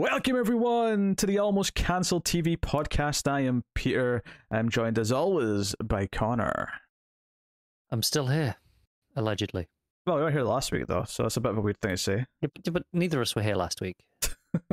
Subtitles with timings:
[0.00, 3.30] Welcome everyone to the Almost Cancelled TV podcast.
[3.30, 4.22] I am Peter.
[4.50, 6.70] I'm joined as always by Connor.
[7.90, 8.56] I'm still here,
[9.14, 9.68] allegedly.
[10.06, 11.90] Well, we were here last week though, so that's a bit of a weird thing
[11.90, 12.26] to say.
[12.40, 13.98] Yeah, but, but neither of us were here last week.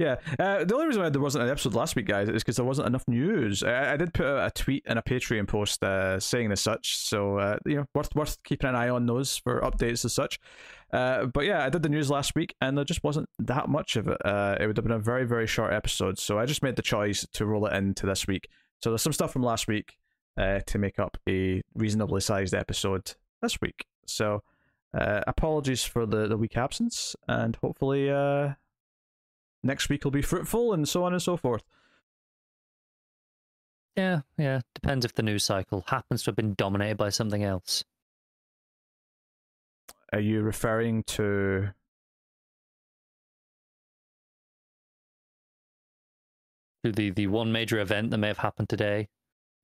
[0.00, 2.56] yeah, uh, the only reason why there wasn't an episode last week, guys, is because
[2.56, 3.62] there wasn't enough news.
[3.62, 6.98] I, I did put a, a, tweet and a Patreon post uh, saying as such,
[6.98, 10.40] so uh, you know, worth worth keeping an eye on those for updates as such.
[10.94, 13.96] Uh, but yeah, I did the news last week, and there just wasn't that much
[13.96, 14.16] of it.
[14.24, 16.82] Uh, it would have been a very very short episode, so I just made the
[16.82, 18.48] choice to roll it into this week.
[18.80, 19.96] So there's some stuff from last week
[20.38, 23.86] uh, to make up a reasonably sized episode this week.
[24.06, 24.42] So
[24.92, 28.08] apologies for the the week absence, and hopefully
[29.64, 31.64] next week will be fruitful, and so on and so forth.
[33.96, 34.60] Yeah, yeah.
[34.74, 37.84] Depends if the news cycle happens to have been dominated by something else.
[40.14, 41.70] Are you referring to
[46.84, 49.08] to the the one major event that may have happened today,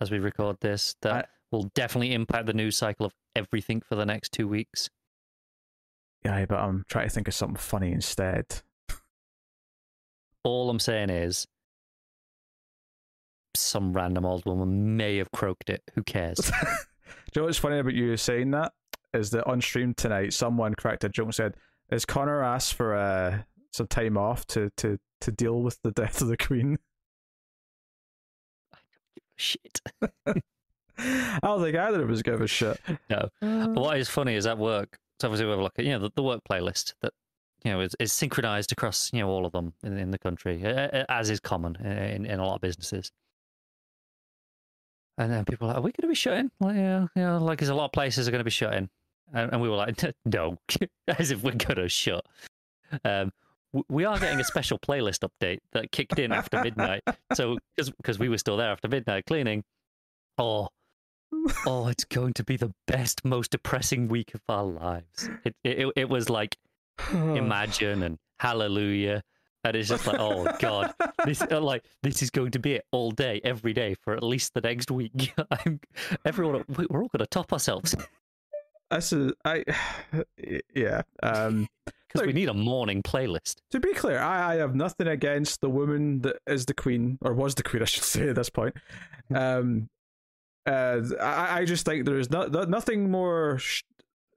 [0.00, 3.94] as we record this, that I, will definitely impact the news cycle of everything for
[3.94, 4.90] the next two weeks?
[6.24, 8.46] Yeah, but I'm trying to think of something funny instead.
[10.42, 11.46] All I'm saying is
[13.54, 15.84] some random old woman may have croaked it.
[15.94, 16.38] Who cares?
[16.40, 16.50] Do
[17.36, 18.72] you know what's funny about you saying that?
[19.12, 21.54] Is that on stream tonight, someone cracked a joke and said,
[21.90, 26.20] Is Connor asked for uh, some time off to, to, to deal with the death
[26.22, 26.78] of the Queen?
[28.72, 30.42] I don't give a shit.
[31.02, 32.78] I don't think either of us give a shit.
[33.08, 33.28] No.
[33.40, 36.22] What is funny is at work, so obviously we have like, you know, the, the
[36.22, 37.12] work playlist that
[37.64, 40.62] you know is, is synchronized across you know all of them in, in the country,
[40.64, 43.12] as is common in, in a lot of businesses.
[45.16, 47.36] And then people are like, "Are we going to be shutting?" Like, yeah, yeah.
[47.38, 48.88] Like, there's a lot of places are going to be shutting,
[49.32, 50.58] and, and we were like, "No,"
[51.08, 52.24] as if we're going to shut.
[53.04, 53.32] Um,
[53.88, 57.02] we are getting a special playlist update that kicked in after midnight.
[57.34, 59.62] So, because we were still there after midnight cleaning,
[60.38, 60.68] oh,
[61.66, 65.28] oh, it's going to be the best, most depressing week of our lives.
[65.44, 66.56] It it, it was like
[67.12, 69.22] imagine and hallelujah
[69.64, 70.94] and it's just like oh god
[71.24, 74.22] this uh, like this is going to be it all day every day for at
[74.22, 75.80] least the next week i'm
[76.24, 77.94] everyone we're all going to top ourselves
[78.90, 79.64] this is i
[80.74, 81.68] yeah um
[82.12, 85.70] because we need a morning playlist to be clear I, I have nothing against the
[85.70, 88.74] woman that is the queen or was the queen i should say at this point
[89.34, 89.88] um
[90.66, 93.82] uh i, I just think there is no, nothing more sh-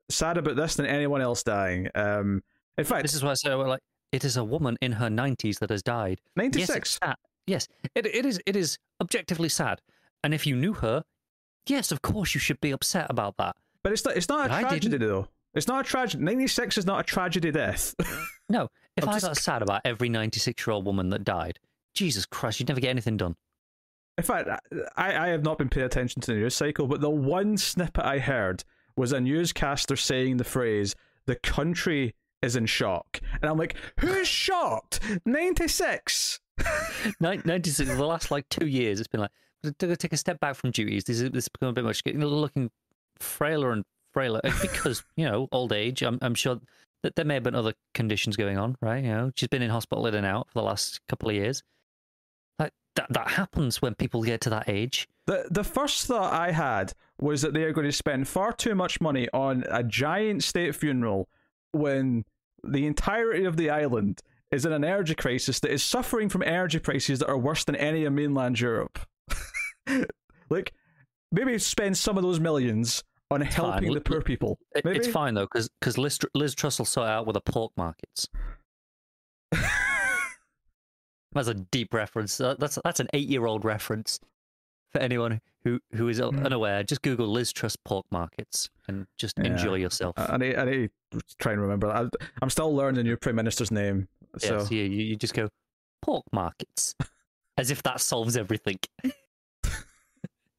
[0.08, 2.42] sad about this than anyone else dying um
[2.76, 3.82] in fact, this is why I say, we're like,
[4.12, 6.20] it is a woman in her 90s that has died.
[6.36, 6.98] 96.
[7.02, 7.16] Yes,
[7.46, 8.40] yes it, it is.
[8.46, 9.80] It is objectively sad.
[10.22, 11.04] And if you knew her,
[11.66, 13.56] yes, of course you should be upset about that.
[13.84, 14.16] But it's not.
[14.16, 15.28] It's not a tragedy, though.
[15.54, 16.24] It's not a tragedy.
[16.24, 17.94] 96 is not a tragedy death.
[18.48, 19.26] no, if I'm I just...
[19.26, 21.60] got sad about every 96 year old woman that died,
[21.94, 23.36] Jesus Christ, you'd never get anything done.
[24.16, 24.48] In fact,
[24.96, 28.04] I, I have not been paying attention to the news cycle, but the one snippet
[28.04, 28.64] I heard
[28.96, 30.94] was a newscaster saying the phrase,
[31.26, 33.20] the country is in shock.
[33.42, 35.00] And I'm like, who's shocked?
[35.26, 36.40] 96.
[37.20, 39.32] 96, the last like two years, it's been like,
[39.78, 41.04] to take a step back from duties.
[41.04, 42.70] This has become a bit much, looking
[43.18, 46.02] frailer and frailer uh, because, you know, old age.
[46.02, 46.60] I'm, I'm sure
[47.02, 49.04] that there may have been other conditions going on, right?
[49.04, 51.62] You know, she's been in hospital in and out for the last couple of years.
[52.58, 55.08] Like, that, that happens when people get to that age.
[55.26, 58.74] The, the first thought I had was that they are going to spend far too
[58.74, 61.28] much money on a giant state funeral
[61.72, 62.24] when
[62.62, 66.78] the entirety of the island is in an energy crisis that is suffering from energy
[66.78, 68.98] prices that are worse than any in mainland Europe.
[70.48, 70.72] like,
[71.34, 73.94] maybe spend some of those millions on it's helping fine.
[73.94, 74.58] the poor people.
[74.84, 74.96] Maybe?
[74.96, 78.28] It's fine though, because because Liz, Liz Truss will sort out with the pork markets.
[81.32, 82.36] that's a deep reference.
[82.36, 84.20] That's that's an eight-year-old reference
[84.92, 86.44] for anyone who who is hmm.
[86.44, 86.82] unaware.
[86.82, 89.46] Just Google Liz Truss pork markets and just yeah.
[89.46, 90.14] enjoy yourself.
[90.16, 91.90] I need, I need to try and remember.
[91.90, 92.08] I,
[92.42, 94.08] am still learning the new prime minister's name.
[94.38, 94.58] So.
[94.58, 95.48] Yes, you, you just go
[96.02, 96.94] pork markets,
[97.56, 98.78] as if that solves everything.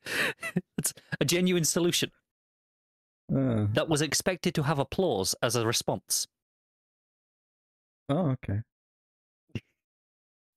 [0.78, 2.12] it's a genuine solution
[3.36, 3.66] uh.
[3.74, 6.28] that was expected to have applause as a response.
[8.10, 8.62] Oh, okay.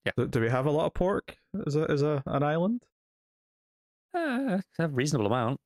[0.05, 0.12] Yeah.
[0.17, 1.37] Do, do, we have a lot of pork
[1.67, 2.83] as a as a an island?
[4.15, 5.61] Uh, a reasonable amount.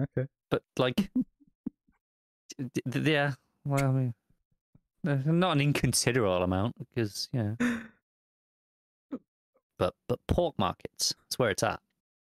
[0.00, 0.28] Okay.
[0.50, 1.10] But like,
[2.94, 3.34] yeah.
[3.64, 4.14] Well, I mean,
[5.04, 7.54] not an inconsiderable amount because yeah.
[9.78, 11.80] But but pork markets, that's where it's at.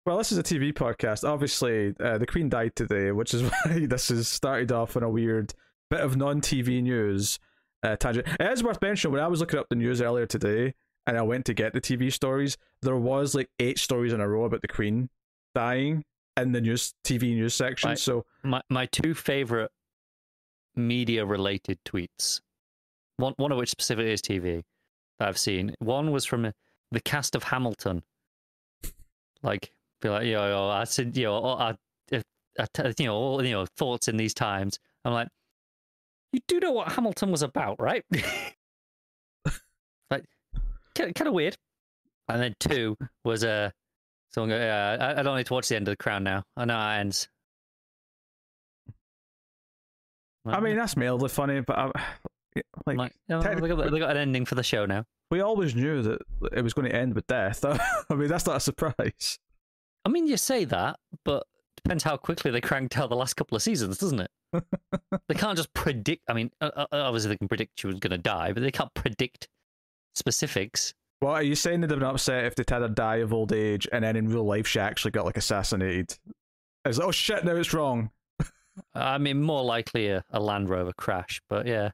[0.06, 1.28] Well, this is a TV podcast.
[1.28, 5.10] Obviously, uh, the Queen died today, which is why this has started off on a
[5.10, 5.54] weird
[5.90, 7.40] bit of non-TV news.
[7.84, 8.28] uh, tangent.
[8.40, 10.74] It is worth mentioning when I was looking up the news earlier today,
[11.08, 12.58] and I went to get the TV stories.
[12.82, 15.10] There was like eight stories in a row about the Queen
[15.56, 16.04] dying
[16.36, 17.90] in the news TV news section.
[17.90, 18.00] Right.
[18.00, 19.72] So My my two favorite
[20.76, 22.42] media related tweets.
[23.18, 24.64] One one of which specifically is TV
[25.20, 25.76] that I've seen.
[25.80, 26.52] One was from
[26.92, 28.04] the cast of Hamilton.
[29.44, 29.72] Like,
[30.04, 31.76] be like, yo, yo I said, you know, I,
[32.12, 32.22] I,
[32.60, 34.78] I, you know, all, you know, thoughts in these times.
[35.06, 35.28] I'm like,
[36.32, 38.04] you do know what Hamilton was about, right?
[40.10, 40.26] like,
[40.96, 41.56] kind of weird.
[42.30, 43.72] And then two was uh,
[44.30, 46.44] someone go, yeah, I, I don't need to watch the end of the Crown now.
[46.56, 47.28] I know how it ends.
[50.46, 51.86] I mean, that's mildly funny, but I,
[52.86, 55.06] like, like, you know, they, technically- got, they got an ending for the show now.
[55.32, 56.22] we always knew that
[56.52, 57.64] it was going to end with death.
[58.10, 59.40] I mean, that's not a surprise.
[60.06, 61.46] I mean, you say that, but
[61.76, 64.32] depends how quickly they cranked out the last couple of seasons, doesn't it?
[65.28, 66.24] they can't just predict.
[66.30, 69.48] I mean, obviously they can predict she was going to die, but they can't predict
[70.16, 70.94] specifics.
[71.22, 71.82] Well, are you saying?
[71.82, 74.28] They'd have been upset if they'd had her die of old age, and then in
[74.28, 76.18] real life she actually got like assassinated.
[76.86, 78.12] It's like, oh shit, now it's wrong.
[78.94, 81.92] I mean, more likely a, a Land Rover crash, but yeah.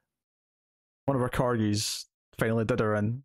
[1.05, 2.05] One of her corgis
[2.39, 3.23] finally did her in.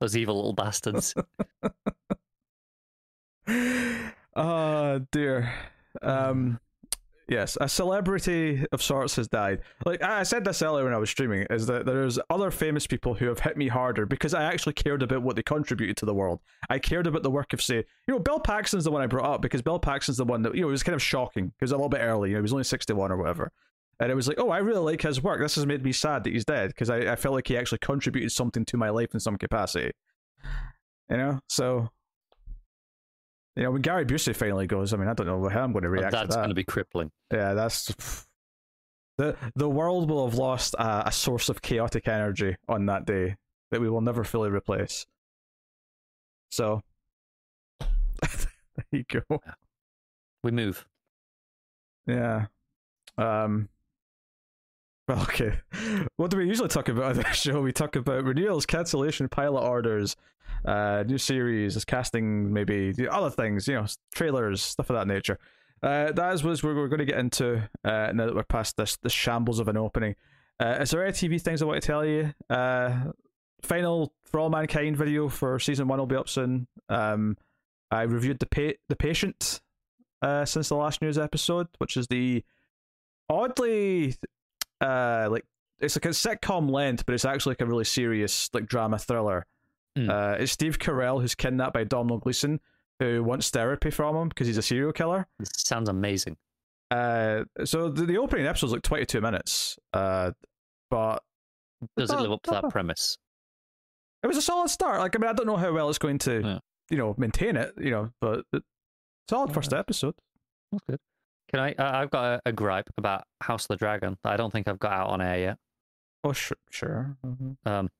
[0.00, 1.14] Those evil little bastards.
[4.36, 5.52] oh dear.
[6.00, 6.60] Um,
[7.28, 9.60] yes, a celebrity of sorts has died.
[9.84, 13.14] Like I said this earlier when I was streaming, is that there's other famous people
[13.14, 16.14] who have hit me harder because I actually cared about what they contributed to the
[16.14, 16.40] world.
[16.70, 17.84] I cared about the work of, say, you
[18.14, 20.62] know, Bill Paxton's the one I brought up because Bill Paxton's the one that you
[20.62, 22.30] know it was kind of shocking because a little bit early.
[22.30, 23.50] You know, he was only sixty one or whatever.
[24.00, 25.40] And it was like, oh, I really like his work.
[25.40, 27.78] This has made me sad that he's dead because I, I felt like he actually
[27.78, 29.92] contributed something to my life in some capacity.
[31.08, 31.90] You know, so
[33.56, 35.82] you know when Gary Busey finally goes, I mean, I don't know how I'm going
[35.82, 36.36] to react That's to that.
[36.36, 37.10] going to be crippling.
[37.32, 37.86] Yeah, that's
[39.18, 43.36] the the world will have lost a, a source of chaotic energy on that day
[43.70, 45.06] that we will never fully replace.
[46.50, 46.82] So
[47.80, 49.40] there you go.
[50.42, 50.86] We move.
[52.06, 52.46] Yeah.
[53.18, 53.68] Um.
[55.12, 55.54] Okay.
[56.16, 57.60] What do we usually talk about on this show?
[57.60, 60.16] We talk about renewals, cancellation, pilot orders,
[60.64, 65.38] uh, new series, casting, maybe other things, you know, trailers, stuff of that nature.
[65.82, 68.76] Uh, that is what we're, we're going to get into uh, now that we're past
[68.76, 70.14] this this shambles of an opening.
[70.60, 72.32] Uh, is there any TV things I want to tell you?
[72.48, 73.10] Uh,
[73.62, 76.68] final For All Mankind video for season one will be up soon.
[76.88, 77.36] Um,
[77.90, 79.60] I reviewed the pa- the patient
[80.22, 82.44] uh, since the last news episode, which is the
[83.28, 84.14] oddly
[84.82, 85.44] uh like
[85.80, 89.46] it's like a sitcom length, but it's actually like a really serious like drama thriller.
[89.96, 90.08] Hmm.
[90.10, 92.60] Uh, it's Steve Carell who's kidnapped by Domhnall Gleeson,
[93.00, 95.26] who wants therapy from him because he's a serial killer.
[95.38, 96.36] This sounds amazing.
[96.90, 99.78] Uh, so the, the opening episode is like 22 minutes.
[99.92, 100.30] Uh,
[100.90, 101.22] but
[101.96, 103.16] Does it live up to that premise?
[104.22, 105.00] it was a solid start.
[105.00, 106.58] Like I mean, I don't know how well it's going to, Yeah.
[106.90, 107.72] you know, maintain it.
[107.78, 108.62] You know, but it,
[109.28, 110.14] solid first episode.
[110.70, 111.00] That's good.
[111.52, 111.72] Can I?
[111.72, 114.68] Uh, I've got a, a gripe about House of the Dragon that I don't think
[114.68, 115.58] I've got out on air yet.
[116.24, 117.16] Oh sure, sure.
[117.24, 117.56] Mhm.
[117.66, 117.90] Um,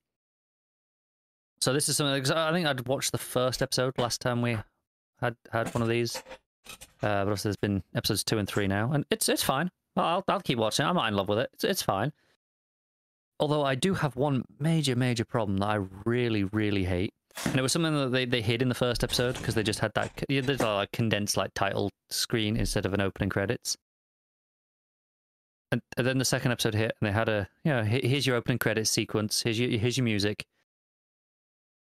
[1.61, 2.21] so this is something.
[2.23, 4.57] Cause I think I'd watched the first episode last time we
[5.21, 6.23] had had one of these.
[7.03, 9.71] Uh, but also there's been episodes two and three now, and it's it's fine.
[9.97, 10.87] I'll I'll keep watching.
[10.87, 11.51] I'm not in love with it.
[11.55, 12.13] It's it's fine.
[13.41, 17.13] Although I do have one major major problem that I really really hate,
[17.45, 19.81] and it was something that they, they hid in the first episode because they just
[19.81, 23.77] had that yeah, there's a like, condensed like title screen instead of an opening credits.
[25.71, 28.37] And, and then the second episode hit, and they had a you know here's your
[28.37, 29.43] opening credits sequence.
[29.43, 30.45] Here's your here's your music.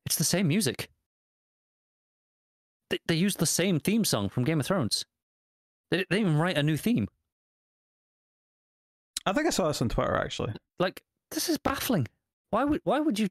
[0.07, 0.89] It's the same music.
[2.91, 5.05] They they used the same theme song from Game of Thrones.
[5.91, 7.09] They they didn't even write a new theme.
[9.27, 10.53] I think I saw this on Twitter actually.
[10.79, 12.07] Like this is baffling.
[12.51, 13.29] Why would why would you?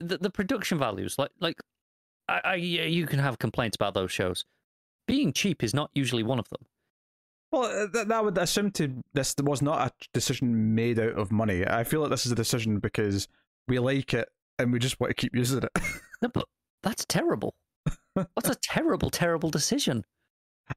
[0.00, 1.60] The the production values like like,
[2.28, 4.44] I, I yeah, you can have complaints about those shows.
[5.06, 6.66] Being cheap is not usually one of them.
[7.52, 11.30] Well, uh, that, that would assume to this was not a decision made out of
[11.30, 11.64] money.
[11.64, 13.28] I feel like this is a decision because
[13.68, 15.70] we like it and we just want to keep using it.
[16.22, 16.46] No, but
[16.82, 17.54] that's terrible.
[18.14, 20.02] That's a terrible, terrible decision.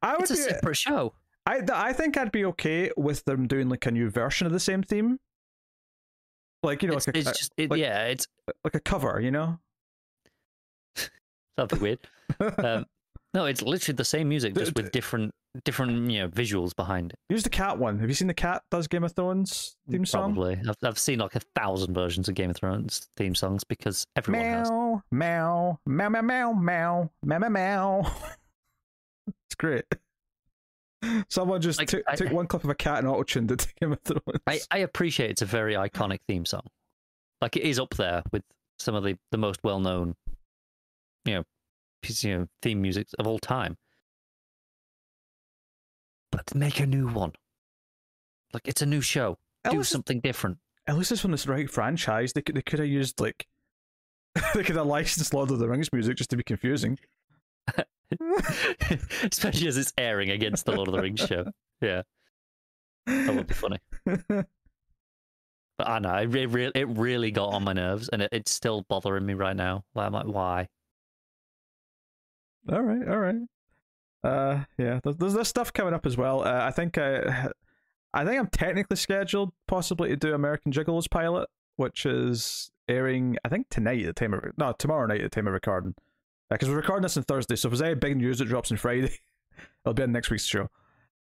[0.02, 1.14] I would It's a be, separate show.
[1.46, 4.60] I I think I'd be okay with them doing like a new version of the
[4.60, 5.18] same theme,
[6.64, 8.28] like you know, it's, like a, it's just it, like, yeah, it's
[8.64, 9.60] like a cover, you know,
[11.58, 12.00] something weird.
[12.58, 12.86] um,
[13.34, 17.20] no, it's literally the same music, just with different different you know visuals behind it.
[17.28, 18.00] Here's the cat one.
[18.00, 20.34] Have you seen the cat does Game of Thrones theme song?
[20.34, 20.60] Probably.
[20.68, 24.46] I've, I've seen like a thousand versions of Game of Thrones theme songs because everyone
[24.46, 24.70] meow, has.
[25.12, 26.54] Meow meow meow meow
[27.24, 28.02] meow meow meow.
[29.28, 29.86] it's great.
[31.30, 33.60] Someone just Like, took, I- took one clip of a cat and auto tuned it
[33.60, 34.42] to Game of Thrones.
[34.48, 36.68] I, I appreciate it's a very iconic theme song.
[37.42, 38.44] Like it is up there with
[38.80, 40.16] some of the, the most well known,
[41.26, 41.44] you know,
[42.02, 43.78] piece- you know, theme music of all time.
[46.32, 47.34] But make a new one.
[48.54, 49.38] Like it's a new show.
[49.66, 50.58] At Do something different.
[50.88, 52.34] at least it's from this right franchise.
[52.34, 53.46] They could they could have used like
[54.54, 56.98] they could have licensed Lord of the Rings music just to be confusing.
[59.32, 61.46] Especially as it's airing against the Lord of the Rings show.
[61.82, 62.02] Yeah,
[63.06, 63.80] that would be funny.
[65.80, 68.52] But I know it, re- re- it really got on my nerves, and it, it's
[68.52, 69.86] still bothering me right now.
[69.96, 70.68] Like, I'm like, why?
[72.70, 73.36] all right, all right.
[74.22, 75.00] Uh, yeah.
[75.02, 76.46] There's, there's stuff coming up as well.
[76.46, 77.50] Uh, I think I,
[78.14, 81.48] I think I'm technically scheduled possibly to do American Gigolos pilot,
[81.78, 85.36] which is airing I think tonight at the time of no tomorrow night at the
[85.36, 85.96] time of recording.
[86.50, 88.78] Because we're recording this on Thursday, so if there's any big news that drops on
[88.78, 89.20] Friday,
[89.86, 90.68] it'll be on next week's show.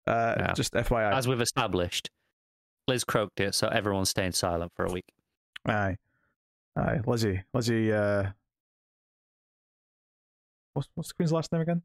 [0.06, 0.52] Uh, Yeah.
[0.54, 1.12] just FYI.
[1.12, 2.08] As we've established,
[2.86, 5.04] Liz croaked it, so everyone's staying silent for a week.
[5.66, 5.96] Aye.
[6.76, 7.00] Aye.
[7.06, 7.42] Lizzie.
[7.52, 8.30] Lizzie uh
[10.74, 11.82] What's what's the Queen's last name again?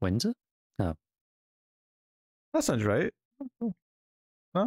[0.00, 0.32] Windsor?
[0.78, 0.94] No.
[2.54, 3.12] That sounds right.
[3.60, 3.74] It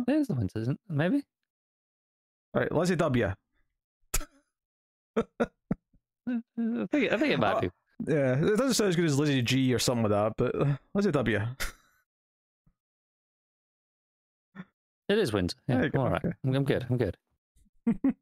[0.07, 0.93] is the Windsor, isn't it?
[0.93, 1.23] Maybe?
[2.53, 3.33] Right, Lizzie W.
[6.29, 7.69] Uh, I think, I think it might Oh, be.
[8.07, 10.75] Yeah, it doesn't sound as good as Lizzie G or something like that, but uh,
[10.95, 11.39] Lizzie W.
[15.09, 15.57] It is Windsor.
[15.67, 16.23] There Yeah, all right.
[16.25, 16.33] okay.
[16.45, 16.85] I'm, I'm good.
[16.89, 17.17] I'm good.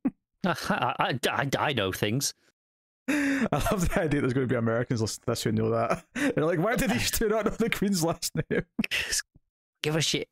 [0.46, 0.54] I,
[1.00, 2.34] I, I, I know things.
[3.08, 6.04] I love the idea there's going to be Americans listening to this who know that.
[6.36, 8.64] They're like, why did these two not know the Queen's last name?
[9.82, 10.30] Give a shit.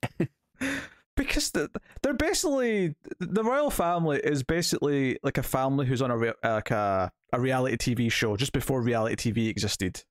[1.18, 6.72] Because they're basically the royal family is basically like a family who's on a like
[6.72, 10.04] a, a reality TV show just before reality TV existed.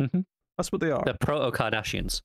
[0.00, 0.24] Mhm.
[0.56, 1.02] That's what they are.
[1.04, 2.22] The proto Kardashians.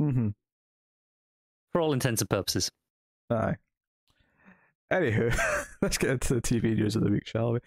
[0.00, 0.28] Mm-hmm.
[1.72, 2.70] For all intents and purposes.
[3.30, 3.56] Aye.
[4.92, 5.36] Anywho,
[5.82, 7.58] let's get into the TV news of the week, shall we?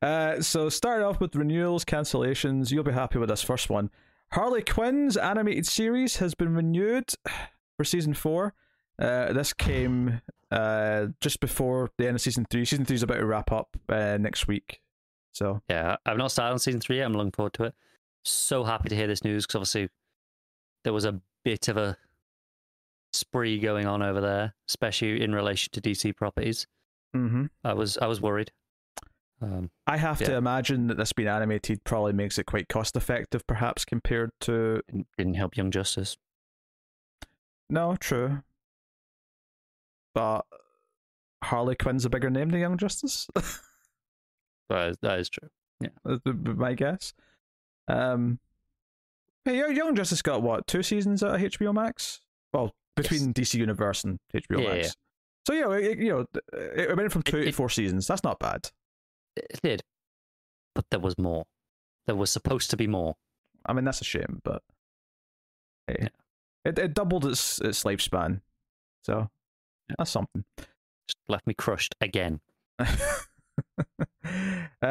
[0.00, 2.70] Uh, so, starting off with renewals, cancellations.
[2.70, 3.90] You'll be happy with this first one.
[4.32, 7.10] Harley Quinn's animated series has been renewed
[7.76, 8.54] for season four.
[8.98, 12.64] Uh, this came uh, just before the end of season three.
[12.64, 14.80] Season three is about to wrap up uh, next week.
[15.32, 17.06] So, Yeah, I've not started on season three yet.
[17.06, 17.74] I'm looking forward to it.
[18.24, 19.88] So happy to hear this news because obviously
[20.84, 21.96] there was a bit of a
[23.12, 26.66] spree going on over there, especially in relation to DC properties.
[27.14, 27.50] mhm.
[27.64, 28.50] I was I was worried.
[29.42, 33.44] Um, I have to imagine that this being animated probably makes it quite cost effective,
[33.46, 34.82] perhaps compared to.
[35.18, 36.16] didn't- help Young Justice.
[37.68, 38.42] No, true.
[40.14, 40.42] But
[41.42, 43.28] Harley Quinn's a bigger name than Young Justice.
[44.68, 45.50] That is, that is true.
[45.82, 47.12] Yeah, my guess.
[47.88, 48.38] Um,
[49.44, 52.20] hey, Young- Justice got what two seasons of HBO Max?
[52.54, 54.86] Well, between DC Universe and HBO Yeah, Max.
[54.86, 54.92] yeah.
[55.46, 58.06] So yeah, it, you know, it went from two It- to four seasons.
[58.06, 58.70] That's not bad.
[59.36, 59.82] It did,
[60.74, 61.44] but there was more.
[62.06, 63.16] There was supposed to be more.
[63.66, 64.62] I mean, that's a shame, but
[65.86, 66.08] hey, Yeah.
[66.64, 68.40] it it doubled its its lifespan,
[69.04, 69.30] so
[69.98, 70.44] that's something.
[70.58, 72.40] Just left me crushed again.
[72.78, 72.86] uh,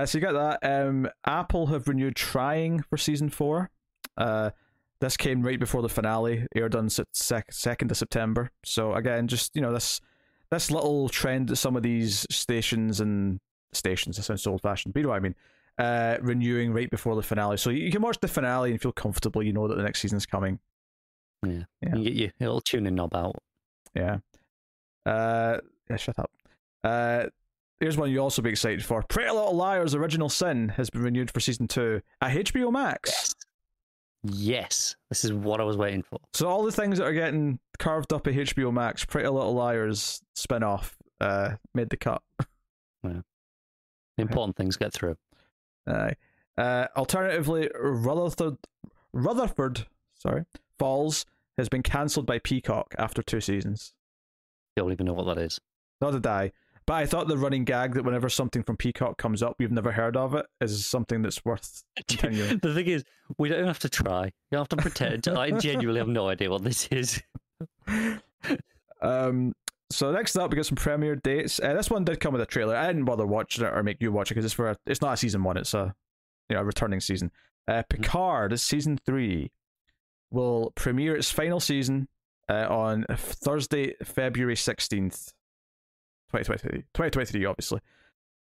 [0.05, 0.87] so you got that.
[0.87, 3.69] Um, Apple have renewed trying for season four.
[4.17, 4.51] Uh,
[4.99, 8.51] this came right before the finale aired on sec- second of September.
[8.63, 9.99] So again, just you know this
[10.49, 13.39] this little trend that some of these stations and
[13.73, 14.17] stations.
[14.17, 15.35] That sounds so old fashioned, but you know what I mean.
[15.77, 19.41] Uh, renewing right before the finale, so you can watch the finale and feel comfortable.
[19.41, 20.59] You know that the next season's coming.
[21.45, 21.95] Yeah, Yeah.
[21.95, 23.35] you get your little tuning knob out.
[23.95, 24.17] Yeah.
[25.05, 25.57] Uh,
[25.89, 26.29] yeah, shut up.
[26.83, 27.25] Uh,
[27.79, 29.01] here's one you'll also be excited for.
[29.03, 33.09] Pretty Little Liars: Original Sin has been renewed for season two at HBO Max.
[33.11, 33.35] Yes.
[34.23, 36.19] Yes, this is what I was waiting for.
[36.35, 40.21] So all the things that are getting carved up at HBO Max, Pretty Little Liars
[40.35, 42.21] spin-off, uh, made the cut.
[43.01, 43.23] The
[44.21, 45.17] important things get through.
[45.87, 46.13] Aye.
[46.57, 48.57] Uh, alternatively, Rutherford,
[49.13, 50.45] Rutherford, sorry,
[50.77, 51.25] Falls
[51.57, 53.93] has been cancelled by Peacock after two seasons.
[54.75, 55.59] Don't even know what that is.
[55.99, 56.51] Not did I.
[56.87, 59.91] But I thought the running gag that whenever something from Peacock comes up, you've never
[59.91, 62.57] heard of it, is something that's worth continuing.
[62.57, 63.03] the thing is,
[63.37, 64.25] we don't have to try.
[64.25, 65.27] You don't have to pretend.
[65.27, 67.21] I genuinely have no idea what this is.
[69.01, 69.53] um,
[69.91, 71.59] so next up, we got some premiere dates.
[71.59, 72.75] Uh, this one did come with a trailer.
[72.75, 75.01] I didn't bother watching it or make you watch it because it's for a, it's
[75.01, 75.57] not a season one.
[75.57, 75.93] It's a
[76.49, 77.31] you know a returning season.
[77.67, 79.51] Uh, Picard, season three,
[80.31, 82.07] will premiere its final season
[82.49, 85.33] uh, on Thursday, February sixteenth,
[86.33, 86.79] 2023.
[86.93, 87.79] 2023, obviously.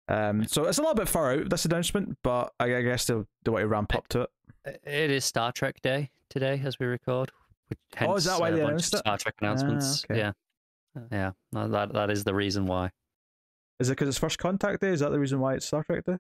[0.10, 3.16] Um, so it's a little bit far out this announcement, but I, I guess they
[3.44, 4.30] they want to ramp up to it.
[4.86, 7.32] It is Star Trek Day today as we record.
[7.70, 8.98] which- Oh, is that why a they announced it?
[9.00, 10.06] Star Trek announcements.
[10.06, 10.20] okay.
[10.20, 10.32] Yeah,
[11.12, 11.32] yeah.
[11.52, 12.92] That that is the reason why.
[13.80, 14.90] Is it because it's First Contact Day?
[14.90, 16.18] Is that the reason why it's Star Trek Day?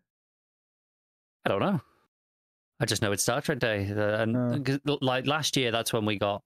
[1.45, 1.81] I don't know.
[2.79, 4.61] I just know it's Star Trek Day, uh, and Oh.
[4.61, 6.43] 'cause, like last year, that's when we got.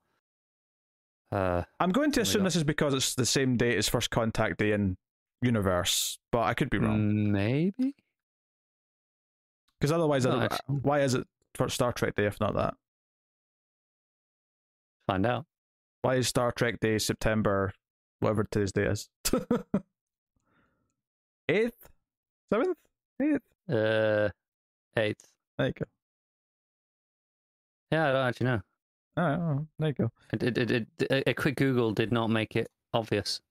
[1.32, 4.58] Uh, I'm going to assume this is because it's the same date as First Contact
[4.60, 4.98] Day in
[5.42, 7.32] universe, but I could be wrong.
[7.32, 7.96] maybe.
[9.80, 12.76] Because otherwise, No, why is it for Star Trek Day if not that?
[15.08, 15.46] Find out.
[16.04, 17.74] Why is Star Trek Day September,
[18.22, 19.10] whatever today's day is?
[21.50, 21.90] Eighth,
[22.52, 22.78] seventh,
[23.22, 23.42] eighth.
[23.70, 24.30] Uh,
[24.98, 25.28] eighth.
[25.58, 25.86] There you go.
[27.92, 28.62] Yeah, I don't actually know.
[29.18, 30.12] Oh, there you go.
[30.32, 33.42] It, it, it, it, a- a quick Google did not make it obvious.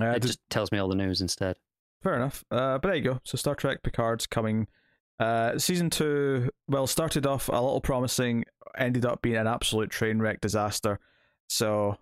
[0.00, 1.56] Uh, it just, just tells me all the news instead.
[2.02, 2.44] fair enough.
[2.50, 3.20] Uh, but there you go.
[3.24, 4.66] So Star Trek Picard's coming.
[5.20, 8.44] Uh, season two, well, started off a little promising,
[8.76, 10.98] ended up being an absolute train wreck disaster.
[11.48, 11.96] So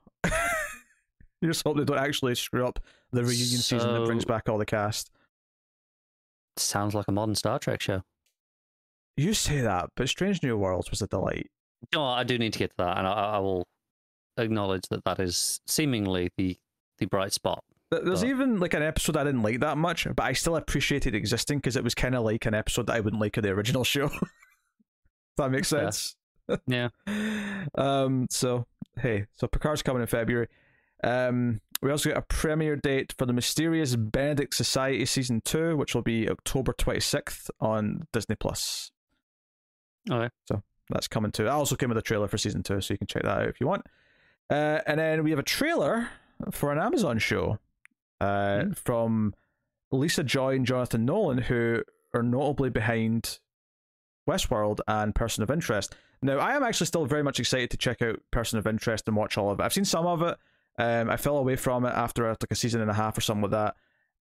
[1.41, 2.79] you just hope they don't actually screw up
[3.13, 5.11] the reunion season that brings back all the cast.
[6.57, 8.03] Sounds like a modern Star Trek show.
[9.17, 11.51] You say that, but Strange New Worlds was a delight.
[11.95, 13.67] No, I do need to get to that, and I, I will
[14.39, 16.57] acknowledge that that is seemingly the
[16.99, 17.63] the bright spot.
[17.91, 21.15] There's But- even like an episode I didn't like that much, but I still appreciated
[21.15, 23.43] it existing because it was kind of like an episode that I wouldn't like of
[23.43, 24.07] the original show.
[24.07, 24.21] If
[25.37, 26.17] that makes sense.
[26.69, 26.91] Yeah.
[27.77, 28.29] Um.
[28.31, 28.67] So
[29.01, 30.47] hey, so Picard's coming in February.
[31.03, 31.61] Um.
[31.83, 36.01] We also get a premiere date for the Mysterious Benedict Society season two, which will
[36.03, 38.91] be October twenty sixth on Disney Plus.
[40.11, 40.31] Okay.
[40.47, 41.49] So that's coming too.
[41.49, 43.49] I also came with a trailer for season two, so you can check that out
[43.49, 43.85] if you want.
[44.49, 46.09] Uh, and then we have a trailer
[46.51, 47.59] for an Amazon show
[48.23, 48.73] uh, Hmm.
[48.73, 49.35] from
[49.93, 51.83] Lisa Joy and Jonathan Nolan, who
[52.15, 53.39] are notably behind
[54.27, 55.95] Westworld and Person of Interest.
[56.23, 59.15] Now, I am actually still very much excited to check out Person of Interest and
[59.15, 59.63] watch all of it.
[59.63, 60.39] I've seen some of it.
[60.79, 63.43] Um, I fell away from it after like a season and a half or something
[63.43, 63.75] like that.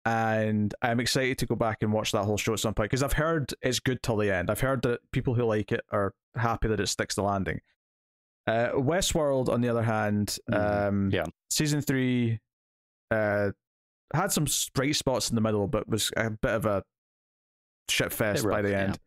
[0.04, 3.02] And I'm excited to go back and watch that whole show at some point because
[3.02, 4.50] I've heard it's good till the end.
[4.50, 7.60] I've heard that people who like it are happy that it sticks the landing.
[8.46, 10.88] Uh, Westworld, on the other hand, Mhm.
[10.88, 11.26] um, Yeah.
[11.50, 12.40] season three
[13.12, 13.52] uh,
[14.14, 16.82] had some bright spots in the middle, but was a bit of a
[17.88, 18.78] shit fest by the yeah.
[18.80, 18.98] end.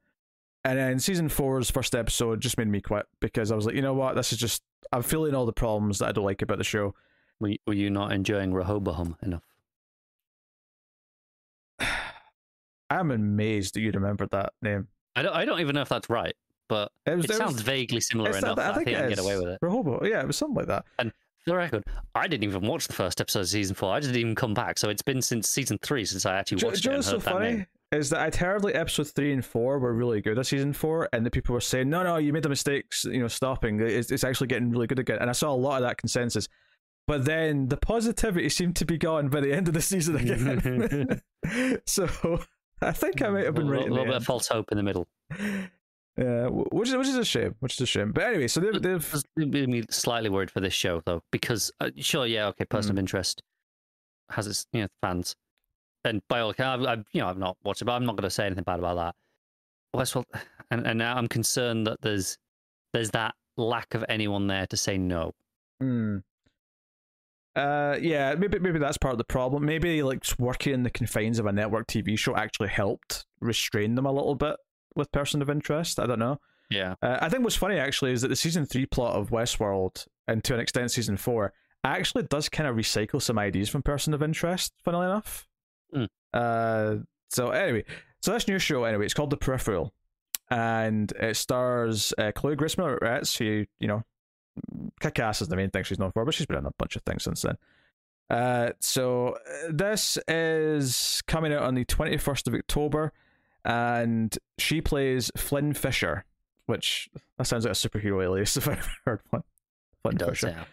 [0.63, 3.81] And then season four's first episode just made me quit because I was like, you
[3.81, 6.57] know what, this is just I'm feeling all the problems that I don't like about
[6.59, 6.95] the show.
[7.39, 9.43] Were you, were you not enjoying Rehoboam enough?
[12.89, 14.87] I'm amazed that you remembered that name.
[15.15, 15.35] I don't.
[15.35, 16.35] I don't even know if that's right,
[16.69, 17.25] but It was.
[17.25, 18.55] it it sounds was, vaguely similar enough.
[18.57, 19.59] that- I think, I can get away with it.
[19.61, 20.05] Rehoboam.
[20.05, 20.85] Yeah, it was something like that.
[20.99, 23.93] And for the record, I didn't even watch the first episode of season four.
[23.93, 26.83] I didn't even come back, so it's been since season three since I actually watched
[26.83, 27.53] do it and so heard that name.
[27.57, 27.65] funny?
[27.91, 31.07] Is that I'd heard like episode three and four were really good of season four,
[31.13, 33.79] and the people were saying, "No, no, you made the mistakes, you know, stopping.
[33.79, 36.49] It's, it's actually getting really good again." And I saw a lot of that consensus,
[37.07, 41.21] but then the positivity seemed to be gone by the end of the season again.
[41.85, 42.07] so
[42.81, 43.81] I think I might have been a right.
[43.81, 45.07] little, little bit of false hope in the middle.
[46.17, 47.55] Yeah, which is which is a shame.
[47.59, 48.11] Which is a shame.
[48.13, 51.89] But anyway, so they've, they've made me slightly worried for this show though, because uh,
[51.97, 52.97] sure, yeah, okay, person Hmm.
[52.97, 53.41] of interest
[54.29, 55.35] has its you know fans,
[56.05, 58.15] and by all accounts, I've, I've you know I've not watched it, but I'm not
[58.15, 59.15] going to say anything bad about that.
[59.93, 60.25] Westworld,
[60.71, 62.37] and and now I'm concerned that there's
[62.93, 65.33] there's that lack of anyone there to say no.
[65.81, 66.19] Hmm.
[67.55, 69.65] Uh, yeah, maybe maybe that's part of the problem.
[69.65, 74.05] Maybe like working in the confines of a network TV show actually helped restrain them
[74.05, 74.57] a little bit
[74.95, 75.99] with person of interest.
[75.99, 76.39] I don't know.
[76.69, 80.07] Yeah, Uh, I think what's funny actually is that the season three plot of Westworld,
[80.27, 84.13] and to an extent season four, actually does kind of recycle some ideas from person
[84.15, 84.73] of interest.
[84.83, 85.47] Funnily enough.
[85.93, 86.05] Hmm.
[86.33, 86.95] Uh,
[87.29, 87.85] so anyway,
[88.21, 89.93] so this new show anyway, it's called The Peripheral,
[90.49, 94.03] and it stars uh, Chloe Grace Moretz, who you know,
[94.99, 96.95] kick ass is the main thing she's known for, but she's been in a bunch
[96.95, 97.57] of things since then.
[98.29, 103.13] Uh, so uh, this is coming out on the twenty first of October,
[103.63, 106.25] and she plays Flynn Fisher,
[106.65, 109.43] which that sounds like a superhero alias if I've ever heard one.
[110.01, 110.29] Flynn does.
[110.29, 110.65] Fisher.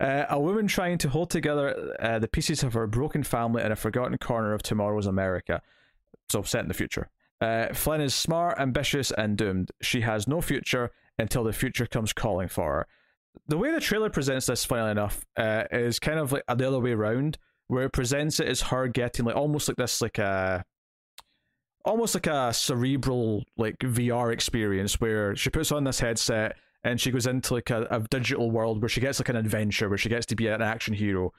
[0.00, 0.26] Yeah.
[0.28, 3.72] Uh, a woman trying to hold together uh, the pieces of her broken family in
[3.72, 5.62] a forgotten corner of tomorrow's America.
[6.30, 7.08] So, set in the future.
[7.40, 9.70] Uh, Flynn is smart, ambitious, and doomed.
[9.80, 12.86] She has no future until the future comes calling for her.
[13.46, 16.80] The way the trailer presents this, funnily enough, uh, is kind of like the other
[16.80, 20.64] way around, where it presents it as her getting like almost like this, like a
[21.84, 27.10] almost like a cerebral like VR experience where she puts on this headset and she
[27.10, 30.08] goes into like a, a digital world where she gets like an adventure where she
[30.08, 31.32] gets to be an action hero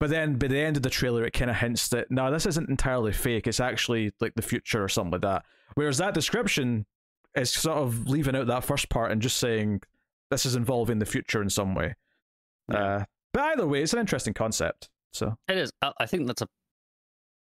[0.00, 2.46] but then by the end of the trailer, it kind of hints that no, this
[2.46, 3.46] isn't entirely fake.
[3.46, 5.44] It's actually like the future or something like that.
[5.74, 6.86] Whereas that description
[7.34, 9.82] is sort of leaving out that first part and just saying
[10.30, 11.94] this is involving the future in some way.
[12.70, 12.78] Yeah.
[12.78, 14.88] Uh, but either way, it's an interesting concept.
[15.12, 15.72] So It is.
[15.82, 16.48] I I think that's a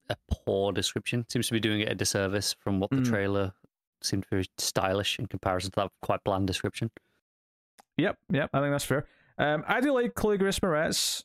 [0.09, 1.25] a poor description.
[1.29, 3.05] Seems to be doing it a disservice from what the Mm.
[3.09, 3.53] trailer
[4.01, 6.91] seemed very stylish in comparison to that quite bland description.
[7.97, 9.07] Yep, yep, I think that's fair.
[9.39, 11.23] Um, I do like Chloe Grace Moretz.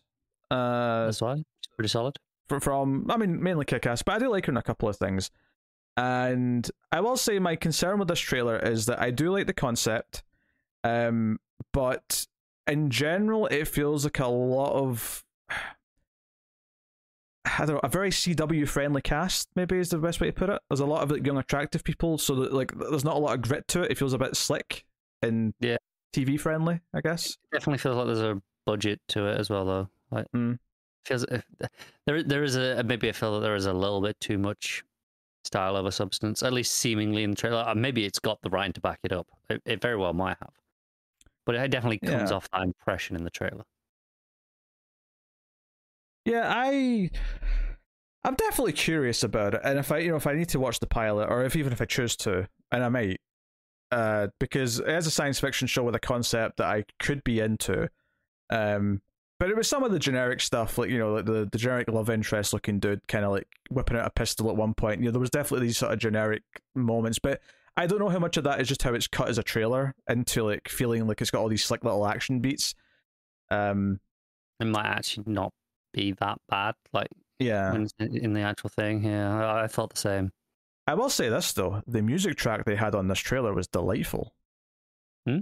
[0.51, 2.17] Uh, That's why it's pretty solid.
[2.49, 4.97] fr- from I mean mainly Kick-Ass, but I do like her in a couple of
[4.97, 5.31] things.
[5.97, 9.53] And I will say my concern with this trailer is that I do like the
[9.53, 10.23] concept,
[10.85, 11.39] um,
[11.73, 12.27] but
[12.67, 15.25] in general, it feels like a lot of
[17.47, 19.49] I don't know, a very CW friendly cast.
[19.57, 20.61] Maybe is the best way to put it.
[20.69, 23.35] There's a lot of like young, attractive people, so that like there's not a lot
[23.35, 23.91] of grit to it.
[23.91, 24.85] It feels a bit slick
[25.23, 25.79] and Yeah.
[26.15, 27.39] TV friendly, I guess.
[27.53, 29.89] Definitely feels like there's a budget to it as well, though.
[30.11, 30.59] Like Mm.
[31.07, 31.25] feels
[32.07, 34.85] there there is a maybe I feel that there is a little bit too much
[35.45, 37.75] style over substance, at least seemingly in the trailer.
[37.75, 39.27] Maybe it's got the writing to back it up.
[39.49, 40.53] It, it very well might have,
[41.47, 42.37] but it definitely comes Yeah.
[42.37, 43.65] off that impression in the trailer.
[46.25, 47.11] Yeah, I
[48.25, 50.79] I'm definitely curious about it, and if I you know if I need to watch
[50.81, 53.21] the pilot, or if even if I choose to, and I might,
[53.91, 57.41] uh, because it is a science fiction show with a concept that I could be
[57.41, 57.89] into,
[58.51, 59.01] um,
[59.39, 61.89] but it was some of the generic stuff, like you know, like the the generic
[61.89, 65.01] love interest looking dude, kind of like whipping out a pistol at one point.
[65.01, 66.43] You know, there was definitely these sort of generic
[66.75, 67.41] moments, but
[67.77, 69.95] I don't know how much of that is just how it's cut as a trailer
[70.09, 72.75] into like feeling like it's got all these slick little action beats.
[73.51, 74.01] Um,
[74.59, 75.53] It might actually not
[75.93, 77.75] be that bad, like yeah.
[77.75, 79.05] in in the actual thing.
[79.05, 80.33] Yeah, I, I felt the same.
[80.87, 84.35] I will say this though: the music track they had on this trailer was delightful.
[85.27, 85.39] Hmm?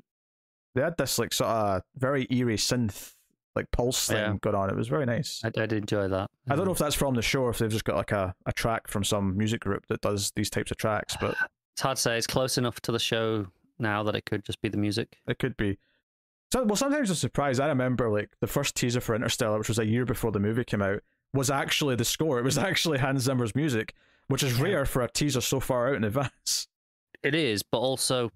[0.74, 3.14] They had this like sort of very eerie synth,
[3.56, 4.36] like pulse thing Yeah.
[4.40, 4.70] going on.
[4.70, 5.40] It was very nice.
[5.42, 6.30] I, I did enjoy that.
[6.48, 8.12] I don't know Um, if that's from the show or if they've just got like
[8.12, 11.34] a, a track from some music group that does these types of tracks, but
[11.78, 12.18] It's hard to say.
[12.18, 13.46] It's close enough to the show
[13.78, 15.18] now that it could just be the music.
[15.28, 15.78] it could be.
[16.52, 17.60] So, well, sometimes I'm surprised.
[17.60, 20.64] I remember like the first teaser for Interstellar, which was a year before the movie
[20.64, 22.40] came out, was actually the score.
[22.40, 23.94] It was actually Hans Zimmer's music,
[24.26, 24.64] which is Yeah.
[24.64, 26.66] rare for a teaser so far out in advance.
[27.22, 28.30] It is, but also,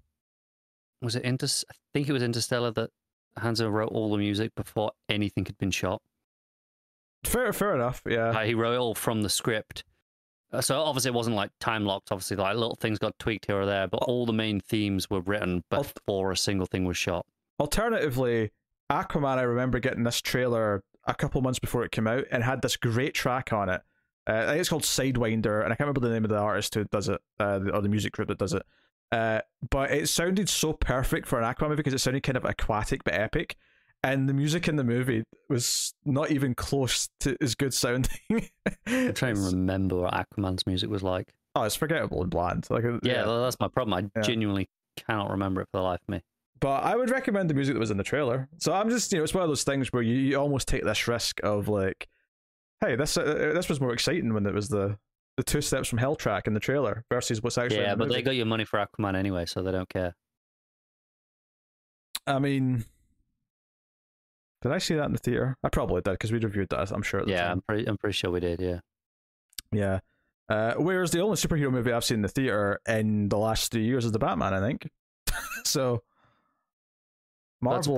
[1.01, 1.47] was it Inter?
[1.69, 2.91] I think it was Interstellar that
[3.37, 6.01] Hans Zimmer wrote all the music before anything had been shot.
[7.25, 8.01] Fair, fair enough.
[8.09, 8.29] Yeah.
[8.29, 9.83] Uh, he wrote it all from the script.
[10.53, 12.11] Uh, So obviously it wasn't like time locked.
[12.11, 15.21] Obviously, like little things got tweaked here or there, but all the main themes were
[15.21, 17.25] written before a single thing was shot.
[17.59, 18.51] Alternatively,
[18.91, 22.61] Aquaman, I remember getting this trailer a couple months before it came out and had
[22.61, 23.81] this great track on it.
[24.27, 26.75] Uh, I think it's called Sidewinder, and I can't remember the name of the artist
[26.75, 28.63] who does it, uh, or the music group that does it.
[29.11, 32.45] Uh, but it sounded so perfect for an Aquaman movie because it sounded kind of
[32.45, 33.57] aquatic but epic.
[34.05, 38.09] And the music in the movie was not even close to as good sounding.
[38.85, 41.33] I'm trying to remember what Aquaman's music was like.
[41.55, 42.67] oh, it's forgettable and bland.
[42.69, 43.93] Like, uh, Yeah, that's my problem.
[43.93, 44.23] I Yeah.
[44.23, 46.21] genuinely cannot remember it for the life of me.
[46.59, 48.49] But I would recommend the music that was in the trailer.
[48.57, 50.83] So I'm just, you know, it's one of those things where you, you almost take
[50.83, 52.07] this risk of like,
[52.81, 54.97] hey, this uh, this was more exciting when it was the
[55.37, 57.77] the two steps from hell track in the trailer versus what's actually.
[57.77, 58.15] in yeah, the but movie.
[58.19, 60.15] they got your money for Aquaman anyway, so they don't care.
[62.27, 62.85] I mean,
[64.63, 65.55] did I see that in the theater?
[65.63, 66.91] I probably did because we reviewed that.
[66.91, 67.23] I'm sure.
[67.27, 67.51] Yeah, time.
[67.51, 67.85] I'm pretty.
[67.87, 68.59] I'm pretty sure we did.
[68.59, 68.79] Yeah.
[69.71, 69.99] yeah.
[70.49, 73.83] Uh, whereas the only superhero movie I've seen in the theater in the last three
[73.85, 74.53] years is the Batman.
[74.53, 74.89] I think.
[75.63, 76.01] so.
[77.61, 77.97] Marvel.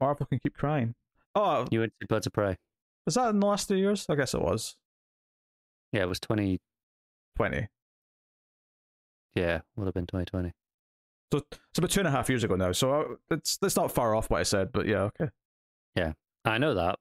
[0.00, 0.94] Marvel can keep crying.
[1.34, 2.56] Oh, You went to Birds of Prey.
[3.04, 4.06] was that in the last three years?
[4.08, 4.76] I guess it was
[5.92, 6.60] Yeah, it was 20.
[7.36, 7.68] twenty.
[9.34, 10.52] Yeah, would have been 2020.
[11.32, 12.70] So it's about two and a half years ago now.
[12.72, 15.28] So uh, it's it's not far off what I said, but yeah, okay.
[16.46, 16.98] I know that.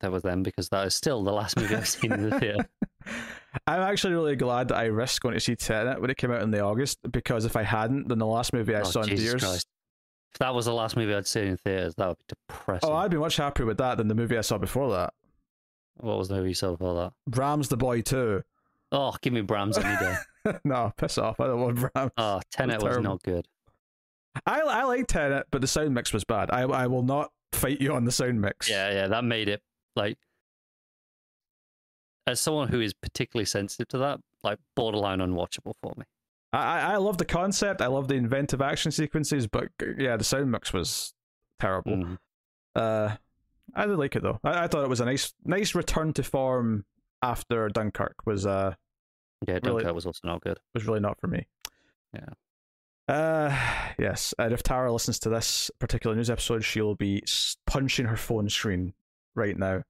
[0.00, 2.68] That was them because that is still the last movie I've seen in the theater.
[3.66, 6.42] I'm actually really glad that I risked going to see Tenet when it came out
[6.42, 9.08] in the August because if I hadn't, then the last movie I Oh, saw in
[9.08, 9.42] Jesus theaters.
[9.44, 9.66] Christ.
[10.32, 12.88] If that was the last movie I'd seen in theaters, that would be depressing.
[12.88, 15.12] Oh, I'd be much happier with that than the movie I saw before that.
[15.98, 17.12] What was the movie you saw before that?
[17.28, 18.42] Brahms the Boy too.
[18.92, 20.16] Oh, give me Brahms any day.
[20.64, 21.38] no, piss off.
[21.40, 22.10] I don't want Bram.
[22.16, 23.02] Oh, Tenet was terrible.
[23.10, 23.46] not good.
[24.46, 26.50] I I like Tenet, but the sound mix was bad.
[26.50, 28.68] I I will not fight you on the sound mix.
[28.68, 29.62] Yeah, yeah, that made it
[29.96, 30.18] like
[32.26, 36.04] as someone who is particularly sensitive to that, like borderline unwatchable for me.
[36.52, 37.80] I I love the concept.
[37.80, 41.14] I love the inventive action sequences, but yeah, the sound mix was
[41.58, 41.92] terrible.
[41.96, 42.18] Mm.
[42.74, 43.16] Uh,
[43.74, 44.40] I did like it though.
[44.44, 46.84] I, I thought it was a nice nice return to form
[47.22, 48.74] after Dunkirk was uh
[49.46, 50.58] Yeah, Really- Dunkirk was also not good.
[50.74, 51.46] was really not for me.
[52.14, 52.26] Yeah.
[53.10, 53.56] Uh,
[53.98, 54.32] yes.
[54.38, 57.22] And if Tara listens to this particular news episode, she'll be
[57.66, 58.94] punching her phone screen
[59.34, 59.82] right now.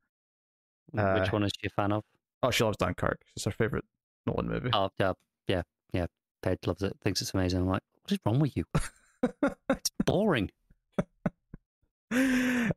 [0.97, 2.03] Uh, Which one is she a fan of?
[2.43, 3.21] Oh, she loves Dunkirk.
[3.37, 3.85] It's her favorite
[4.27, 4.71] Nolan movie.
[4.73, 5.13] Oh, yeah,
[5.47, 6.07] yeah, yeah.
[6.43, 7.61] Paige loves it, thinks it's amazing.
[7.61, 8.65] I'm like, what is wrong with you?
[9.69, 10.51] it's boring.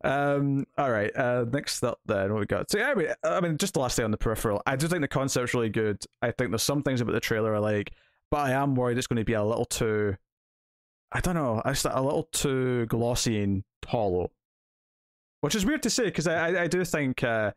[0.03, 0.65] um.
[0.77, 1.15] All right.
[1.15, 1.45] Uh.
[1.51, 2.69] Next up, then what we got?
[2.69, 4.61] So, I mean, I mean, just the last thing on the peripheral.
[4.67, 6.03] I do think the concept's really good.
[6.21, 7.93] I think there's some things about the trailer I like,
[8.29, 10.17] but I am worried it's going to be a little too.
[11.13, 11.61] I don't know.
[11.65, 14.31] It's a little too glossy and hollow,
[15.41, 17.51] which is weird to say because I, I I do think uh,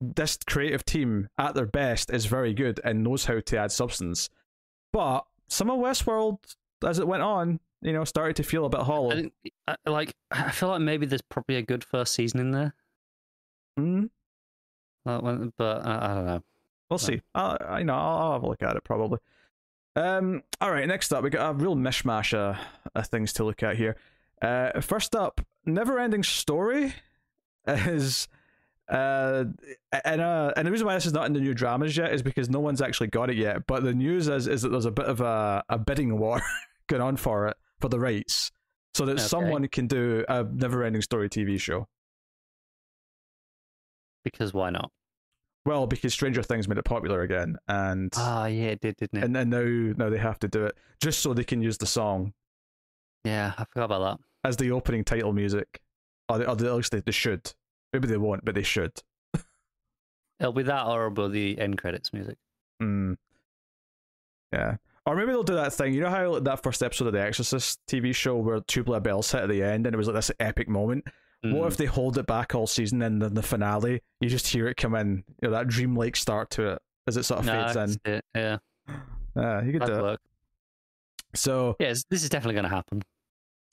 [0.00, 4.30] this creative team at their best is very good and knows how to add substance,
[4.92, 6.38] but some of Westworld
[6.86, 9.10] as it went on, you know, started to feel a bit hollow.
[9.10, 9.32] I think,
[9.66, 12.74] I, like, I feel like maybe there's probably a good first season in there,
[13.78, 14.10] Mm,
[15.04, 16.42] when- but I, I don't know.
[16.90, 17.20] we'll see.
[17.34, 19.18] I'll, I, you know, I'll, I'll have a look at it probably.
[19.98, 20.42] Um.
[20.60, 20.86] All right.
[20.86, 22.56] Next up, we got a real mishmash of,
[22.94, 23.96] of things to look at here.
[24.40, 24.80] Uh.
[24.80, 26.94] First up, Never-Ending Story
[27.66, 28.28] is.
[28.88, 29.44] Uh,
[30.04, 32.22] and uh, and the reason why this is not in the new dramas yet is
[32.22, 33.66] because no one's actually got it yet.
[33.66, 36.40] But the news is is that there's a bit of a, a bidding war
[36.86, 38.50] going on for it for the rights,
[38.94, 39.22] so that Okay.
[39.22, 41.86] someone can do a Never-Ending Story TV show.
[44.24, 44.90] Because why not?
[45.68, 49.24] Well, because Stranger Things made it popular again, and Ah, yeah, it did, didn't it?
[49.24, 51.86] and and now now they have to do it just so they can use the
[51.86, 52.32] song
[53.24, 54.48] yeah, I forgot about that.
[54.48, 55.80] as the opening title music,
[56.30, 57.52] or, they, or they, at least they, they should.
[57.92, 58.92] Maybe they won't, but they should.
[60.40, 62.38] It'll be that be the end credits music.
[62.82, 63.16] Mm.
[64.52, 64.76] Yeah.
[65.04, 65.92] Or maybe they'll do that thing.
[65.92, 69.42] You know how that first episode of The Exorcist TV show where Tubular Bells hit
[69.42, 71.04] at the end and it was like this epic moment?
[71.42, 71.66] What Mm.
[71.68, 74.76] if they hold it back all season and then the finale, you just hear it
[74.76, 78.12] come in, you know, that dreamlike start to it as it sort of fades in?
[78.12, 78.58] it, Yeah,
[79.36, 80.20] Yeah, you could that'd do it.
[81.34, 83.02] So, Yes, this is definitely going to happen.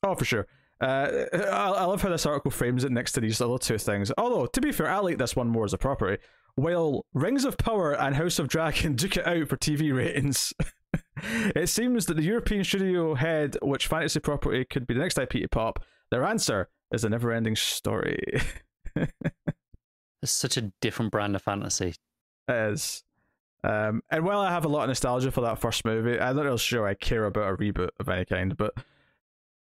[0.04, 0.48] Oh, for sure.
[0.82, 1.38] Uh, I,
[1.72, 4.12] I love how this article frames it next to these other two things.
[4.18, 6.22] Although, to be fair, I like this one more as a property.
[6.56, 10.54] While Rings of Power and House of Dragon duke it out for TV ratings,
[11.24, 15.32] it seems that the European studio head, which fantasy property could be the next IP
[15.32, 18.42] to pop, their answer is a never ending story.
[20.24, 21.94] It's such a different brand of fantasy.
[22.48, 23.04] It is.
[23.64, 26.46] Um, and while I have a lot of nostalgia for that first movie, I'm not
[26.46, 28.74] really sure I care about a reboot of any kind, but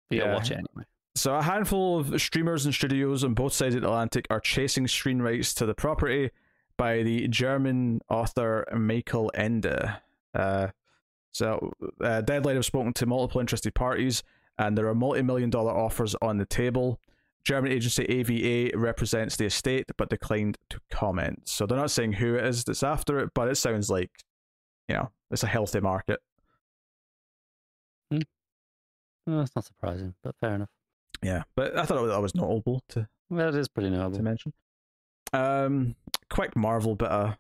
[0.10, 0.34] you'll Yeah.
[0.34, 0.86] watch it anyway.
[1.16, 4.88] So a handful of streamers and studios on both sides of the Atlantic are chasing
[4.88, 6.32] screen rights to the property
[6.78, 9.98] by the German author Michael Ende.
[10.34, 10.68] Uh,
[11.34, 14.24] so uh, Deadline have spoken to multiple interested parties,
[14.58, 17.00] and there are multi-million dollar offers on the table.
[17.43, 21.47] German agency AVA represents the estate, but declined to comment.
[21.47, 24.12] So they're not saying who it is that's after it, but it sounds like,
[24.88, 26.21] you know, it's a healthy market.
[28.12, 30.69] Well, that's not surprising, but fair enough.
[31.21, 34.53] Yeah, but I thought that was notable to Well, it is pretty notable to mention.
[35.32, 35.95] Um,
[36.29, 37.38] quick Marvel bit of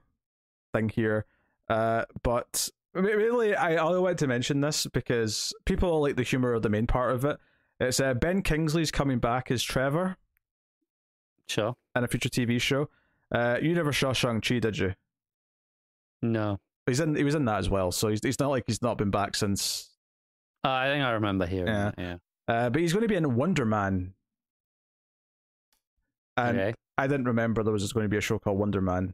[0.73, 1.25] thing here.
[1.69, 6.53] Uh, but re- really, I I wanted to mention this because people like the humor
[6.53, 7.37] of the main part of it.
[7.83, 10.17] It's uh, Ben Kingsley's coming back as Trevor
[11.47, 11.75] Sure.
[11.95, 12.89] in a future TV show.
[13.33, 14.93] Uh, you never saw Shang Chi, did you?
[16.21, 16.59] No.
[16.85, 17.15] He's in.
[17.15, 17.91] He was in that as well.
[17.91, 19.89] So he's he's not like he's not been back since.
[20.63, 21.91] Uh, I think I remember hearing Yeah.
[21.95, 22.15] that, yeah.
[22.47, 24.13] Uh, but he's going to be in Wonder Man.
[26.37, 26.73] And okay.
[26.97, 29.13] I didn't remember there was going to be a show called Wonder Man.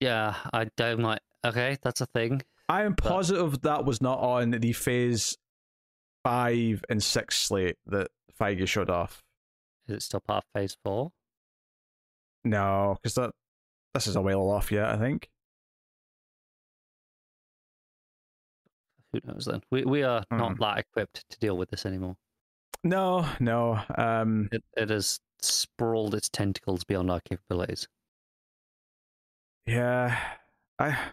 [0.00, 1.20] Yeah, I don't like.
[1.44, 2.42] Okay, that's a thing.
[2.68, 5.36] I am positive that was not on the phase
[6.24, 8.08] five and six slate that
[8.40, 9.22] Feige showed off.
[9.88, 11.12] Is it still part of phase four?
[12.44, 13.32] No, because that
[13.94, 14.86] this is a while off yet.
[14.86, 15.28] I think.
[19.12, 19.62] Who knows then?
[19.70, 20.38] We we are Hmm.
[20.38, 22.16] not that equipped to deal with this anymore.
[22.84, 23.80] No, no.
[23.96, 27.88] Um, It it has sprawled its tentacles beyond our capabilities.
[29.66, 30.36] yeah,
[30.78, 31.12] I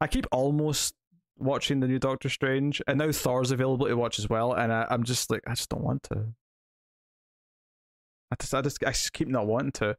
[0.00, 0.94] I keep almost
[1.38, 4.86] watching the new Doctor Strange, and now Thor's available to watch as well, and I,
[4.90, 6.26] I'm just like, I just don't want to.
[8.30, 9.96] I just, I just, I just keep not wanting to.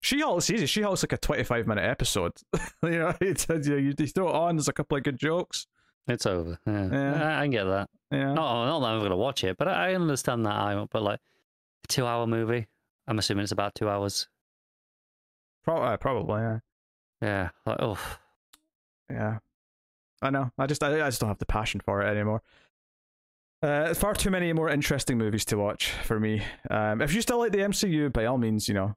[0.00, 0.66] She Hulk's easy.
[0.66, 2.32] She Hulk's like a 25 minute episode.
[2.82, 4.56] you know, it's, you, know, you, throw it on.
[4.56, 5.66] There's a couple of good jokes.
[6.06, 6.58] It's over.
[6.66, 7.24] Yeah, Yeah.
[7.24, 7.88] I, I can get that.
[8.10, 8.34] Yeah.
[8.34, 10.52] Not, not that I'm going to watch it, but I understand that.
[10.52, 11.20] I but like
[11.84, 12.66] a two-hour movie.
[13.08, 14.28] I'm assuming it's about two hours.
[15.64, 16.40] Pro- uh, probably.
[16.42, 16.58] Yeah.
[17.22, 17.48] Yeah.
[17.64, 17.98] Like, oh,
[19.10, 19.38] Yeah.
[20.24, 20.50] I know.
[20.58, 22.42] I just, I, I just don't have the passion for it anymore.
[23.62, 26.42] Uh, far too many more interesting movies to watch for me.
[26.70, 28.96] Um, if you still like the MCU, by all means, you know,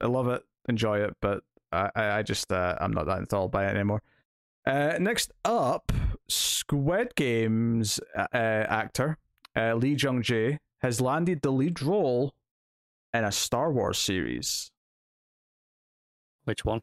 [0.00, 3.52] I love it, enjoy it, but I, I I just, uh, I'm not that enthralled
[3.52, 4.02] by it anymore.
[4.66, 5.92] Uh, next up,
[6.28, 8.36] Squid Games uh, uh,
[8.68, 9.18] actor
[9.56, 12.34] uh, Lee Jung Jae has landed the lead role
[13.14, 14.70] in a Star Wars series.
[16.44, 16.80] Which one?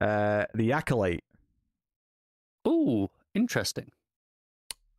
[0.00, 1.24] Uh, the Acolyte.
[2.66, 3.90] Ooh, interesting.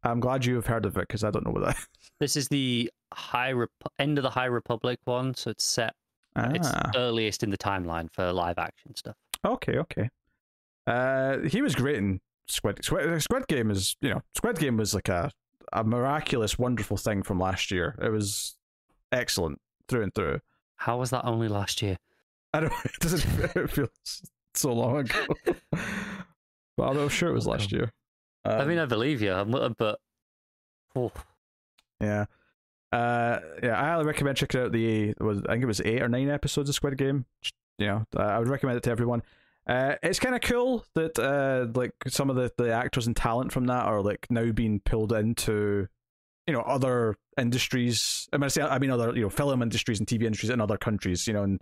[0.03, 1.77] I'm glad you have heard of it because I don't know what that.
[1.77, 1.87] Is.
[2.19, 5.93] This is the High Rep- end of the High Republic one, so it's set.
[6.37, 9.15] It's Ah, earliest in the timeline for live action stuff.
[9.45, 10.09] okay, okay.
[10.87, 12.83] Uh, he was great in Squid.
[12.85, 15.31] Squid, Squid Game is, you know, Squid Game was like a
[15.73, 17.97] a miraculous, wonderful thing from last year.
[18.01, 18.55] It was
[19.11, 20.39] excellent through and through.
[20.77, 21.97] How was that only last year?
[22.53, 22.73] I don't.
[22.85, 23.87] It doesn't feel
[24.53, 25.25] so long ago.
[26.77, 27.91] But I'm sure it was last year.
[28.43, 29.99] I mean, Um, I believe you, I'm- but
[30.95, 31.11] oh,
[31.99, 32.25] Yeah.
[32.91, 36.07] Uh, yeah, I highly recommend checking out the was I think it was eight or
[36.07, 37.25] nine episodes of Squid Game.
[37.77, 39.21] You know, uh, I would recommend it to everyone.
[39.67, 43.51] Uh, it's kind of cool that uh, like some of the, the actors and talent
[43.51, 45.87] from that are like now being pulled into,
[46.47, 48.29] you know, other industries.
[48.31, 50.61] I mean, I say I mean other you know film industries and TV industries in
[50.61, 51.27] other countries.
[51.27, 51.61] You know, and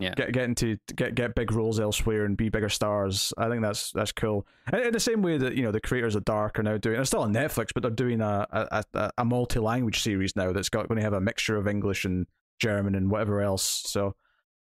[0.00, 0.12] Yeah.
[0.14, 3.32] get getting to get get big roles elsewhere and be bigger stars.
[3.38, 4.46] I think that's that's cool.
[4.72, 6.96] And in the same way that you know the creators of Dark are now doing,
[6.96, 8.46] they're still on Netflix, but they're doing a
[8.92, 12.04] a, a, multi language series now that's got going to have a mixture of English
[12.04, 12.26] and
[12.58, 13.62] German and whatever else.
[13.86, 14.16] So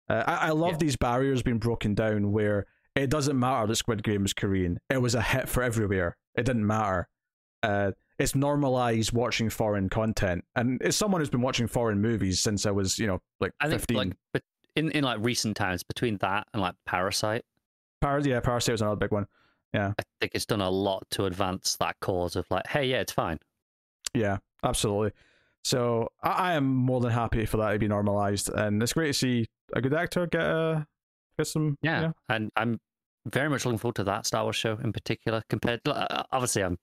[0.09, 0.77] uh, I, I love Yeah.
[0.79, 4.77] these barriers being broken down where it doesn't matter that Squid Game is Korean.
[4.89, 6.17] It was a hit for everywhere.
[6.35, 7.07] It didn't matter.
[7.63, 12.65] Uh, it's normalized watching foreign content, and it's someone who's been watching foreign movies since
[12.65, 13.97] I was, you know, like I think fifteen.
[13.97, 14.43] like but
[14.75, 17.43] in in like recent times between that and like Parasite,
[18.01, 19.27] Par- yeah, Parasite was another big one.
[19.73, 22.99] Yeah, I think it's done a lot to advance that cause of like, hey, yeah,
[23.01, 23.39] it's fine.
[24.13, 25.11] Yeah, absolutely.
[25.63, 29.07] So I, I am more than happy for that to be normalized, and it's great
[29.07, 30.83] to see a good actor get uh,
[31.37, 31.77] get some.
[31.81, 32.79] Yeah, you know- and I'm
[33.25, 35.41] very much looking forward to that Star Wars show in particular.
[35.49, 36.77] Compared, uh, obviously, I'm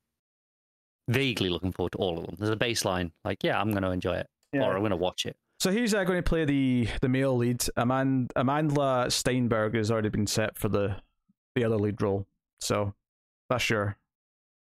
[1.09, 2.37] vaguely looking forward to all of them.
[2.39, 4.27] There's a baseline, like, yeah, I'm going to enjoy it,
[4.65, 5.37] or I'm going to watch it.
[5.61, 7.59] So he's uh, going to play the the male lead.
[7.77, 10.97] Amand- Amandla Stenberg has already been set for the
[11.55, 12.27] the other lead role.
[12.61, 12.95] So
[13.49, 13.97] that's your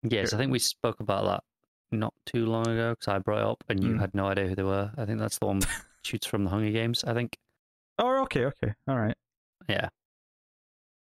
[0.03, 1.43] Yes, I think we spoke about that
[1.91, 3.99] not too long ago because I brought it up and you Mm.
[3.99, 4.91] had no idea who they were.
[4.97, 5.59] I think that's the one
[6.03, 7.03] shoots from the Hunger Games.
[7.03, 7.37] I think.
[7.99, 9.15] Oh, okay, okay, all right,
[9.67, 9.89] Yeah.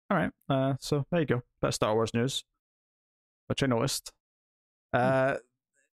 [0.09, 0.31] all right.
[0.49, 1.43] Uh, so there you go.
[1.61, 2.43] That's Star Wars news,
[3.47, 4.11] which I noticed.
[4.91, 5.35] Uh,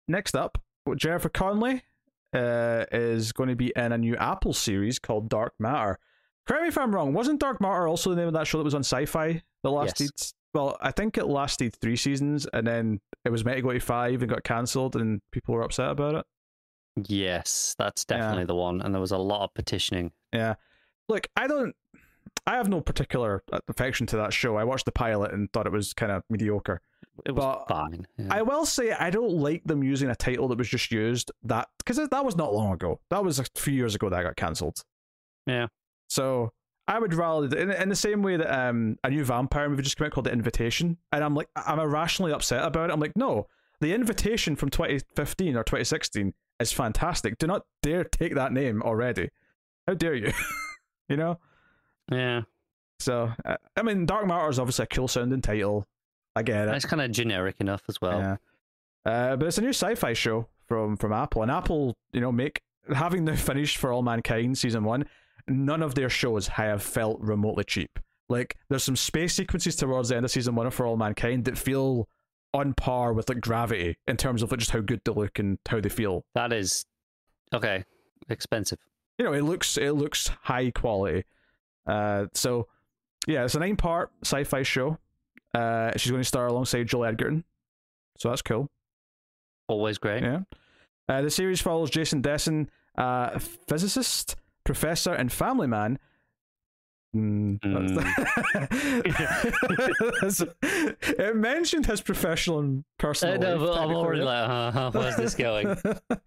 [0.09, 0.57] next up,
[0.97, 1.83] Jennifer Connelly
[2.33, 5.99] uh, is going to be in a new Apple series called Dark Matter.
[6.47, 7.13] Correct me if I'm wrong.
[7.13, 10.09] Wasn't Dark Matter also the name of that show that was on Sci-Fi that lasted?
[10.53, 13.79] Well, I think it lasted three seasons, and then it was meant to go to
[13.79, 16.25] five and got cancelled, and people were upset about it.
[17.07, 18.17] Yes, that's Yeah.
[18.17, 20.11] definitely the one, and there was a lot of petitioning.
[20.33, 20.55] Yeah.
[21.07, 21.75] Look, I don't.
[22.47, 24.55] I have no particular affection to that show.
[24.57, 26.81] I watched the pilot and thought it was kind of mediocre.
[27.25, 28.07] It was But fine.
[28.17, 28.27] yeah.
[28.31, 31.67] I will say I don't like them using a title that was just used that
[31.77, 32.99] because that was not long ago.
[33.09, 34.81] That was a few years ago that got cancelled.
[35.45, 35.67] Yeah.
[36.09, 36.51] So
[36.87, 39.97] I would rather in, in the same way that um a new vampire movie just
[39.97, 42.93] came out called The Invitation, and I'm like I'm irrationally upset about it.
[42.93, 43.47] I'm like, no,
[43.81, 47.37] The Invitation from 2015 or 2016 is fantastic.
[47.37, 49.29] Do not dare take that name already.
[49.87, 50.31] How dare you?
[51.09, 51.39] you know.
[52.11, 52.41] yeah,
[52.99, 55.85] So uh, I mean, Dark Matter is obviously a cool sounding title.
[56.35, 56.75] I get it.
[56.75, 58.19] it's kind of generic enough as well.
[58.19, 58.35] Yeah.
[59.05, 62.61] Uh, but it's a new sci-fi show from from Apple, and Apple, you know, make
[62.93, 65.05] having now finished For All Mankind season one,
[65.47, 67.99] none of their shows have felt remotely cheap.
[68.29, 71.45] Like there's some space sequences towards the end of season one of For All Mankind
[71.45, 72.07] that feel
[72.53, 75.57] on par with like Gravity in terms of like, just how good they look and
[75.67, 76.25] how they feel.
[76.35, 76.85] That is
[77.53, 77.83] okay.
[78.29, 78.79] Expensive.
[79.17, 81.25] You know, it looks it looks high quality.
[81.85, 82.67] Uh, so
[83.27, 84.97] yeah, it's a nine part sci-fi show.
[85.53, 87.43] Uh, she's going to star alongside Joel Edgerton,
[88.17, 88.67] so that's cool.
[89.67, 90.23] Always great.
[90.23, 90.41] Yeah.
[91.09, 95.99] Uh, the series follows Jason Dessen, a physicist, professor, and family man.
[97.13, 97.59] Mm,
[100.21, 100.41] that's-
[101.19, 103.77] it mentioned his professional and personal life.
[103.77, 105.67] I'm already like, uh, where's this going?
[106.07, 106.17] uh,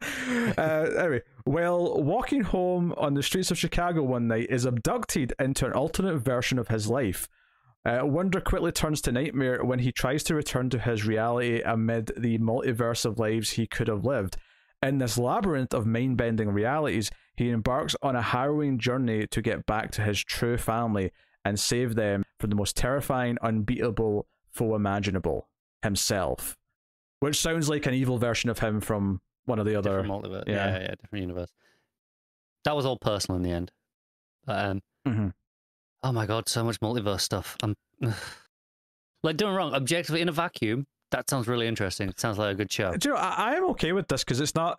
[0.59, 5.73] anyway, while walking home on the streets of Chicago one night, is abducted into an
[5.73, 7.29] alternate version of his life.
[7.87, 12.13] Uh, wonder quickly turns to nightmare when he tries to return to his reality amid
[12.17, 14.37] the multiverse of lives he could have lived.
[14.83, 19.67] In this labyrinth of mind bending realities, he embarks on a harrowing journey to get
[19.67, 21.11] back to his true family
[21.45, 25.49] and save them from the most terrifying, unbeatable foe imaginable
[25.83, 26.57] himself.
[27.21, 30.01] Which sounds like an evil version of him from one of the other.
[30.03, 30.45] different multiverse.
[30.47, 30.55] yeah.
[30.55, 30.81] Yeah.
[30.81, 31.51] yeah, different universe.
[32.65, 33.73] That was all personal in the end.
[34.47, 35.33] But, um, Mhm.
[36.05, 37.57] Oh my god, so much multiverse stuff.
[37.63, 37.75] I'm
[39.23, 39.75] like, don't wrong.
[39.75, 42.09] Objectively, in a vacuum, that sounds really interesting.
[42.09, 42.95] It sounds like a good show.
[42.95, 44.79] Do you know, I, I am okay with this because it's not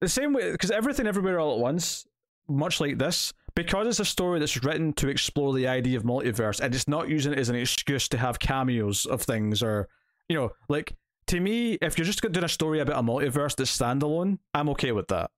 [0.00, 2.06] the same way, because everything everywhere all at once,
[2.46, 6.60] much like this, because it's a story that's written to explore the idea of multiverse,
[6.60, 9.88] and it's not using it as an excuse to have cameos of things, or
[10.28, 10.94] you know, like
[11.28, 14.92] to me, if you're just doing a story about a multiverse that's standalone, I'm okay
[14.92, 15.30] with that.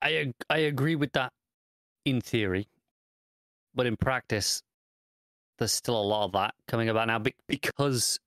[0.00, 1.32] I I agree with that
[2.04, 2.68] in theory,
[3.78, 4.62] but in practice,
[5.58, 8.18] there's still a lot of that coming about now because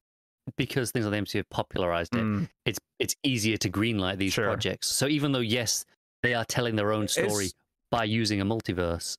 [0.57, 2.23] because things like the MCU have popularized it.
[2.23, 2.49] Mm.
[2.65, 4.45] It's it's easier to greenlight these Sure.
[4.47, 4.87] projects.
[4.87, 5.85] So even though yes,
[6.23, 7.53] they are telling their own story It's-
[7.91, 9.17] by using a multiverse,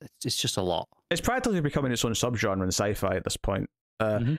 [0.00, 0.88] it's, it's just a lot.
[1.10, 3.68] It's practically becoming its own subgenre in sci-fi at this point.
[3.98, 4.38] Uh, Mhm.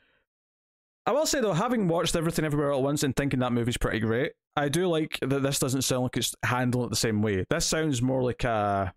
[1.06, 4.00] I will say though, having watched everything everywhere at once and thinking that movie's pretty
[4.00, 7.44] great, I do like that this doesn't sound like it's handling it the same way.
[7.50, 8.94] This sounds more like a.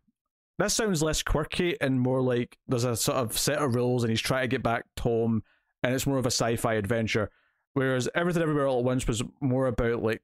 [0.58, 4.10] This sounds less quirky and more like there's a sort of set of rules and
[4.10, 5.42] he's trying to get back home,
[5.82, 7.30] and it's more of a sci-fi adventure.
[7.74, 10.22] Whereas everything everywhere all at once was more about like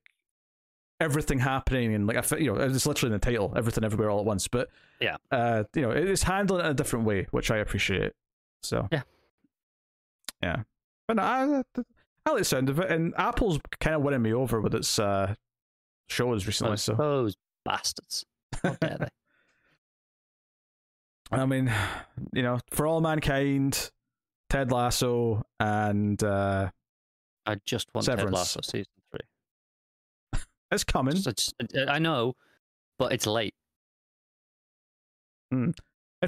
[1.00, 4.24] everything happening and like you know it's literally in the title, everything everywhere all at
[4.24, 4.48] once.
[4.48, 4.68] But
[5.00, 5.16] Yeah.
[5.30, 8.12] uh, you know it's handled in a different way, which I appreciate.
[8.62, 9.02] So Yeah.
[10.42, 10.62] yeah.
[11.08, 11.62] But no, I,
[12.24, 14.98] I like the sound of it, and Apple's kind of winning me over with its
[14.98, 15.34] uh,
[16.08, 16.76] shows recently.
[16.78, 18.24] So Those bastards.
[18.62, 19.08] How dare they?
[21.32, 21.72] I mean,
[22.32, 23.90] you know, for all mankind,
[24.50, 26.70] Ted Lasso, and uh,
[27.46, 28.36] I just want Ted Severance.
[28.36, 30.40] Lasso season three.
[30.70, 31.16] it's coming.
[31.88, 32.34] I know,
[32.98, 33.54] but it's late.
[35.50, 35.74] In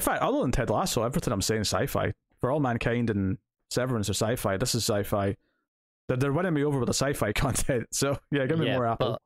[0.00, 2.12] fact, other than Ted Lasso, everything I'm saying is sci-fi.
[2.40, 3.38] For all mankind and
[3.70, 4.56] Severance are sci-fi.
[4.58, 5.36] This is sci-fi.
[6.08, 7.86] They're, they're winning me over with the sci-fi content.
[7.92, 9.18] So yeah, give me Yeah, more Apple.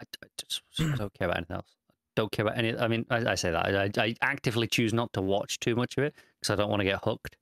[0.00, 1.76] I, I just I don't care about anything else.
[2.20, 2.76] Don't care about any.
[2.76, 3.66] I mean, I, I say that
[3.98, 6.80] I, I actively choose not to watch too much of it because I don't want
[6.80, 7.34] to get hooked.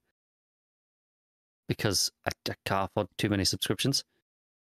[1.67, 4.05] Because I, I can't afford too many subscriptions.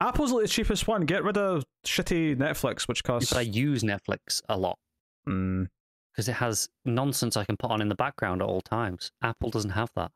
[0.02, 1.02] Apple's like the cheapest one.
[1.02, 3.32] Get rid of shitty Netflix, which costs.
[3.32, 4.80] But I use Netflix a lot
[5.30, 5.68] Mm,
[6.12, 9.12] because it has nonsense I can put on in the background at all times.
[9.22, 10.10] Apple doesn't have that.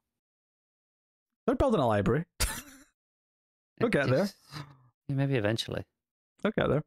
[1.45, 2.25] they're building a library.
[3.79, 4.29] It get there.
[5.09, 5.83] maybe eventually.
[6.41, 6.83] They'll get there.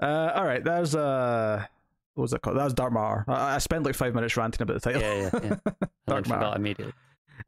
[0.00, 1.66] Uh, all right, there's was uh,
[2.14, 2.56] what was it called?
[2.56, 3.24] That was Dark Matter.
[3.28, 5.02] I, I spent like five minutes ranting about the title.
[5.02, 5.86] Yeah, yeah, yeah.
[6.06, 6.56] Dark Matter.
[6.56, 6.92] immediately.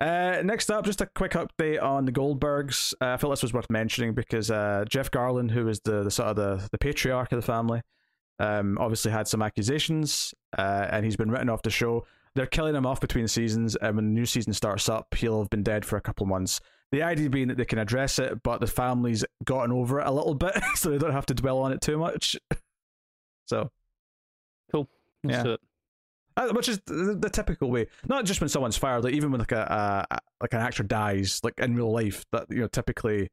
[0.00, 2.94] Uh, next up, just a quick update on the Goldbergs.
[3.00, 6.10] Uh, I felt this was worth mentioning because uh, Jeff Garlin, who is the, the
[6.10, 7.82] sort of the, the patriarch of the family,
[8.38, 12.04] um, obviously had some accusations, uh, and he's been written off the show.
[12.34, 15.50] They're killing him off between seasons, and when the new season starts up, he'll have
[15.50, 16.60] been dead for a couple months.
[16.90, 20.10] The idea being that they can address it, but the family's gotten over it a
[20.10, 22.36] little bit, so they don't have to dwell on it too much.
[23.46, 23.70] So,
[25.24, 25.56] Let's Yeah.
[26.36, 27.86] uh, which is the, the typical way.
[28.08, 31.40] Not just when someone's fired, like even when like a, a like an actor dies,
[31.42, 32.24] like in real life.
[32.32, 33.28] That you know, typically,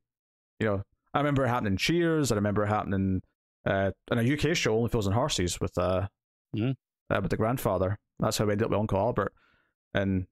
[0.59, 0.83] you know,
[1.13, 2.31] I remember it happening in Cheers.
[2.31, 3.21] I remember it happening
[3.65, 6.07] uh, in a UK show, Only Fools and Horses, with uh,
[6.55, 6.75] Mhm.
[7.09, 7.97] uh, with the grandfather.
[8.19, 9.33] That's how we ended up with Uncle Albert,
[9.93, 10.27] and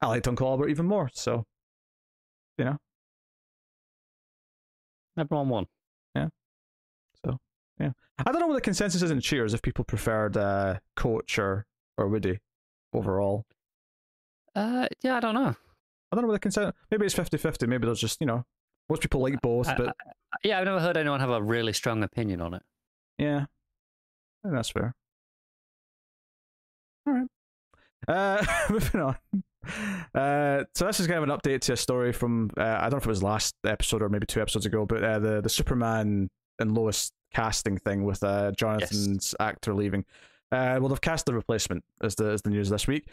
[0.00, 1.10] I liked Uncle Albert even more.
[1.12, 1.44] So,
[2.58, 2.78] you know,
[5.18, 5.66] Everyone won.
[7.80, 9.52] I don't know what the consensus is in Cheers.
[9.54, 11.66] If people preferred uh, Coach or
[11.98, 12.38] or Woody
[12.92, 13.44] overall.
[14.54, 15.48] Uh, yeah, I don't know.
[15.48, 16.72] I don't know what the consensus.
[16.90, 17.66] Maybe it's 50-50.
[17.66, 18.44] Maybe there's just you know
[18.90, 21.72] most people like both, I- but I- yeah, I've never heard anyone have a really
[21.72, 22.62] strong opinion on it.
[23.18, 23.46] yeah,
[24.44, 24.94] I think that's fair.
[27.06, 27.26] All right.
[28.08, 29.16] Uh, moving on.
[30.14, 32.92] Uh, so this is kind of an update to a story from uh, I don't
[32.92, 35.48] know if it was last episode or maybe two episodes ago, but uh, the the
[35.48, 40.04] Superman and Lois casting thing with uh, Jonathan's actor leaving.
[40.50, 43.06] Uh, well, they've cast the replacement as the as the news this week.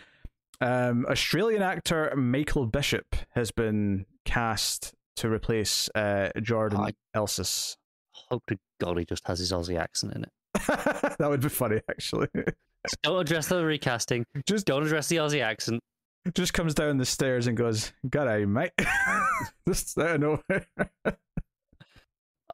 [0.61, 7.77] Um, Australian actor Michael Bishop has been cast to replace uh, Jordan I- Elsass.
[8.11, 10.29] Hope to God he just has his Aussie accent in it.
[11.17, 12.27] that would be funny, actually.
[13.03, 14.25] Don't address the recasting.
[14.45, 15.81] Just Don't address the Aussie accent.
[16.33, 18.71] just comes down the stairs and goes, "God, "G'day, mate."
[19.67, 20.65] just out of nowhere.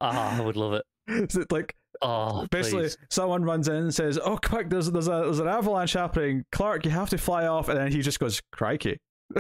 [0.02, 0.86] Ah, I would love it.
[1.08, 2.98] Is it like Oh, basically please.
[3.10, 4.70] someone runs in and says, "Oh, quick!
[4.70, 6.84] There's there's a there's an avalanche happening, Clark.
[6.86, 9.00] You have to fly off." And then he just goes, "Crikey."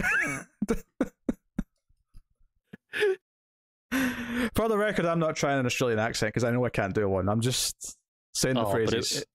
[4.54, 7.08] For the record, I'm not trying an Australian accent because I know I can't do
[7.10, 7.30] one.
[7.30, 7.98] I'm just
[8.34, 9.26] saying the Oh, but it- phrases.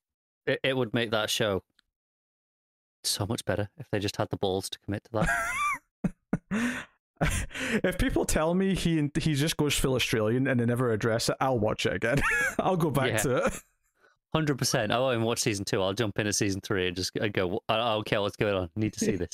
[0.47, 1.63] It, it would make that show
[3.05, 5.27] so much better if they just had the balls to commit to
[6.51, 6.87] that.
[7.85, 11.37] if people tell me he he just goes full Australian and they never address it,
[11.41, 12.21] I'll watch it again.
[12.59, 13.17] I'll go back Yeah.
[13.19, 13.53] to it.
[14.33, 14.93] Hundred percent.
[14.93, 15.83] I won't even watch season two.
[15.83, 17.61] I'll jump in at season three and just go.
[17.69, 18.71] I I don't care what's going on.
[18.77, 19.31] Need to see this.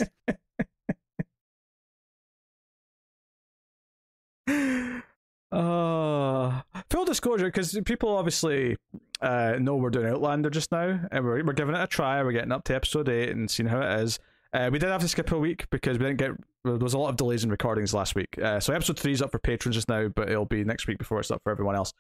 [5.53, 6.61] Uh,
[6.91, 8.76] full disclosure, because people obviously
[9.20, 12.22] uh, no, we're doing Outlander just now, and we're we're giving it a try.
[12.22, 14.18] We're getting up to episode eight and seeing how it is.
[14.53, 16.30] Uh, we did have to skip a week because we didn't get.
[16.64, 18.38] There was a lot of delays in recordings last week.
[18.42, 20.99] Uh, so episode three is up for patrons just now, but it'll be next week
[20.99, 21.92] before it's up for everyone else.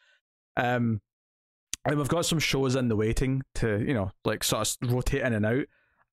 [0.56, 1.00] Um,
[1.84, 5.22] and we've got some shows in the waiting to you know like sort of rotate
[5.22, 5.64] in and out.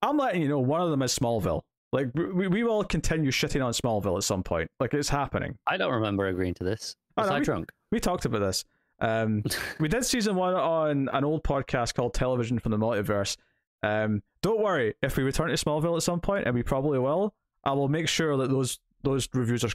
[0.02, 1.62] I'm letting you know one of them is Smallville.
[1.92, 4.68] Like we, we will continue shitting on Smallville at some point.
[4.80, 5.56] Like it's happening.
[5.66, 6.96] I don't remember agreeing to this.
[7.16, 7.70] Oh, Was no, I we- drunk?
[7.90, 8.64] We talked about this.
[9.00, 9.42] Um,
[9.80, 13.36] we did season one on an old podcast called Television from the Multiverse.
[13.84, 17.34] Um, don't worry, if we return to Smallville at some point, and we probably will,
[17.64, 19.70] I will make sure that those those reviews are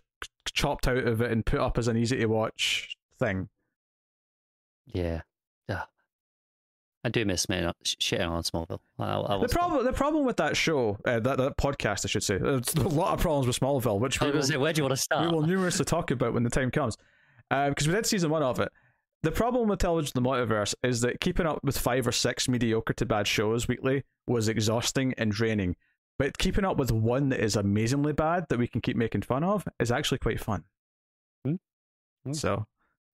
[0.51, 3.47] chopped out of it and put up as an easy to watch thing.
[4.87, 5.21] Yeah.
[5.69, 5.85] Ugh.
[7.03, 7.45] I do miss
[7.83, 8.79] sh- shitting on Smallville.
[8.97, 12.23] I, I The problem, the problem with that show, uh, that that podcast, I should
[12.23, 14.83] say, there's a lot of problems with Smallville, which we will, say, where do you
[14.83, 15.29] want to start?
[15.29, 16.97] we will numerously talk about when the time comes.
[17.49, 18.69] Because we did season one of it.
[19.21, 22.93] The problem with Television the Multiverse is that keeping up with five or six mediocre
[22.93, 25.75] to bad shows weekly was exhausting and draining.
[26.17, 29.43] But keeping up with one that is amazingly bad that we can keep making fun
[29.43, 30.63] of is actually quite fun.
[31.45, 31.55] Hmm.
[32.25, 32.33] Hmm.
[32.33, 32.65] So,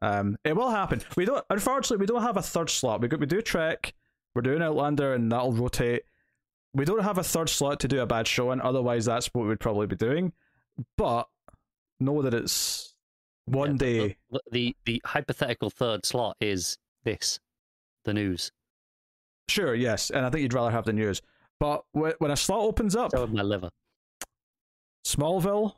[0.02, 1.02] um, it will happen.
[1.16, 1.44] We don't.
[1.50, 3.02] Unfortunately, we don't have a third slot.
[3.02, 3.94] We got we do Trek.
[4.36, 6.04] We're doing Outlander, and that'll rotate.
[6.74, 9.48] We don't have a third slot to do a bad show and Otherwise, that's what
[9.48, 10.34] we'd probably be doing.
[10.98, 11.28] But
[12.00, 12.95] know that it's
[13.46, 14.18] one Yeah, day.
[14.32, 17.40] The, the the hypothetical third slot is this,
[18.04, 18.52] the news.
[19.48, 21.22] Sure, yes, and I think you'd rather have the news.
[21.60, 23.70] But wh- when a slot opens up, So my liver.
[25.06, 25.74] Smallville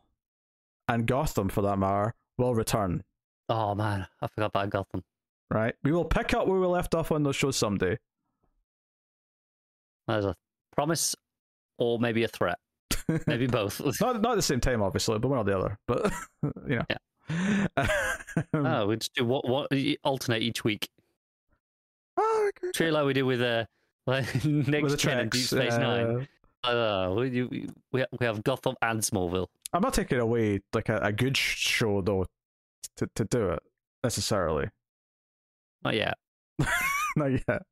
[0.87, 3.03] and Gotham, for that matter, will return.
[3.49, 5.03] Oh man, I forgot about Gotham.
[5.51, 7.97] Right, we will pick up where we left off on those shows someday.
[10.07, 10.35] There's a
[10.75, 11.15] promise,
[11.77, 12.59] or maybe a threat.
[13.27, 13.79] Maybe both.
[14.01, 15.77] not not at the same time, obviously, but one or the other.
[15.87, 16.11] But
[16.67, 16.85] you know,
[18.53, 19.71] Um, oh, we just do what what
[20.03, 20.89] alternate each week.
[22.17, 22.85] oh, okay.
[22.87, 23.65] It like we do with uh,
[24.07, 26.27] like with next the gen and Deep Space Nine.
[26.63, 27.43] uh, Uh, we,
[27.91, 29.47] we we have Gotham and Smallville.
[29.73, 32.25] I'm not taking away like a, a good sh- show though
[32.97, 33.59] to to do it
[34.03, 34.69] necessarily.
[35.83, 36.17] Not yet.
[37.15, 37.63] Not yet.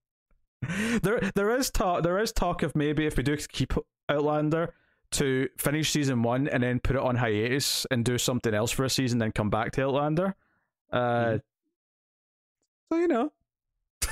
[1.03, 2.01] There, there is talk.
[2.03, 3.73] There is talk of maybe if we do keep
[4.09, 4.73] Outlander
[5.11, 8.83] to finish season one and then put it on hiatus and do something else for
[8.85, 10.35] a season, then come back to Outlander.
[10.91, 11.41] Uh, Mhm.
[12.91, 13.31] so you know,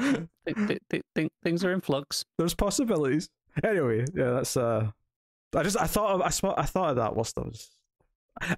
[0.00, 2.24] th- th- th- things are in flux.
[2.38, 3.28] there's possibilities.
[3.64, 4.90] Anyway, yeah, that's uh,
[5.54, 7.68] I just I thought of, I sm- I thought of that whilst I was.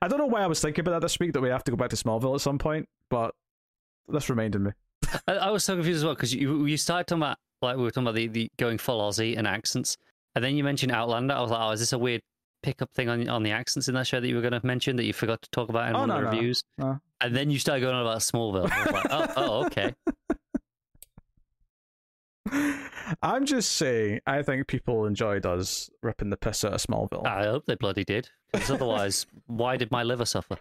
[0.01, 1.71] I don't know why I was thinking about that this week that we have to
[1.73, 3.35] go back to Smallville at some point, but
[4.07, 4.71] this reminded me.
[5.27, 7.83] I, I was so confused as well because you you started talking about like we
[7.83, 9.97] were talking about the, the going full Aussie and accents,
[10.35, 11.35] and then you mentioned Outlander.
[11.35, 12.23] I was like, oh, is this a weird
[12.63, 14.97] pickup thing on on the accents in that show that you were going to mention
[14.97, 16.65] that you forgot to talk about in Oh, one no, of the reviews?
[16.79, 17.01] No.
[17.21, 18.71] And then you started going on about Smallville.
[18.71, 19.95] I was like, oh, oh, okay.
[23.23, 27.27] I'm just saying, I think people enjoyed us ripping the piss out of Smallville.
[27.27, 30.57] I hope they bloody did, because otherwise, why did my liver suffer?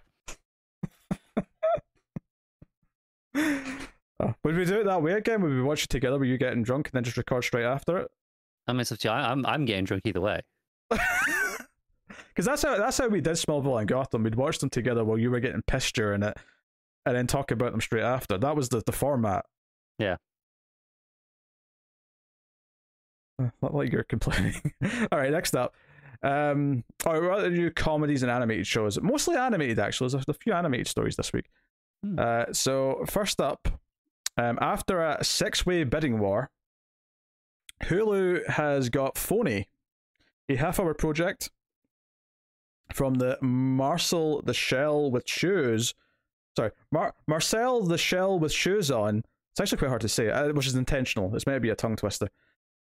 [3.35, 5.41] Oh, would we do it that way again?
[5.41, 6.19] Would we watch it together?
[6.19, 8.11] Were you getting drunk and then just record straight after it?
[8.67, 9.13] I mean, it's up to you.
[9.13, 10.41] I- I'm I'm getting drunk either way.
[12.29, 14.23] Because that's how that's how we did Smallville and Gotham.
[14.23, 16.37] We'd watch them together while you were getting pissed during it,
[17.05, 18.37] and then talk about them straight after.
[18.37, 19.43] That was the, the format.
[19.99, 20.15] Yeah.
[23.41, 24.55] Uh, Not like you're complaining.
[25.11, 25.75] All right, next up.
[26.23, 29.01] Um, all right, to do comedies and animated shows.
[29.01, 30.09] Mostly animated, actually.
[30.09, 31.45] There's a, a few animated stories this week.
[32.05, 32.19] Hmm.
[32.19, 33.67] Uh, so first up,
[34.37, 36.51] um, after a six-way bidding war,
[37.83, 39.67] Hulu has got Phony,
[40.49, 41.49] a half-hour project
[42.93, 45.93] from the Marcel the Shell with shoes.
[46.55, 49.23] Sorry, Mar- Marcel the Shell with shoes on.
[49.51, 51.29] It's actually quite hard to say, uh, which is intentional.
[51.29, 52.29] This may be a tongue twister.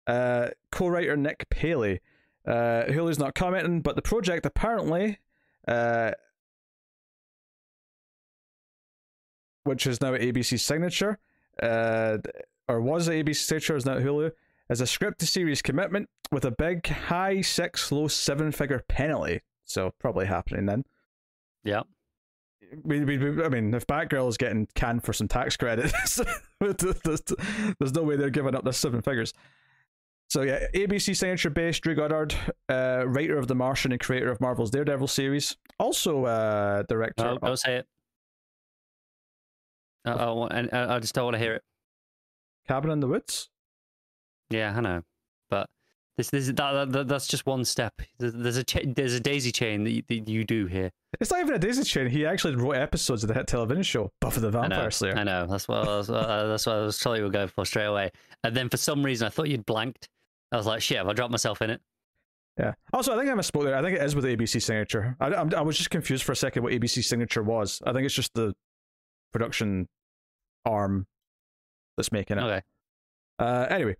[0.06, 2.00] Uh, co-writer Nick Paley.
[2.46, 5.18] Uh, Hulu's not commenting, but the project apparently,
[5.66, 6.12] uh,
[9.64, 11.18] which is now ABC's signature,
[11.62, 12.18] uh,
[12.68, 14.32] or was ABC signature, is now Hulu,
[14.70, 19.40] is a script to series commitment with a big high six, low seven figure penalty.
[19.64, 20.84] So probably happening then.
[21.64, 21.82] Yeah.
[22.84, 26.20] We, we, we- I mean, if Batgirl is getting canned for some tax credits,
[26.60, 29.32] there's, no way they're giving up this seven figures.
[30.28, 32.34] So yeah, ABC signature based Drew Goddard,
[32.68, 37.24] uh, writer of The Martian and creator of Marvel's Daredevil series, also uh, director.
[37.24, 37.86] No, don't say it.
[40.04, 41.62] I, I, I I just don't want to hear it.
[42.66, 43.48] Cabin in the Woods.
[44.50, 45.02] Yeah, I know.
[45.50, 45.68] But
[46.16, 47.94] This, this, that, that, that's just one step.
[48.18, 50.90] There's, a cha- there's a daisy chain that you, that you do here.
[51.20, 52.08] It's not even a daisy chain.
[52.08, 54.90] He actually wrote episodes of the hit television show Buffy the I Vampire know.
[54.90, 55.16] Slayer.
[55.16, 55.46] I know.
[55.46, 57.86] That's what I was, uh, that's what I was telling you were going for straight
[57.86, 58.10] away.
[58.44, 60.08] And then for some reason, I thought you'd blanked.
[60.52, 61.80] I was like, shit, have I dropped myself in it?
[62.58, 62.72] Yeah.
[62.92, 63.76] Also, I think I misspoke there.
[63.76, 65.14] I think it is with ABC signature.
[65.20, 67.80] I, I'm- I was just confused for a second what ABC signature was.
[67.86, 68.54] I think it's just the
[69.32, 69.86] production
[70.64, 71.06] arm
[71.96, 72.42] that's making it.
[72.42, 72.62] Okay.
[73.38, 73.94] Uh, anyway,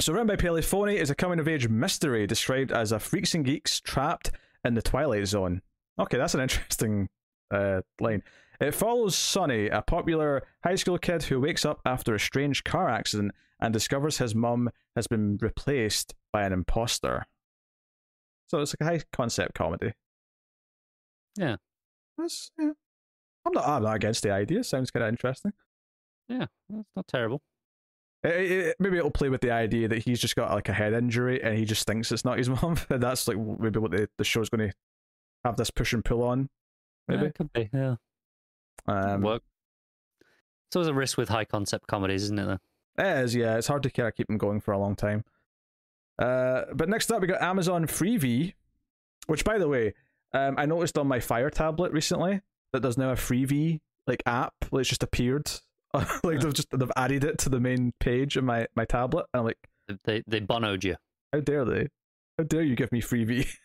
[0.00, 3.34] so written by Paley Phony is a coming of age mystery described as a freaks
[3.34, 4.30] and geeks trapped
[4.64, 5.62] in the Twilight Zone.
[5.98, 7.08] Okay, that's an interesting
[7.50, 8.22] uh, line.
[8.60, 12.88] It follows Sonny, a popular high school kid who wakes up after a strange car
[12.88, 17.26] accident and discovers his mum has been replaced by an imposter.
[18.48, 19.92] So it's like a high concept comedy.
[21.36, 21.56] Yeah.
[22.16, 22.72] That's, yeah.
[23.44, 23.66] I'm not.
[23.66, 24.64] I'm not against the idea.
[24.64, 25.52] Sounds kind of interesting.
[26.28, 27.40] Yeah, that's not terrible.
[28.24, 30.72] It, it, it- maybe it'll play with the idea that he's just got like a
[30.72, 32.76] head injury and he just thinks it's not his mom.
[32.90, 34.74] And that's like maybe what the, the show's going to
[35.44, 36.48] have this push and pull on.
[37.08, 37.26] Yeah, Maybe.
[37.28, 37.70] it could be.
[37.72, 37.94] Yeah.
[38.86, 39.42] Um, Work.
[40.68, 42.44] It's always a risk with high concept comedies, isn't it?
[42.46, 42.58] Though?
[43.04, 43.56] It is, yeah.
[43.56, 45.24] It's hard to kind of keep them going for a long time.
[46.18, 48.54] Uh, but next up, we got Amazon Freevee,
[49.28, 49.94] which, by the way,
[50.34, 52.40] um, I noticed on my Fire tablet recently
[52.72, 54.52] that there's now a Freevee like app.
[54.70, 55.50] Like, just appeared.
[56.22, 59.26] like they've just they've added it to the main page of my my tablet.
[59.32, 59.58] And I'm like,
[60.04, 60.96] They they bonoed you.
[61.32, 61.88] how dare they?
[62.36, 63.46] How dare you give me free V?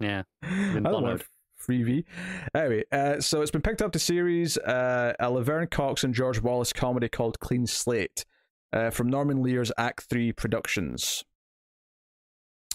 [0.00, 0.22] Yeah.
[0.42, 1.22] I don't want
[1.62, 2.04] Freevee.
[2.54, 6.40] Anyway, uh, so it's been picked up to series uh, a Laverne Cox and George
[6.40, 8.24] Wallace comedy called Clean Slate
[8.72, 11.22] uh, from Norman Lear's Act 3 Productions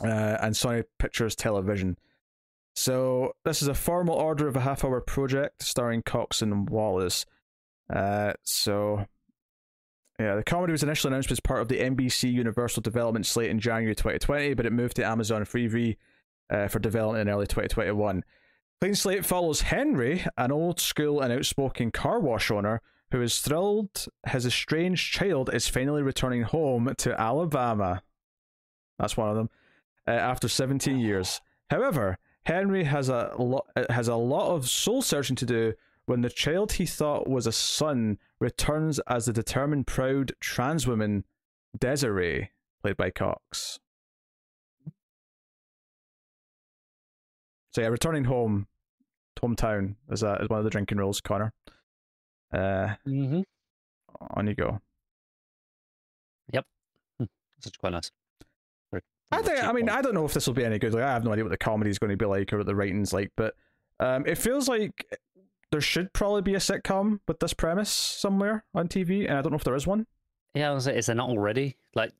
[0.04, 1.98] uh, and Sony Pictures Television.
[2.76, 7.26] So this is a formal order of a half hour project starring Cox and Wallace.
[7.94, 9.06] Uh, so
[10.20, 13.60] yeah, the comedy was initially announced as part of the NBC Universal Development slate in
[13.60, 15.98] January 2020, but it moved to Amazon Freevee
[16.50, 18.24] uh, for development in early 2021.
[18.82, 22.82] Clean Slate follows Henry, an old school and outspoken car wash owner
[23.12, 28.02] who is thrilled his estranged child is finally returning home to Alabama.
[29.00, 29.50] That's one of them.
[30.08, 31.42] Uh, after 17 years.
[31.70, 35.74] However, Henry has a lot has a lot of soul searching to do
[36.06, 41.24] when the child he thought was a son returns as the determined, proud trans woman
[41.78, 42.52] Desiree,
[42.82, 43.80] played by Cox.
[47.72, 48.68] So yeah, returning home,
[49.42, 51.20] hometown is a, is one of the drinking rules.
[51.20, 51.52] Connor,
[52.54, 53.42] uh, Mm-hmm.
[54.32, 54.80] on you go.
[56.54, 56.66] Yep,
[57.60, 58.12] such quite nice.
[59.32, 59.62] I think.
[59.62, 59.90] I mean.
[59.90, 60.94] I don't know if this will be any good.
[60.94, 62.68] Like, I have no idea what the comedy is going to be like or what
[62.68, 63.56] the writing's like, but
[64.00, 65.06] um, it feels like
[65.76, 69.52] there should probably be a sitcom with this premise somewhere on TV, and I don't
[69.52, 70.08] know if there is one.
[70.54, 71.76] Yeah, I was like, is there not already?
[71.94, 72.14] Like,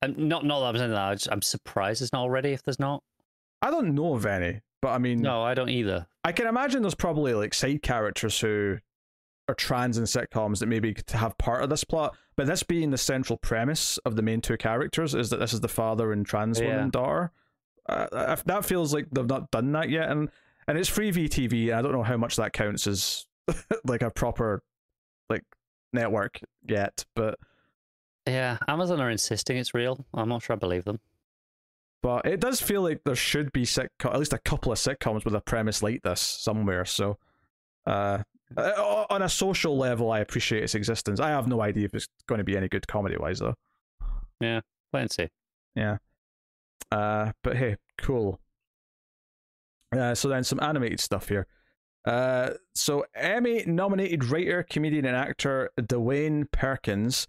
[0.00, 1.26] I'm not not that I'm saying that.
[1.32, 2.50] I'm surprised it's not already.
[2.52, 3.02] If there's not,
[3.60, 6.06] I don't know of any, but I mean, no, I don't either.
[6.24, 8.78] I can imagine there's probably like side characters who
[9.48, 12.16] are trans in sitcoms that maybe to have part of this plot.
[12.36, 15.60] But this being the central premise of the main two characters is that this is
[15.60, 16.68] the father and trans Yeah.
[16.68, 17.32] woman daughter.
[17.88, 20.30] Uh, if- that feels like they've not done that yet, and
[20.68, 21.68] and it's free VTV.
[21.68, 23.26] And I don't know how much that counts as
[23.84, 24.62] like a proper
[25.28, 25.44] like
[25.92, 27.38] network yet, but
[28.26, 30.04] Yeah, Amazon are insisting it's real.
[30.14, 31.00] I'm not sure I believe them.
[32.02, 35.24] but it does feel like there should be sitcom, at least a couple of sitcoms
[35.24, 36.84] with a premise like this somewhere.
[36.84, 37.18] So,
[37.86, 38.22] uh,
[38.56, 41.20] uh, on a social level, I appreciate its existence.
[41.20, 43.54] I have no idea if it's going to be any good comedy wise though.
[44.40, 44.60] Yeah,
[44.92, 45.28] wait and see.
[45.74, 45.98] Yeah.
[46.90, 48.40] Uh, but hey, cool.
[49.92, 51.46] Uh, so then some animated stuff here.
[52.04, 57.28] Uh, so Emmy nominated writer, comedian, and actor Dwayne Perkins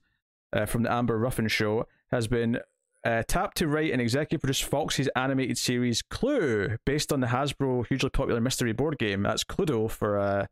[0.54, 2.60] uh, from the Amber Ruffin Show has been
[3.04, 7.88] uh, tapped to write and executive produce Fox's animated series Clue, based on the Hasbro
[7.88, 9.24] hugely popular mystery board game.
[9.24, 10.46] That's Cluedo for uh,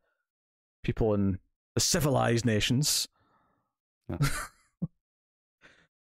[0.84, 1.40] people in
[1.76, 3.08] the civilized nations.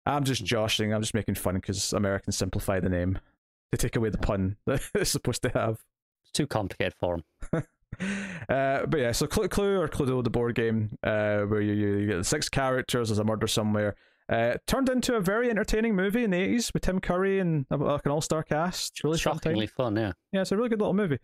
[0.06, 0.94] I'm just joshing.
[0.94, 3.20] I'm just making fun because Americans simplify the name
[3.72, 5.84] to take away the pun that it's supposed to have.
[6.28, 7.64] It's too complicated for him.
[8.48, 12.08] Uh, but yeah, so Clue, Clue or Cluedo, the board game, uh, where you, you,
[12.08, 13.96] get six characters, there's a murder somewhere.
[14.30, 17.78] Uh, turned into a very entertaining movie in the 80s with Tim Curry and uh,
[17.78, 19.04] like an all star cast.
[19.04, 19.36] Really fun.
[19.36, 20.12] Shockingly fun, yeah.
[20.32, 21.20] Yeah, it's a really good little movie.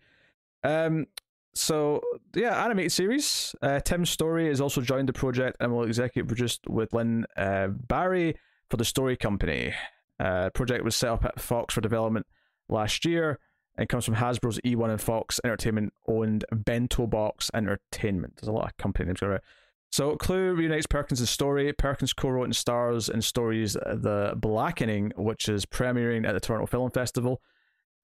[0.62, 1.06] Um,
[1.54, 2.02] so
[2.34, 3.54] yeah, animated series.
[3.62, 7.68] Uh, Tim Story has also joined the project and will executive produced with Lynn uh,
[7.68, 8.36] Barry
[8.68, 9.72] for the Story Company.
[10.18, 12.26] Uh, project was set up at Fox for development
[12.68, 13.38] last year
[13.76, 18.36] and comes from Hasbro's E1 and Fox Entertainment owned Bento Box Entertainment.
[18.36, 19.42] There's a lot of company names going around.
[19.90, 21.72] So Clue reunites Perkins' story.
[21.72, 26.90] Perkins co-wrote and stars in Story's The Blackening, which is premiering at the Toronto Film
[26.90, 27.40] Festival.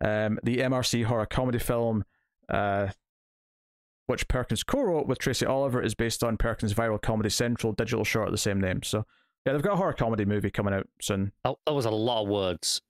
[0.01, 2.05] Um, the MRC horror comedy film,
[2.49, 2.89] uh,
[4.07, 8.29] which Perkins co-wrote with Tracy Oliver, is based on Perkins' viral Comedy Central digital short
[8.29, 8.83] of the same name.
[8.83, 9.05] So
[9.45, 11.33] yeah, they've got a horror comedy movie coming out soon.
[11.45, 12.83] That was a lot of words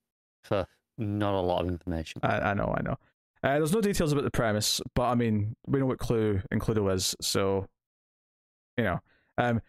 [0.43, 0.67] for
[1.01, 2.21] not a lot of information.
[2.23, 2.97] I, I know, I know.
[3.43, 6.61] Uh, there's no details about the premise, but I mean, we know what Clue and
[6.61, 7.67] Cluedo is, so
[8.77, 8.99] you know.
[9.37, 9.61] Um,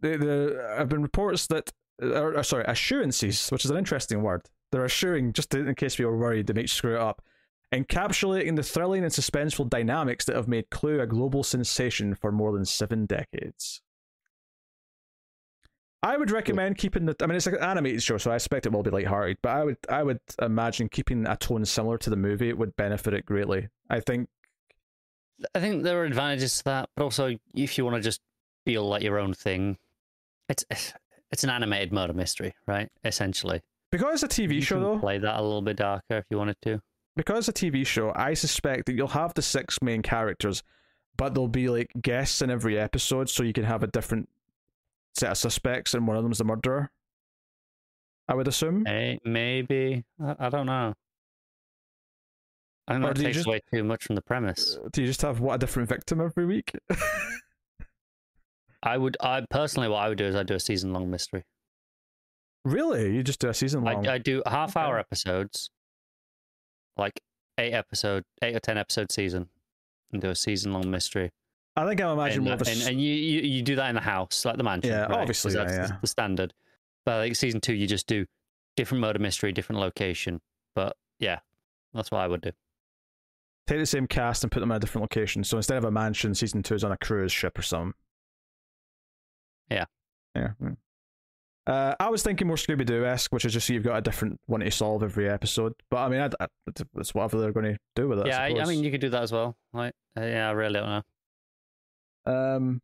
[0.00, 1.72] the the have been reports that,
[2.02, 4.50] or, or sorry, assurances, which is an interesting word.
[4.72, 7.22] They're assuring, just in case we were worried, they might screw it up,
[7.72, 12.52] encapsulating the thrilling and suspenseful dynamics that have made Clue a global sensation for more
[12.52, 13.80] than seven decades.
[16.04, 17.16] I would recommend keeping the.
[17.22, 19.38] I mean, it's an animated show, so I expect it will be lighthearted.
[19.42, 23.14] But I would, I would imagine keeping a tone similar to the movie would benefit
[23.14, 23.68] it greatly.
[23.88, 24.28] I think.
[25.54, 28.20] I think there are advantages to that, but also if you want to just
[28.66, 29.78] feel like your own thing,
[30.50, 30.64] it's
[31.32, 32.90] it's an animated murder mystery, right?
[33.02, 34.98] Essentially, because it's a TV you show, can though.
[34.98, 36.82] play that a little bit darker if you wanted to.
[37.16, 40.62] Because it's a TV show, I suspect that you'll have the six main characters,
[41.16, 44.28] but there'll be like guests in every episode, so you can have a different
[45.14, 46.90] set of suspects, and one of them's the murderer.
[48.28, 48.84] I would assume.
[48.86, 50.94] Hey, maybe I, I don't know.
[52.88, 54.76] I think Or that takes just- away too much from the premise.
[54.76, 56.72] Uh, do you just have what a different victim every week?
[58.82, 61.44] I would, I personally, what I would do is I'd do a season long mystery.
[62.64, 63.14] really?
[63.14, 64.06] You just do a season long?
[64.06, 64.84] I I do half Okay.
[64.84, 65.70] hour episodes,
[66.98, 67.18] like
[67.58, 69.48] eight episode, eight or ten episode season,
[70.12, 71.30] and do a season long mystery.
[71.76, 72.70] I think I'm imagining more of a.
[72.70, 74.92] and, and you, you you do that in the house, like the mansion.
[74.92, 75.12] Yeah, right?
[75.20, 75.98] obviously, yeah, that's the- yeah.
[76.00, 76.54] the standard.
[77.04, 78.26] But like season two, you just do
[78.76, 80.40] different murder mystery, different location.
[80.74, 81.40] But yeah,
[81.92, 82.52] that's what I would do.
[83.66, 85.42] take the same cast and put them in a different location.
[85.44, 87.94] So instead of a mansion, season two is on a cruise ship or something.
[89.70, 89.84] Yeah.
[90.34, 90.50] Yeah.
[91.66, 94.38] Uh, I was thinking more Scooby Doo esque, which is just you've got a different
[94.46, 95.72] one to solve every episode.
[95.90, 96.46] But I mean, I, I,
[96.98, 98.26] it's whatever they're going to do with it.
[98.26, 99.56] yeah, I, I, I mean you could do that as well.
[99.72, 101.02] Like, uh, yeah, I really don't know.
[102.26, 102.80] Um,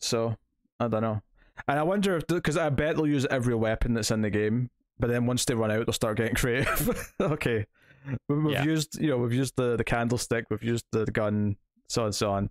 [0.00, 0.36] so
[0.78, 1.22] I don't know,
[1.68, 4.70] and I wonder if because I bet they'll use every weapon that's in the game,
[4.98, 7.12] but then once they run out, they'll start getting creative.
[7.20, 7.66] okay,
[8.28, 8.64] We- we've Yeah.
[8.64, 11.56] used you know we've used the the candlestick, we've used the, the gun,
[11.88, 12.50] so on so on.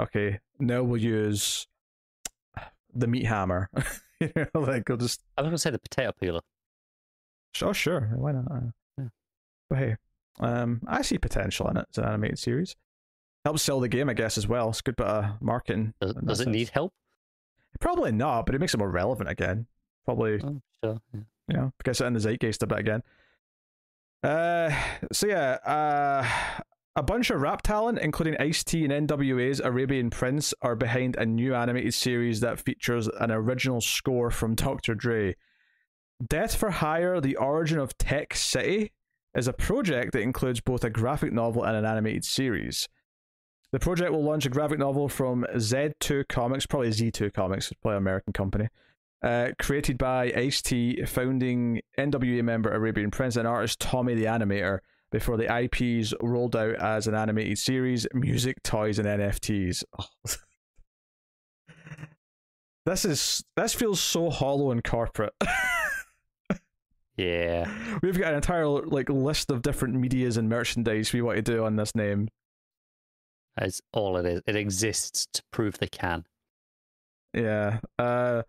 [0.00, 1.66] Okay, now we'll use
[2.94, 3.70] the meat hammer.
[4.20, 6.40] you know, like we'll just I was going to say the potato peeler.
[7.62, 8.46] oh sure, why not?
[8.98, 9.04] Yeah.
[9.70, 9.96] But hey,
[10.40, 11.86] um, I see potential in it.
[11.88, 12.74] It's an animated series.
[13.44, 14.70] Helps sell the game, I guess, as well.
[14.70, 15.92] It's good bit of marketing.
[16.00, 16.54] Does, does it sense.
[16.54, 16.92] need help?
[17.80, 19.66] Probably not, but it makes it more relevant again.
[20.04, 21.00] Probably, Oh, sure.
[21.12, 21.20] yeah.
[21.48, 23.02] you know, gets it in the zeitgeist a bit again.
[24.22, 24.70] Uh,
[25.12, 26.26] so yeah, uh,
[26.96, 31.26] a bunch of rap talent, including Ice T and NWA's Arabian Prince, are behind a
[31.26, 34.94] new animated series that features an original score from Dr.
[34.94, 35.36] Dre.
[36.26, 38.92] Death for Hire: The Origin of Tech City
[39.34, 42.88] is a project that includes both a graphic novel and an animated series.
[43.74, 48.02] The project will launch a graphic novel from Z2 Comics, probably Z2 Comics, probably an
[48.04, 48.68] American company,
[49.20, 54.78] uh, created by Ice T, founding NWA member Arabian Prince and artist Tommy the Animator.
[55.10, 59.82] Before the IPs rolled out as an animated series, music, toys, and NFTs.
[59.98, 60.06] Oh.
[62.86, 65.34] this is this feels so hollow and corporate.
[67.16, 67.98] Yeah.
[68.02, 71.64] We've got an entire like list of different medias and merchandise we want to do
[71.64, 72.28] on this name.
[73.56, 74.42] That's all it is.
[74.46, 76.24] It exists to prove they can.
[77.32, 77.80] Yeah.
[77.98, 78.42] Uh,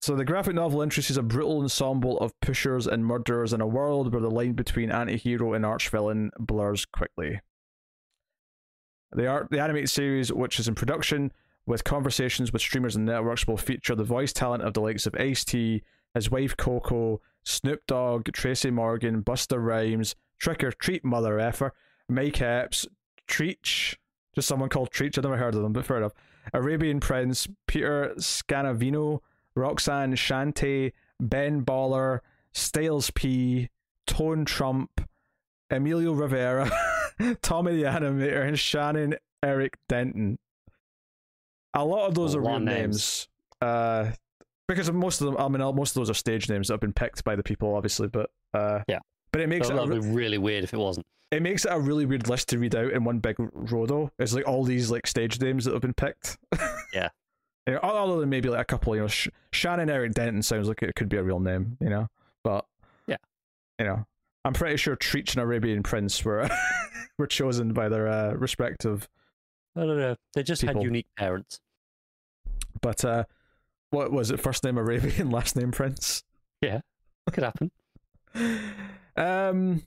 [0.00, 4.12] so the graphic novel introduces a brutal ensemble of pushers and murderers in a world
[4.12, 7.40] where the line between anti-hero and arch-villain blurs quickly.
[9.12, 11.32] The art, the animated series, which is in production
[11.64, 15.14] with conversations with streamers and networks, will feature the voice talent of the likes of
[15.16, 15.82] Ice-T,
[16.14, 21.72] his wife Coco, Snoop Dogg, Tracy Morgan, Busta Rhymes, Trick or Treat Mother Effer,
[22.08, 22.86] Mike Epps,
[23.28, 23.96] Treach,
[24.34, 26.12] just someone called Treach, I've never heard of them, but fair enough.
[26.52, 29.20] Arabian Prince, Peter Scanavino,
[29.54, 32.20] Roxanne Shante, Ben Baller,
[32.52, 33.70] Styles P,
[34.06, 35.08] Tone Trump,
[35.70, 36.70] Emilio Rivera,
[37.42, 40.38] Tommy the Animator, and Shannon Eric Denton.
[41.74, 42.68] A lot of those A are real names.
[42.76, 43.28] names.
[43.60, 44.12] Uh,
[44.68, 46.92] because most of them, I mean, most of those are stage names that have been
[46.92, 48.08] picked by the people, obviously.
[48.08, 48.98] But uh, Yeah.
[49.32, 51.06] But it makes That it would be really weird if it wasn't.
[51.30, 54.10] It makes it a really weird list to read out in one big row though.
[54.18, 56.38] It's like all these like stage names that have been picked.
[56.92, 57.08] Yeah.
[57.66, 60.68] You know, other than maybe like a couple, you know, Sh- Shannon Eric Denton sounds
[60.68, 62.08] like it could be a real name, you know.
[62.44, 62.64] But
[63.08, 63.16] Yeah.
[63.80, 64.06] you know,
[64.44, 66.48] I'm pretty sure Treach and Arabian Prince were
[67.18, 69.08] were chosen by their uh, respective.
[69.74, 70.14] I don't know.
[70.34, 70.76] They just People.
[70.76, 71.58] had unique parents.
[72.80, 73.24] But uh,
[73.90, 74.38] what was it?
[74.38, 76.22] First name Arabian, last name Prince.
[76.62, 76.80] Yeah,
[77.32, 77.70] could happen.
[79.16, 79.82] Um,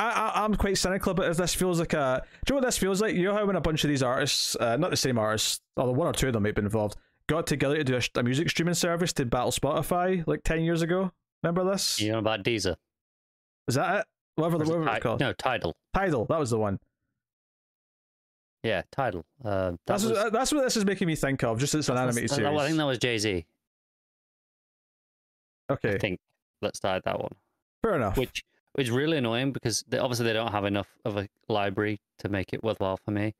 [0.00, 1.36] I, I I'm quite cynical about this.
[1.36, 2.22] This feels like a.
[2.46, 3.14] Do you know what this feels like?
[3.14, 5.92] You know how when a bunch of these artists, uh, not the same artists, although
[5.92, 6.96] one or two of them might be involved,
[7.28, 10.82] got together to do a, a music streaming service to battle Spotify like ten years
[10.82, 11.12] ago.
[11.42, 12.00] Remember this?
[12.00, 12.76] You know about Deezer?
[13.68, 14.06] Is that it?
[14.36, 15.20] Whatever, Or is it it's called.
[15.20, 15.76] No, Tidal.
[15.94, 16.24] Tidal.
[16.26, 16.78] That was the one.
[18.62, 19.24] Yeah, Tidal.
[19.44, 21.58] Uh, that That's was, what, that's what this is making me think of.
[21.58, 22.46] Just it's an animated series.
[22.58, 23.44] I think that was Jay Z.
[25.70, 26.20] okay, I think
[26.62, 27.32] Let's started that one,
[27.82, 28.18] fair enough.
[28.18, 32.00] which which is really annoying because they, obviously they don't have enough of a library
[32.18, 33.34] to make it worthwhile for me.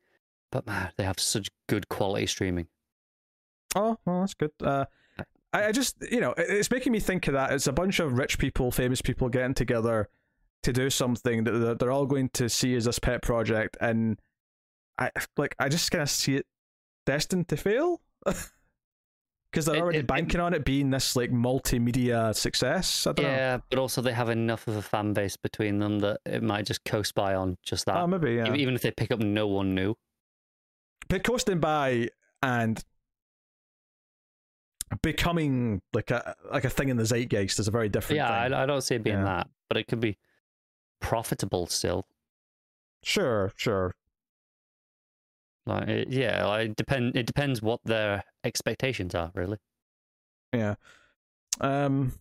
[0.51, 2.67] But man, they have such good quality streaming.
[3.77, 4.51] Oh, well, that's good.
[4.63, 4.87] Uh,
[5.53, 7.53] I, I just, you know, it's making me think of that.
[7.53, 10.09] It's a bunch of rich people, famous people getting together
[10.63, 14.19] to do something that they're all going to see as this pet project, and
[14.99, 16.47] I like, I just kind of see it
[17.07, 18.03] destined to fail
[19.51, 23.07] because they're It- already it- it- banking on it being this like multimedia success.
[23.07, 23.31] I don't know.
[23.33, 26.67] Yeah, but also they have enough of a fan base between them that it might
[26.67, 27.97] just coast by on just that.
[27.97, 28.55] Oh, maybe yeah.
[28.55, 29.95] Even if they pick up no one new.
[31.09, 32.09] but coasting by
[32.43, 32.85] and
[35.03, 38.53] becoming like a like a thing in the zeitgeist is a very different Yeah, thing.
[38.55, 39.25] I, I don't see it being Yeah.
[39.25, 40.19] that, but it could be
[41.01, 42.07] profitable still.
[43.03, 43.95] Sure, sure.
[45.71, 47.17] Like, it, yeah, like, it depend.
[47.17, 49.59] It depends what their expectations are, really.
[50.53, 50.75] Yeah.
[51.61, 52.13] Um.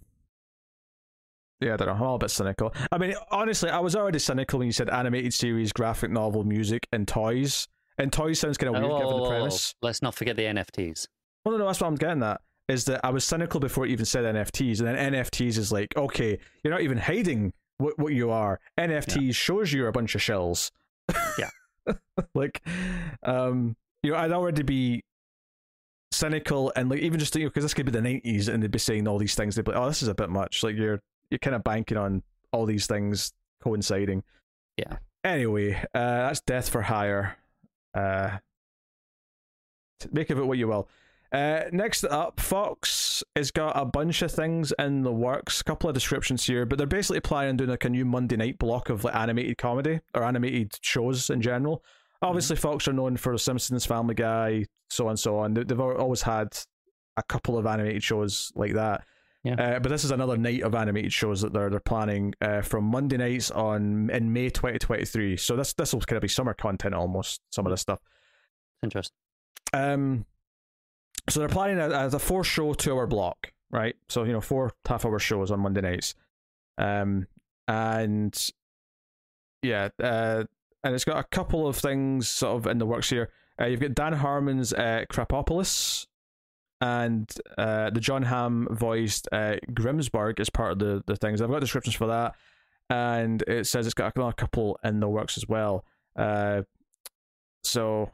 [1.61, 1.93] Yeah, I don't know.
[1.95, 2.73] I'm all a bit cynical.
[2.91, 6.87] I mean, honestly, I was already cynical when you said animated series, graphic novel, music,
[6.93, 7.67] and toys.
[7.97, 9.29] And toys sounds kind of weird Oh, given the whoa.
[9.29, 9.75] premise.
[9.81, 11.07] Let's not forget the NFTs.
[11.43, 12.39] Well, no, no, that's what I'm getting at.
[12.69, 15.97] Is that I was cynical before it even said NFTs, and then NFTs is like,
[15.97, 18.59] okay, you're not even hiding what what you are.
[18.79, 20.71] NFTs shows you're a bunch of shells.
[21.37, 21.49] Yeah.
[22.35, 22.61] like,
[23.23, 25.03] um, you know, I'd already be
[26.11, 28.71] cynical and like even just you know because this could be the 90s and they'd
[28.71, 30.63] be saying all these things they'd be like, oh this is a bit much.
[30.63, 33.31] Like you're you're kind of banking on all these things
[33.63, 34.23] coinciding.
[34.77, 34.97] Yeah.
[35.23, 37.37] anyway uh that's death for hire.
[37.93, 38.37] Uh
[40.11, 40.89] make of it what you will
[41.31, 45.87] uh next up fox has got a bunch of things in the works a couple
[45.89, 48.89] of descriptions here but they're basically planning on doing like a new monday night block
[48.89, 51.83] of like animated comedy or animated shows in general
[52.23, 55.63] obviously fox are known for the simpsons family guy so on and so on They-
[55.63, 56.57] they've always had
[57.17, 59.03] a couple of animated shows like that
[59.43, 59.53] Yeah.
[59.53, 62.85] uh, but this is another night of animated shows that they're they're planning uh, from
[62.85, 65.37] Monday nights on in May 2023.
[65.37, 67.39] So this this will kind of be summer content almost.
[67.51, 67.99] Some of this stuff.
[68.83, 69.15] Interesting.
[69.73, 70.25] Um,
[71.29, 73.95] so they're planning as a four show two hour block, right?
[74.09, 76.15] So you know four half hour shows on Monday nights,
[76.77, 77.27] um,
[77.67, 78.51] and
[79.61, 80.43] yeah, uh,
[80.83, 83.29] and it's got a couple of things sort of in the works here.
[83.59, 86.07] Uh, you've got Dan Harmon's uh, Krapopolis,
[86.81, 91.41] and uh, the Jon Hamm voiced uh, Grimsburg is part of the the things.
[91.41, 92.35] I've got descriptions for that,
[92.89, 95.85] and it says it's got a couple in the works as well.
[96.15, 96.63] Uh,
[97.63, 98.11] so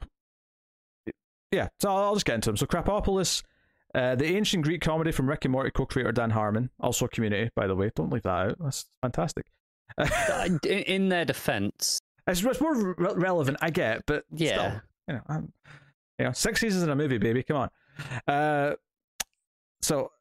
[1.55, 2.57] yeah, so I'll, I'll just get into them.
[2.57, 3.43] So Krapopolis,
[3.93, 7.49] uh, the ancient Greek comedy from Rick and Morty co-creator Dan Harmon, also a Community,
[7.55, 7.91] by the way.
[7.95, 8.55] Don't leave that out.
[8.59, 9.45] That's fantastic.
[9.97, 14.49] Uh, in, in their defense, it's, it's more re- relevant, I get, but Yeah.
[14.57, 15.53] still, you know, I'm,
[16.19, 17.43] you know, six seasons in a movie, baby.
[17.43, 17.69] Come on.
[18.27, 18.75] Uh,
[19.81, 20.11] so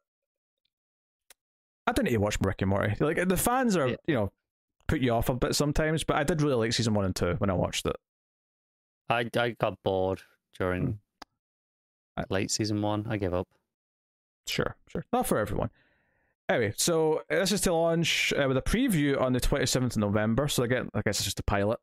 [1.87, 2.95] I don't need to watch Rick and Morty.
[3.03, 3.95] Like the fans are, Yeah.
[4.07, 4.31] you know,
[4.87, 7.33] put you off a bit sometimes, but I did really like season one and two
[7.39, 7.95] when I watched it.
[9.09, 10.21] I I got bored
[10.57, 10.99] during
[12.17, 13.05] I- late season one.
[13.09, 13.47] I give up.
[14.47, 15.05] Sure, sure.
[15.11, 15.69] Not for everyone.
[16.47, 19.97] Anyway, so uh, this is to launch uh, with a preview on the 27th of
[19.97, 20.47] November.
[20.47, 21.79] So again, I guess it's just a pilot.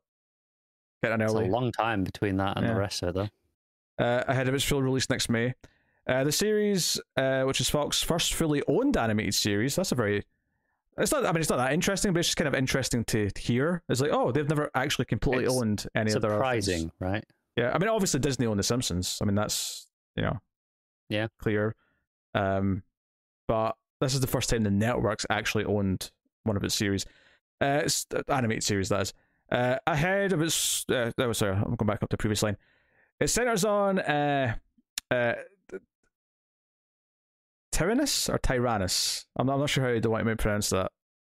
[1.03, 2.73] Get an It's a long time between that and Yeah.
[2.73, 3.15] the rest of it,
[3.99, 4.03] though.
[4.05, 5.53] uh, ahead of its full release next May.
[6.07, 10.23] Uh, the series, uh, which is Fox's first fully owned animated series, that's a very.
[10.97, 11.25] It's not.
[11.25, 13.81] I mean, it's not that interesting, but it's just kind of interesting to hear.
[13.89, 16.29] It's like, oh, they've never actually completely It's owned any other.
[16.29, 17.23] Surprising, right?
[17.57, 19.17] Yeah, I mean, obviously Disney owned The Simpsons.
[19.21, 20.39] I mean, that's you know,
[21.09, 21.27] Yeah.
[21.39, 21.75] clear.
[22.33, 22.83] Um,
[23.47, 26.11] but this is the first time the networks actually owned
[26.43, 27.05] one of its series,
[27.61, 29.13] uh, it's the animated series that is.
[29.51, 32.57] Uh, ahead of its, uh, oh, sorry, I'm going back up to the previous line.
[33.19, 34.55] It centers on uh,
[35.11, 35.33] uh,
[37.71, 39.25] Tyrannus or Tyrannus.
[39.35, 40.91] I'm not, I'm not sure how you want me to pronounce that.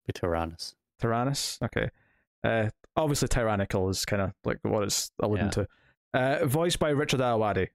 [0.07, 0.75] Be Tyrannus.
[1.01, 1.59] Tyrannus.
[1.63, 1.91] Okay.
[2.43, 5.51] Uh, obviously, tyrannical is kind of like what it's alluding Yeah.
[5.51, 5.69] to.
[6.13, 7.69] Uh, voiced by Richard Ayoade.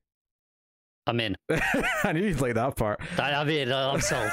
[1.09, 1.35] I'm in.
[2.03, 2.99] I knew you'd like that part.
[3.17, 3.71] I, I'm in.
[3.71, 4.29] I'm sold.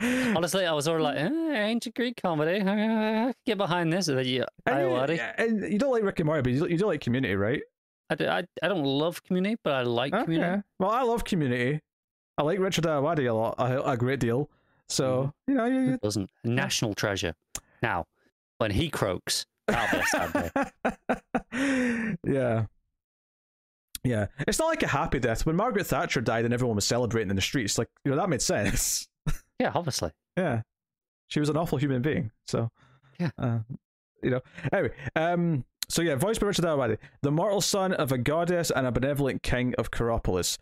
[0.36, 2.60] Honestly, I was sort of like, eh, ancient Greek comedy.
[2.60, 4.08] I, I get behind this.
[4.08, 6.86] And you, and, you, and you don't like Rick and Morty, but you, you do
[6.86, 7.62] like Community, right?
[8.10, 10.62] I, don't love Community, but I like Community.
[10.78, 11.80] Well, I love Community.
[12.36, 14.50] I like Richard Ayoade a lot, a, a great deal.
[14.90, 16.28] So you know, you, doesn't?
[16.44, 17.34] National treasure.
[17.82, 18.04] Now,
[18.58, 20.52] when he croaks, that'll be a sad
[21.52, 22.16] day.
[22.24, 22.66] yeah.
[24.04, 24.26] Yeah.
[24.48, 25.44] It's not like a happy death.
[25.46, 28.28] When Margaret Thatcher died and everyone was celebrating in the streets, like, you know, that
[28.28, 29.06] made sense.
[29.60, 30.10] Yeah, obviously.
[30.38, 30.62] yeah.
[31.28, 32.30] She was an awful human being.
[32.46, 32.70] So,
[33.18, 33.28] Yeah.
[33.38, 33.58] Uh,
[34.22, 34.40] you know,
[34.72, 38.86] anyway, um, so yeah, voiced by Richard Ayoade, the mortal son of a goddess and
[38.86, 40.56] a benevolent king of Chiropolis,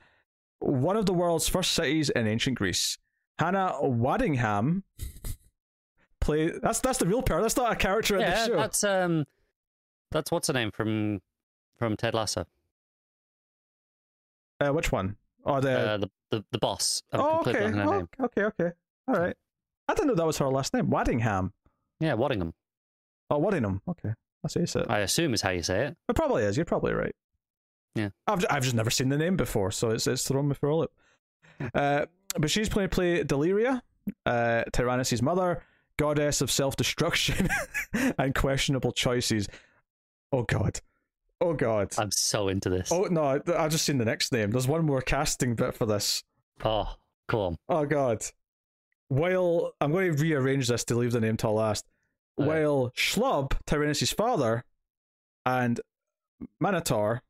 [0.58, 2.98] one of the world's first cities in ancient Greece.
[3.38, 4.82] Hannah Waddingham
[6.20, 6.50] play.
[6.62, 7.40] That's that's the real power.
[7.40, 8.56] That's not a character in the Yeah, show.
[8.56, 9.24] that's um,
[10.10, 11.20] that's what's her name from
[11.78, 12.46] from Ted Lasso.
[14.60, 15.16] Uh, which one?
[15.44, 17.02] Oh, the Uh, the, the the boss.
[17.12, 17.72] I'm oh, okay.
[17.74, 18.70] Oh, okay, okay.
[19.06, 19.36] All right.
[19.88, 20.88] I didn't know that was her last name.
[20.88, 21.52] Waddingham.
[22.00, 22.52] Yeah, Waddingham.
[23.30, 23.80] Oh, Waddingham.
[23.88, 24.86] Okay, that's how you say it.
[24.90, 25.96] I assume is how you say it.
[26.08, 26.56] It probably is.
[26.56, 27.14] You're probably right.
[27.94, 28.10] Yeah.
[28.26, 30.76] I've I've just never seen the name before, so it's it's thrown me for a
[30.76, 30.92] loop.
[31.74, 32.06] Uh,
[32.38, 33.82] but she's playing play Deliria,
[34.26, 35.62] uh, Tyrannis' mother,
[35.98, 37.48] goddess of self destruction
[38.18, 39.48] and questionable choices.
[40.32, 40.80] Oh God.
[41.40, 41.92] Oh God.
[41.98, 42.90] I'm so into this.
[42.90, 43.22] Oh no!
[43.22, 44.50] I- I've just seen the next name.
[44.50, 46.22] There's one more casting bit for this.
[46.64, 46.94] Oh,
[47.28, 47.56] come on.
[47.68, 48.24] Oh god.
[49.08, 51.86] While I'm going to rearrange this to leave the name till last.
[52.38, 52.46] Okay.
[52.48, 54.64] While Shlub, Tyrannis' father,
[55.46, 55.80] and
[56.60, 57.22] Minotaur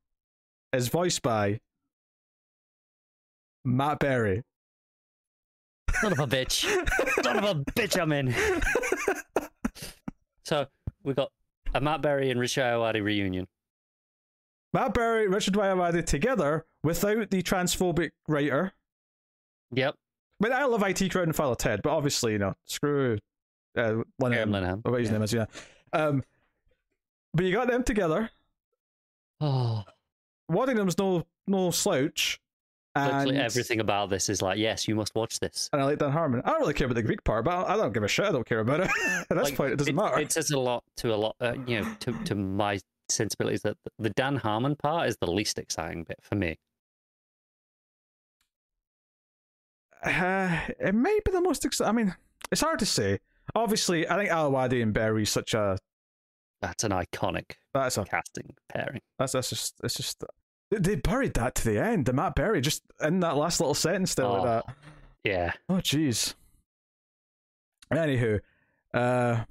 [0.73, 1.61] is voiced by
[3.65, 4.43] Matt Berry.
[6.01, 6.65] Son of a bitch.
[7.23, 8.35] Son of a bitch, I'm in.
[10.45, 10.67] So
[11.05, 11.31] we got
[11.75, 13.47] a Matt Berry and Richard Ayoade reunion.
[14.73, 18.73] Matt Berry, Richard Ayoade together without the transphobic writer.
[19.73, 19.95] Yep.
[20.41, 23.19] I mean, I love IT Crowd and Father Ted, but obviously, you know, screw
[23.77, 24.65] uh, one of Aaron them.
[24.83, 24.85] Linehan.
[24.91, 25.13] What his Yeah.
[25.13, 25.45] name is, yeah.
[25.93, 26.23] Um,
[27.35, 28.31] but you got them together.
[29.41, 29.85] Oh,
[30.49, 32.41] Waddingham's no no slouch.
[32.95, 35.71] And, literally everything about this is like, yes, you must watch this.
[35.73, 36.43] And I like Dan Harmon.
[36.45, 38.25] I don't really care about the Greek part, but I don't give a shit.
[38.25, 38.91] I don't care about it.
[39.31, 40.19] At this Like, point, it doesn't matter.
[40.19, 42.81] It says a lot to a lot, uh, you know, to, to my
[43.11, 46.59] sensibilities that the Dan Harmon part is the least exciting bit for me.
[50.03, 51.65] Uh, it may be the most.
[51.65, 52.15] Ex- I mean,
[52.53, 53.19] it's hard to say.
[53.55, 55.79] Obviously, I think Alawadi and Berry is such a
[56.61, 59.01] That's an iconic that's a casting pairing.
[59.19, 60.23] that's that's just it's just
[60.71, 62.07] they- buried that to the end.
[62.07, 64.45] The Matt Berry just in that last little sentence there like Oh.
[64.47, 64.65] that.
[65.25, 65.53] Yeah.
[65.69, 66.35] Oh, jeez.
[67.93, 68.41] Anywho,
[68.95, 69.45] uh,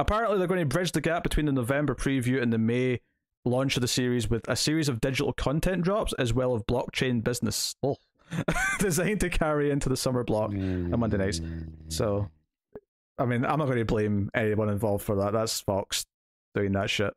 [0.00, 3.00] apparently they're going to bridge the gap between the November preview and the May
[3.44, 7.22] launch of the series with a series of digital content drops as well as blockchain
[7.22, 7.96] business oh,
[8.78, 10.50] designed to carry into the summer block.
[10.50, 11.40] On Monday nights.
[11.88, 12.28] So,
[13.18, 15.32] I mean, I'm not going to blame anyone involved for that.
[15.32, 16.06] That's Fox
[16.54, 17.12] doing that shit.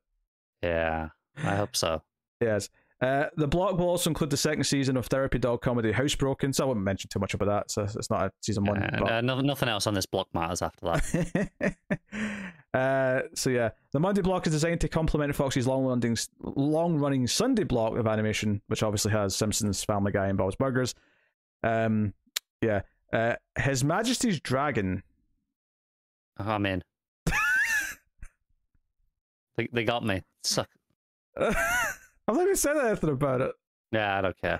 [0.62, 2.02] Yeah, I hope so.
[2.42, 2.70] Yes.
[3.04, 6.64] Uh, the block will also include the second season of therapy dog comedy Housebroken, so
[6.64, 7.70] I won't mention too much about that.
[7.70, 8.82] So it's not a season one.
[8.82, 9.12] Uh, but...
[9.12, 11.76] uh, no, nothing else on this block matters after that.
[12.74, 17.98] uh, so yeah, the Monday block is designed to complement Fox's long-running, long-running Sunday block
[17.98, 20.96] of animation, which obviously has Simpsons, Family Guy, and Bob's Burgers.
[21.62, 22.14] Um,
[22.62, 25.04] yeah, uh, His Majesty's Dragon.
[26.38, 26.82] I'm in.
[29.58, 30.22] they, they got me.
[30.44, 30.70] Suck.
[32.28, 33.52] I've not even said anything about it.
[33.92, 34.60] Yeah, I don't care.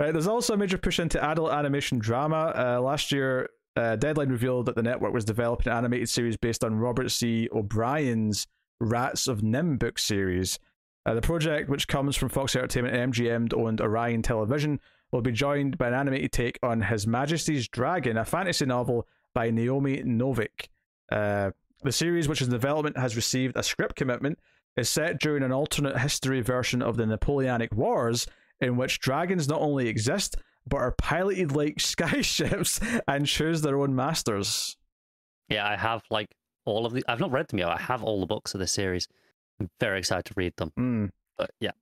[0.00, 2.52] Right, there's also a major push into adult animation drama.
[2.56, 6.64] Uh, last year, uh, Deadline revealed that the network was developing an animated series based
[6.64, 7.48] on Robert C.
[7.52, 8.46] O'Brien's
[8.80, 10.58] Rats of NIMH book series.
[11.06, 14.80] Uh, the project, which comes from Fox Entertainment and MGM owned Orion Television,
[15.12, 19.50] will be joined by an animated take on His Majesty's Dragon, a fantasy novel by
[19.50, 20.68] Naomi Novik.
[21.10, 21.50] Uh,
[21.82, 24.38] the series, which is in development, has received a script commitment,
[24.76, 28.26] is set during an alternate history version of the Napoleonic Wars,
[28.60, 33.94] in which dragons not only exist, but are piloted like skyships and choose their own
[33.94, 34.76] masters.
[35.48, 37.02] Yeah, I have like all of the.
[37.08, 37.68] I've not read them yet.
[37.68, 39.08] I have all the books of this series.
[39.58, 40.72] I'm very excited to read them.
[40.78, 41.10] Mm.
[41.36, 41.72] But yeah,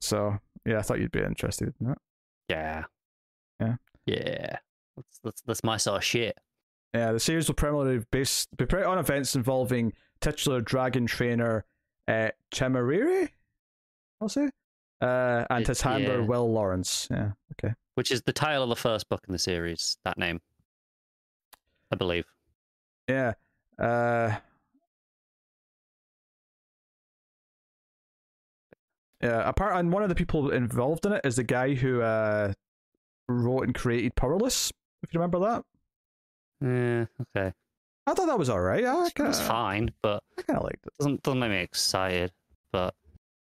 [0.00, 1.98] So, yeah, I thought you'd be interested in that.
[2.48, 2.84] yeah,
[3.60, 3.76] Yeah.
[4.06, 4.56] yeah.
[4.96, 6.38] That's that's, that's my sort of shit.
[6.94, 11.64] Yeah, the series will primarily base, be on events involving titular dragon trainer
[12.08, 13.28] uh, Chamariri,
[14.20, 14.50] I'll say,
[15.00, 16.26] uh, and his handler yeah.
[16.26, 17.08] Will Laurence.
[17.10, 17.74] Yeah, okay.
[17.94, 19.96] Which is the title of the first book in the series.
[20.04, 20.40] That name,
[21.92, 22.24] I believe.
[23.08, 23.34] Yeah.
[23.78, 24.36] Uh,
[29.22, 29.48] yeah.
[29.48, 32.52] Apart, and one of the people involved in it is the guy who uh,
[33.28, 34.72] wrote and created Powerless.
[35.02, 35.64] If you remember that,
[36.60, 37.06] Yeah,
[37.36, 37.52] okay.
[38.06, 38.84] I thought that was all right.
[38.84, 40.92] I It was fine, but I kind of liked it.
[40.98, 42.32] doesn't doesn't make me excited.
[42.72, 42.94] But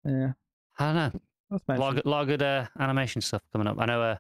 [0.04, 0.34] Yeah.
[0.80, 1.20] I don't know.
[1.52, 3.78] That's A lot, of, lot of good uh, animation stuff coming up.
[3.80, 4.16] I know uh,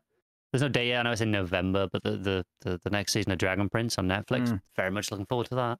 [0.51, 0.99] there's no date yet.
[0.99, 3.97] I know it's in November, but the, the, the, the next season of Dragon Prince
[3.97, 4.61] on Netflix, Mm.
[4.75, 5.79] very much looking forward to that.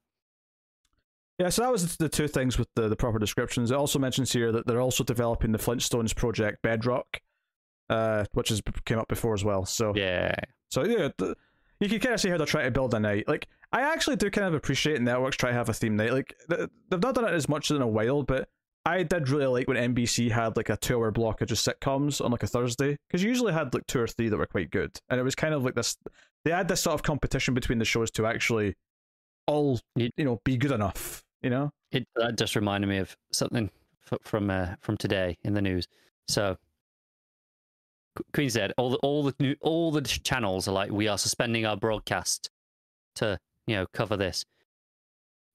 [1.38, 3.70] Yeah, so that was the two things with the, the proper descriptions.
[3.70, 7.06] It also mentions here that they're also developing the Flintstones project Bedrock,
[7.88, 9.64] uh, which has came up before as well.
[9.64, 10.34] So Yeah.
[10.70, 11.34] So yeah, th-
[11.80, 13.26] you can kind of see how they're trying to build a night.
[13.26, 16.12] Like I actually do kind of appreciate networks try to have a theme night.
[16.12, 18.48] Like they've not done it as much in a while, but
[18.84, 22.32] I did really like when NBC had like a two-hour block of just sitcoms on
[22.32, 24.98] like a Thursday because you usually had like two or three that were quite good,
[25.08, 25.96] and it was kind of like this.
[26.44, 28.74] They had this sort of competition between the shows to actually
[29.46, 31.22] all You- know be good enough.
[31.42, 33.70] You know, It that just reminded me of something
[34.22, 35.86] from uh, from today in the news.
[36.28, 36.56] So
[38.16, 41.18] Qu- Queen said all the all the new, all the channels are like we are
[41.18, 42.50] suspending our broadcast
[43.16, 43.38] to
[43.70, 44.44] you know cover this.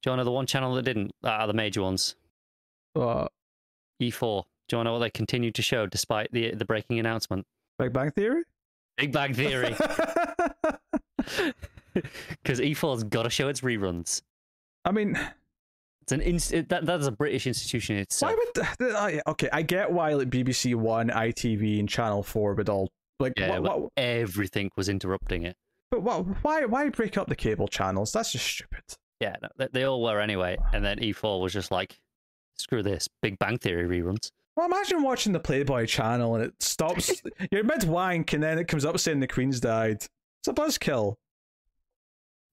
[0.02, 1.12] Do you want to know the one channel that didn't?
[1.22, 2.16] That are the major ones.
[2.96, 3.28] uh,
[4.02, 4.02] E4.
[4.02, 7.46] Do you want to know what they continued to show despite the the breaking announcement?
[7.78, 8.44] Big Bang Theory.
[8.98, 9.76] Big Bang Theory,
[12.44, 14.22] because E4's got to show its reruns.
[14.84, 15.18] I mean,
[16.04, 18.32] It's an inst- it- that that's a British institution itself.
[18.32, 18.38] why
[18.80, 19.50] would I- okay?
[19.52, 22.90] I get why like BBC One, ITV, and Channel Four would all
[23.20, 23.34] like.
[23.38, 25.58] yeah, what, what, everything was interrupting it.
[25.92, 28.12] But what, why why break up the cable channels?
[28.12, 28.84] That's just stupid.
[29.20, 30.58] Yeah, they, they all were anyway.
[30.74, 31.98] And then E4 was just like,
[32.56, 34.32] screw this, Big Bang Theory reruns.
[34.56, 37.22] Well, imagine watching the Playboy channel and it stops.
[37.52, 39.98] you're mid wank and then it comes up saying the Queen's died.
[39.98, 41.16] It's a buzzkill.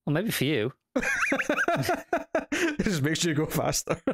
[0.05, 0.73] Well, maybe for you.
[0.95, 3.97] it just makes you go faster.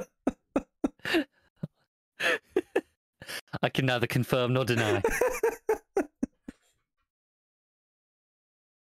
[3.61, 5.01] I can neither confirm nor deny.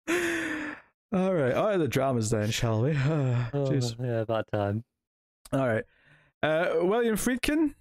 [1.13, 2.93] All right, all right, the dramas then, shall we?
[2.93, 3.97] Jeez.
[3.99, 4.85] Oh, yeah, bad time.
[5.55, 5.85] All right.
[6.43, 7.75] Uh, William Friedkin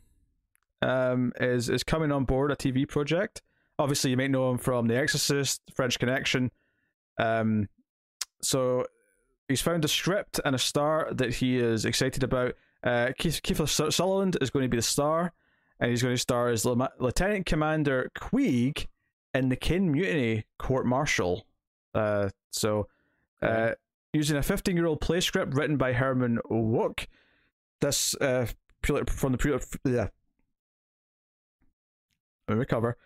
[0.81, 3.41] um, is is coming on board a TV project.
[3.79, 6.51] Obviously, you may know him from The Exorcist, French Connection.
[7.19, 7.67] Um,
[8.41, 8.85] so
[9.47, 12.55] he's found a script and a star that he is excited about.
[12.83, 15.33] Uh, Keith, Kiefer Sutherland is going to be the star,
[15.79, 18.87] and he's going to star as Lieutenant Commander Queeg
[19.33, 21.46] in the Caine Mutiny Court Martial.
[21.97, 22.87] Uh, so,
[23.41, 23.71] uh,
[24.13, 27.07] using a 15 year old play script written by Herman Wouk,
[27.81, 28.47] this uh,
[28.83, 29.59] from the Pul-
[29.91, 30.07] yeah.
[32.47, 32.97] Recover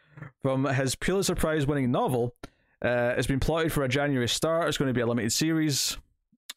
[0.44, 2.36] from his Pulitzer Prize winning novel.
[2.84, 4.68] Uh, it's been plotted for a January start.
[4.68, 5.98] It's going to be a limited series,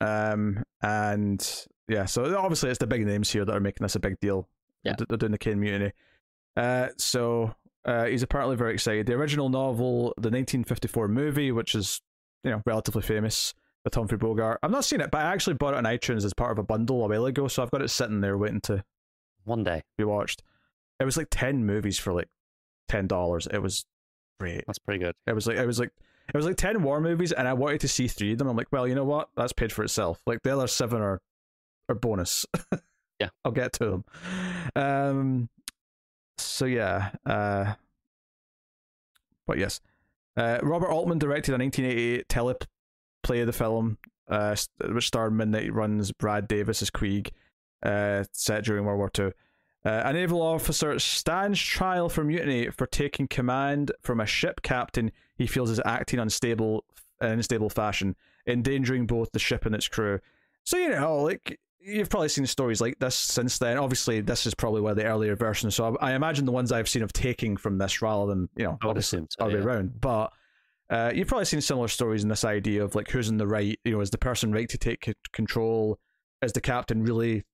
[0.01, 2.05] um, and yeah.
[2.05, 4.49] So obviously, it's the big names here that are making this a big deal.
[4.82, 4.95] Yeah.
[5.09, 5.93] they're doing the Caine Mutiny.
[6.57, 7.55] Uh, so
[7.87, 9.07] uh, he's apparently very excited.
[9.07, 12.03] The original novel, the 1954 movie, which is
[12.45, 14.61] you know relatively famous with Humphrey Bogart.
[14.62, 16.62] I've not seen it, but I actually bought it on iTunes as part of a
[16.62, 18.84] bundle a while ago, so I've got it sitting there waiting to
[19.45, 19.82] One day.
[19.99, 20.42] be watched.
[21.01, 22.28] It was like ten movies for like
[22.88, 23.47] ten dollars.
[23.53, 23.84] It was
[24.38, 24.64] great.
[24.66, 25.14] That's pretty good.
[25.26, 25.90] It was like it was like
[26.32, 28.49] it was like ten war movies, and I wanted to see three of them.
[28.49, 29.28] I'm like, well, you know what?
[29.36, 30.20] That's paid for itself.
[30.26, 31.20] Like the other seven are
[31.88, 32.47] are bonus.
[33.20, 33.28] Yeah.
[33.45, 34.05] I'll get to them.
[34.74, 35.49] Um.
[36.36, 37.11] So yeah.
[37.24, 37.74] Uh.
[39.47, 39.80] But yes,
[40.37, 44.57] uh, Robert Altman directed a 1988 teleplay of the film, uh,
[44.89, 47.30] which starred Midnight Run's Brad Davis as Queeg,
[47.82, 49.32] uh, set during World War II.
[49.85, 55.12] Uh, a naval officer stands trial for mutiny for taking command from a ship captain
[55.37, 56.85] he feels is acting unstable
[57.20, 58.16] in unstable fashion,
[58.47, 60.20] endangering both the ship and its crew.
[60.64, 63.76] So you know, like you've probably seen stories like this since then.
[63.78, 65.74] Obviously, this is probably one of the earlier versions.
[65.74, 68.64] So I, I imagine the ones I've seen of taking from this rather than you
[68.64, 69.66] know obviously so, other way yeah.
[69.66, 70.01] around.
[70.01, 70.32] But
[70.91, 73.78] uh, you've probably seen similar stories in this idea of like who's in the right.
[73.85, 75.98] You know, is the person right to take c- control?
[76.43, 77.44] Is the captain really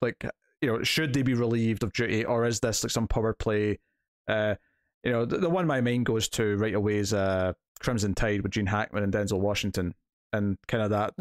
[0.00, 0.24] like
[0.60, 3.78] you know should they be relieved of duty or is this like some power play?
[4.26, 4.54] Uh,
[5.04, 8.42] you know, the, the one my mind goes to right away is uh, Crimson Tide
[8.42, 9.94] with Gene Hackman and Denzel Washington,
[10.32, 11.14] and kind of that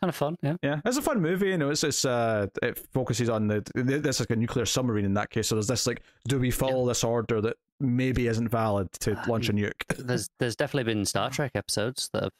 [0.00, 0.56] kind of fun, yeah.
[0.62, 1.48] yeah, it's a fun movie.
[1.48, 5.14] You know, it's it's uh, it focuses on the there's like a nuclear submarine in
[5.14, 5.48] that case.
[5.48, 9.24] So there's this like, do we follow this order that maybe isn't valid to Uh,
[9.28, 9.82] launch a nuke?
[9.96, 12.32] There's there's definitely been Star Trek episodes that have.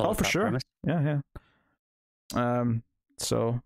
[0.00, 0.42] Oh, for sure.
[0.42, 0.62] premise.
[0.86, 1.20] yeah,
[2.34, 2.60] yeah.
[2.60, 2.82] Um,
[3.16, 3.60] so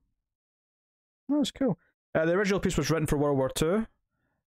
[1.28, 1.78] that was cool.
[2.14, 3.86] Uh, the original piece was written for World War Two.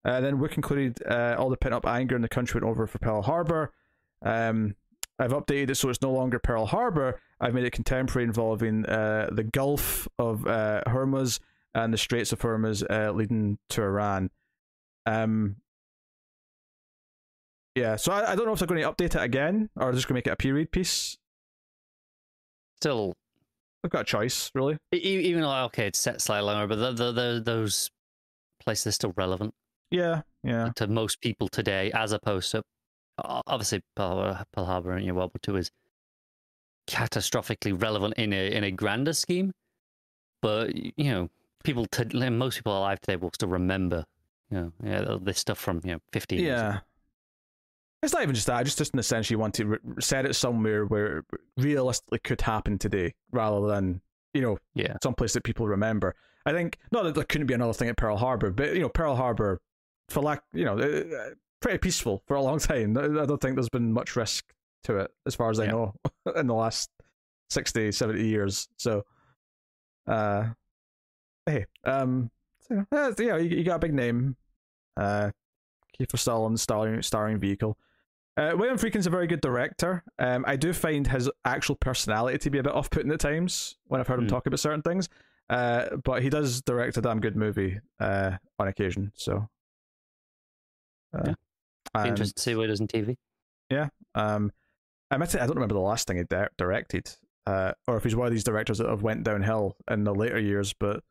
[0.05, 2.85] Uh, then Wick included uh, all the pent up anger in the country went over
[2.87, 3.71] for Pearl Harbor.
[4.21, 4.75] Um,
[5.23, 7.19] I've updated it so it's no longer Pearl Harbor.
[7.39, 11.39] I've made it contemporary, involving uh, the Gulf of uh, Hormuz
[11.73, 14.29] and the Straits of Hormuz, uh, leading to Iran.
[15.05, 15.55] Um,
[17.75, 19.93] yeah, so I, I don't know if they're going to update it again or they're
[19.93, 21.17] just going to make it a period piece.
[22.81, 23.13] Still,
[23.83, 24.77] I've got a choice, really.
[24.91, 27.89] even though okay, it's set slightly longer, but the, the, the, those
[28.61, 29.53] places are still relevant.
[29.89, 30.71] Yeah, Yeah.
[30.75, 32.61] to most people today, as opposed to
[33.17, 35.71] obviously Pearl, Pearl Harbor in World War Two is
[36.87, 39.53] catastrophically relevant in a in a grander scheme.
[40.41, 41.29] But you know,
[41.63, 44.05] people to most people alive today will still remember,
[44.49, 46.67] you know, yeah, this stuff from you know 15 years ago.
[46.69, 46.79] Yeah.
[48.01, 48.65] It's not even just that.
[48.65, 51.25] Just, just in the sense you want to re- set it somewhere where it
[51.55, 54.01] realistically could happen today, rather than
[54.33, 54.97] you know Yeah.
[55.01, 56.13] someplace that people remember.
[56.45, 58.89] I think not that there couldn't be another thing at Pearl Harbor, but you know
[58.89, 59.61] Pearl Harbor,
[60.09, 61.29] for lack, you know, uh,
[61.63, 62.95] pretty peaceful for a long time.
[62.97, 64.45] I don't think there's been much risk
[64.83, 65.71] to it, as far as I Yeah.
[65.71, 65.93] know,
[66.35, 66.89] in the last
[67.49, 68.67] 60, 70 years.
[68.77, 69.03] So,
[70.07, 70.49] uh,
[71.45, 72.29] hey, um,
[72.61, 74.35] so, uh, yeah, you, you got a big name,
[74.97, 75.31] uh,
[75.99, 77.77] Kiefer Sutherland starring starring vehicle.
[78.35, 80.03] Uh, William Friedkin's a very good director.
[80.17, 84.01] Um, I do find his actual personality to be a bit off-putting at times when
[84.01, 84.29] I've heard him Hmm.
[84.29, 85.07] talk about certain things.
[85.51, 89.11] Uh, but he does direct a damn good movie uh, on occasion.
[89.15, 89.47] So,
[91.13, 91.33] uh, Yeah.
[91.95, 93.15] And, interested to see what he does in TV.
[93.69, 93.89] Yeah.
[94.15, 94.51] Um,
[95.11, 97.09] I admit it, I don't remember the last thing he di- directed,
[97.45, 100.39] uh, or if he's one of these directors that have went downhill in the later
[100.39, 100.73] years.
[100.73, 101.03] But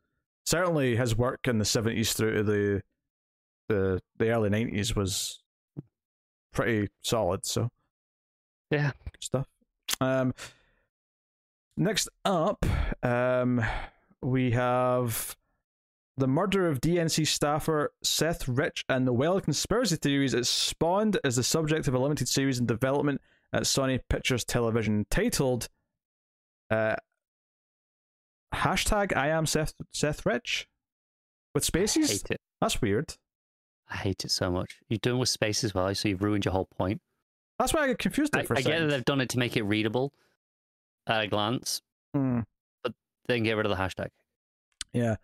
[0.45, 2.81] certainly his work in the seventies through to the
[3.69, 5.41] the the early nineties was
[6.51, 7.45] pretty solid.
[7.45, 7.69] So
[8.69, 8.91] Yeah.
[9.11, 9.47] good stuff.
[10.01, 10.33] Um,
[11.77, 12.65] next up,
[13.03, 13.63] um,
[14.21, 15.35] we have
[16.17, 21.35] the murder of DNC staffer Seth Rich and the well conspiracy theories it spawned as
[21.35, 23.21] the subject of a limited series in development
[23.51, 25.69] at Sony Pictures Television titled
[26.69, 26.95] uh,
[28.53, 30.67] hashtag I am Seth Seth Rich
[31.53, 32.11] with I spaces.
[32.11, 32.41] hate it.
[32.61, 33.15] That's weird.
[33.89, 34.79] I hate it so much.
[34.89, 37.01] You're doing with space as well, so you've ruined your whole point.
[37.59, 39.29] That's why I get confused I, there for a I get that they've done it
[39.29, 40.13] to make it readable
[41.05, 41.81] at a glance,
[42.83, 42.93] but
[43.27, 44.07] then get rid of the hashtag.
[44.93, 45.15] Yeah.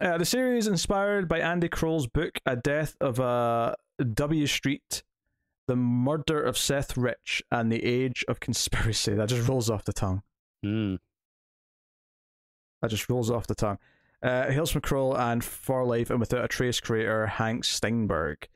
[0.00, 3.74] Uh, the series inspired by Andy Kroll's book A Death of a
[4.14, 5.02] W Street,
[5.66, 9.14] The Murder of Seth Rich, and the Age of Conspiracy.
[9.14, 10.22] That just rolls off the tongue.
[10.64, 10.98] Mm.
[12.80, 13.78] That just rolls off the tongue.
[14.22, 18.48] Uh, hails from Kroll and For Life and Without a Trace creator Hank Steinberg.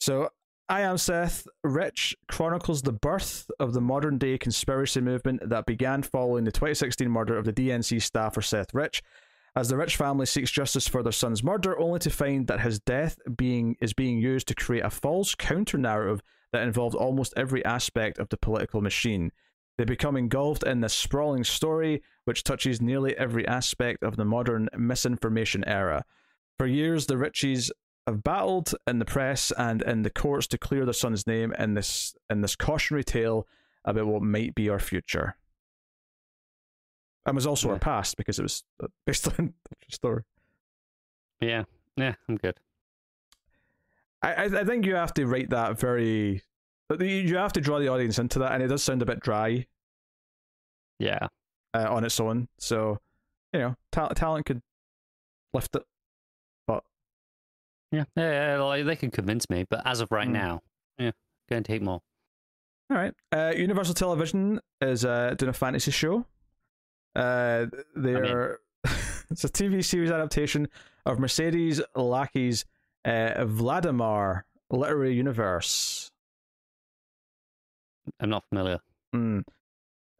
[0.00, 0.30] So,
[0.68, 6.02] I Am Seth Rich chronicles the birth of the modern day conspiracy movement that began
[6.04, 9.02] following the 2016 murder of the DNC staffer Seth Rich,
[9.54, 12.80] as the Rich family seeks justice for their son's murder, only to find that his
[12.80, 16.22] death being is being used to create a false counter narrative
[16.52, 19.30] that involved almost every aspect of the political machine.
[19.78, 24.68] They become engulfed in this sprawling story, which touches nearly every aspect of the modern
[24.76, 26.04] misinformation era.
[26.58, 27.70] For years, the Richies
[28.06, 31.74] have battled in the press and in the courts to clear their son's name in
[31.74, 33.46] this in this cautionary tale
[33.84, 35.36] about what might be our future.
[37.24, 37.74] And was also Yeah.
[37.74, 39.54] our past because it was uh, based on
[39.88, 40.22] a story.
[41.40, 41.64] Yeah,
[41.96, 42.58] yeah, I'm good.
[44.22, 46.42] I, I think you have to write that very.
[47.00, 49.66] You have to draw the audience into that, and it does sound a bit dry
[50.98, 51.26] Yeah,
[51.74, 52.48] uh, on its own.
[52.58, 52.98] So,
[53.52, 54.60] you know, ta- talent could
[55.54, 55.82] lift it.
[57.90, 58.54] yeah, yeah.
[58.56, 60.32] yeah, like, they can convince me, but as of right Mm.
[60.32, 60.60] now,
[60.98, 61.10] yeah,
[61.50, 62.00] going to take more.
[62.90, 63.14] All right.
[63.32, 66.26] Uh, Universal Television is uh, doing a fantasy show.
[67.14, 68.58] Uh, they're
[69.30, 70.68] it's a TV series adaptation
[71.06, 72.64] of Mercedes Lackey's
[73.04, 76.10] uh, Vladimir literary universe.
[78.20, 78.80] I'm not familiar.
[79.14, 79.44] Mm.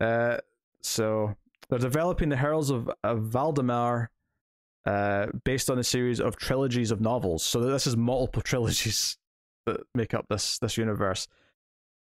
[0.00, 0.36] Uh,
[0.80, 1.34] so
[1.68, 4.10] they're developing the Heralds of, of Valdemar,
[4.84, 7.42] uh, based on a series of trilogies of novels.
[7.42, 9.16] So this is multiple trilogies
[9.66, 11.28] that make up this this universe.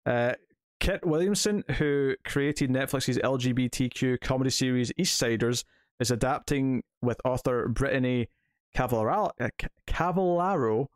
[0.07, 0.35] Uh,
[0.81, 5.65] Kit Williamson, who created Netflix's LGBTQ comedy series Eastsiders,
[6.01, 8.29] is adapting with author Brittany
[8.75, 9.49] Cavallaro, uh,
[9.87, 10.89] Cavallaro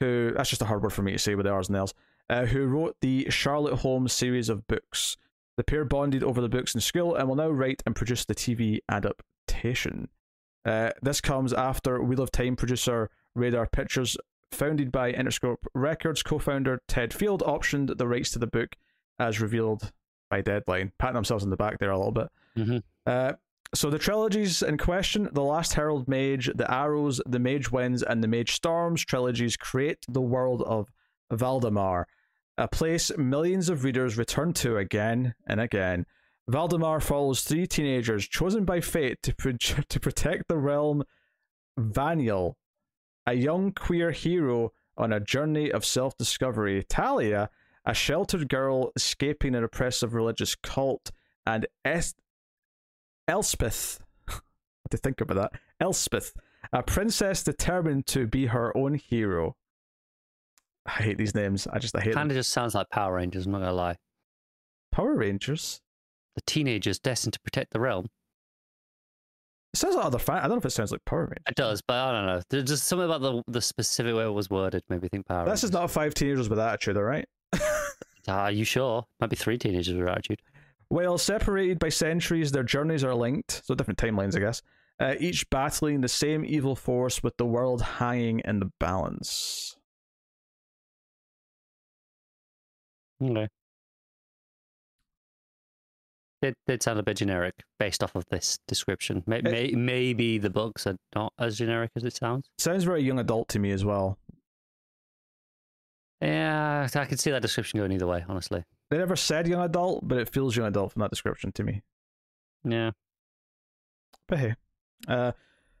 [0.00, 1.94] who that's just a hard word for me to say with the R's and L's,
[2.30, 5.16] uh, who wrote the Charlotte Holmes series of books.
[5.56, 8.34] The pair bonded over the books in school and will now write and produce the
[8.34, 10.08] TV adaptation.
[10.64, 14.16] Uh, this comes after Wheel of Time producer Radar Pictures,
[14.50, 18.76] founded by Interscope Records co founder Ted Field, optioned the rights to the book
[19.18, 19.92] as revealed
[20.30, 20.92] by Deadline.
[20.98, 22.28] Patting themselves in the back there a little bit.
[22.56, 22.82] Mhm.
[23.06, 23.32] Uh,
[23.74, 28.22] so the trilogies in question, The Last Herald Mage, The Arrows, The Mage Winds, and
[28.22, 30.88] The Mage Storms trilogies create the world of
[31.32, 32.06] Valdemar,
[32.56, 36.06] a place millions of readers return to again and again.
[36.48, 39.52] Valdemar follows three teenagers chosen by fate to, pro-
[39.88, 41.02] to protect the realm
[41.78, 42.54] Vanyel,
[43.26, 47.50] a young queer hero on a journey of self discovery, Talia,
[47.86, 51.10] a sheltered girl escaping an oppressive religious cult,
[51.46, 52.14] and es-
[53.28, 54.00] Elspeth.
[54.26, 54.42] what
[54.90, 55.60] to think about that?
[55.80, 56.32] Elspeth,
[56.72, 59.56] a princess determined to be her own hero.
[60.86, 61.66] I hate these names.
[61.66, 63.46] I just I hate Kind of just sounds like Power Rangers.
[63.46, 63.96] I'm not gonna lie.
[64.92, 65.80] Power Rangers.
[66.36, 68.08] The teenagers destined to protect the realm.
[69.72, 70.38] It sounds like other fan.
[70.38, 71.44] I don't know if it sounds like Power Rangers.
[71.48, 72.42] It does, but I don't know.
[72.50, 75.48] There's just something about the the specific way it was worded made me think Power
[75.48, 77.26] This is not five teenagers with attitude, all right?
[78.28, 79.04] Are you sure?
[79.20, 80.40] Might be three teenagers with attitude.
[80.88, 84.62] While separated by centuries, their journeys are linked, so different timelines, I guess.
[85.00, 89.76] Uh, each battling the same evil force with the world hanging in the balance.
[93.22, 93.48] Okay.
[96.42, 99.24] It did sound a bit generic based off of this description.
[99.26, 102.50] May, It- may, maybe the books are not as generic as it sounds.
[102.58, 104.18] Sounds very young adult to me as well.
[106.24, 108.64] Yeah, I could see that description going either way, honestly.
[108.90, 111.82] They never said young adult, but it feels young adult from that description to me.
[112.64, 112.92] Yeah.
[114.28, 114.54] But hey,
[115.06, 115.32] uh,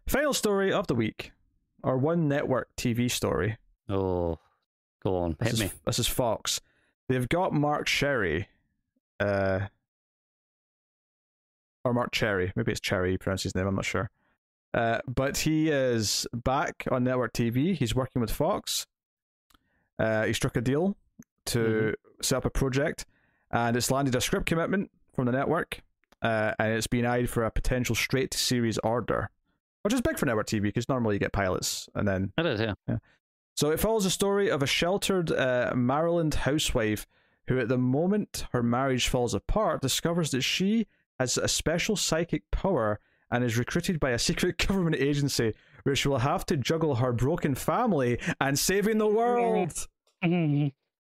[0.06, 1.32] final story of the week,
[1.82, 3.56] or one network TV story.
[3.88, 4.38] Oh,
[5.02, 5.70] go on, This hit is, me.
[5.86, 6.60] this is Fox.
[7.08, 8.48] They've got Mark Sherry,
[9.20, 9.60] uh,
[11.84, 12.52] or Marc Cherry.
[12.56, 13.12] Maybe it's Cherry.
[13.12, 13.66] He pronounced his name.
[13.66, 14.10] I'm not sure.
[14.74, 17.74] Uh, but he is back on network TV.
[17.74, 18.86] He's working with Fox.
[19.98, 20.96] Uh, he struck a deal
[21.46, 23.06] to set up a project,
[23.50, 25.80] and it's landed a script commitment from the network,
[26.22, 29.30] uh, and it's been eyed for a potential straight to series order,
[29.82, 32.60] which is big for network TV because normally you get pilots and then It is,
[32.60, 32.96] yeah.
[33.54, 37.06] so it follows the story of a sheltered uh, Maryland housewife
[37.46, 40.86] who, at the moment her marriage falls apart, discovers that she
[41.20, 42.98] has a special psychic power
[43.30, 45.54] and is recruited by a secret government agency,
[45.84, 49.86] where she will have to juggle her broken family and saving the world.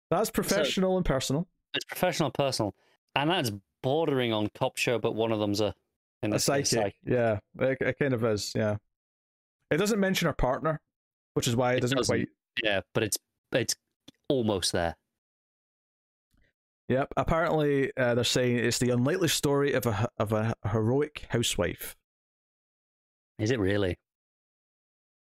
[0.09, 1.47] That's professional and personal.
[1.73, 2.75] It's professional and personal.
[3.15, 3.51] And that's
[3.83, 5.73] bordering on cop show, but one of them's a,
[6.23, 8.77] in A this case, psychic, yeah, it, it kind of is, yeah.
[9.71, 10.81] It doesn't mention her partner,
[11.35, 12.15] which is why it, It doesn't, doesn't.
[12.15, 12.27] quite.
[12.63, 13.17] Yeah, but it's
[13.53, 13.75] it's
[14.27, 14.97] almost there.
[16.89, 17.13] Yep.
[17.17, 21.95] Apparently, uh, they're saying it's the unlikely story of a of a heroic housewife.
[23.37, 23.97] Is it really?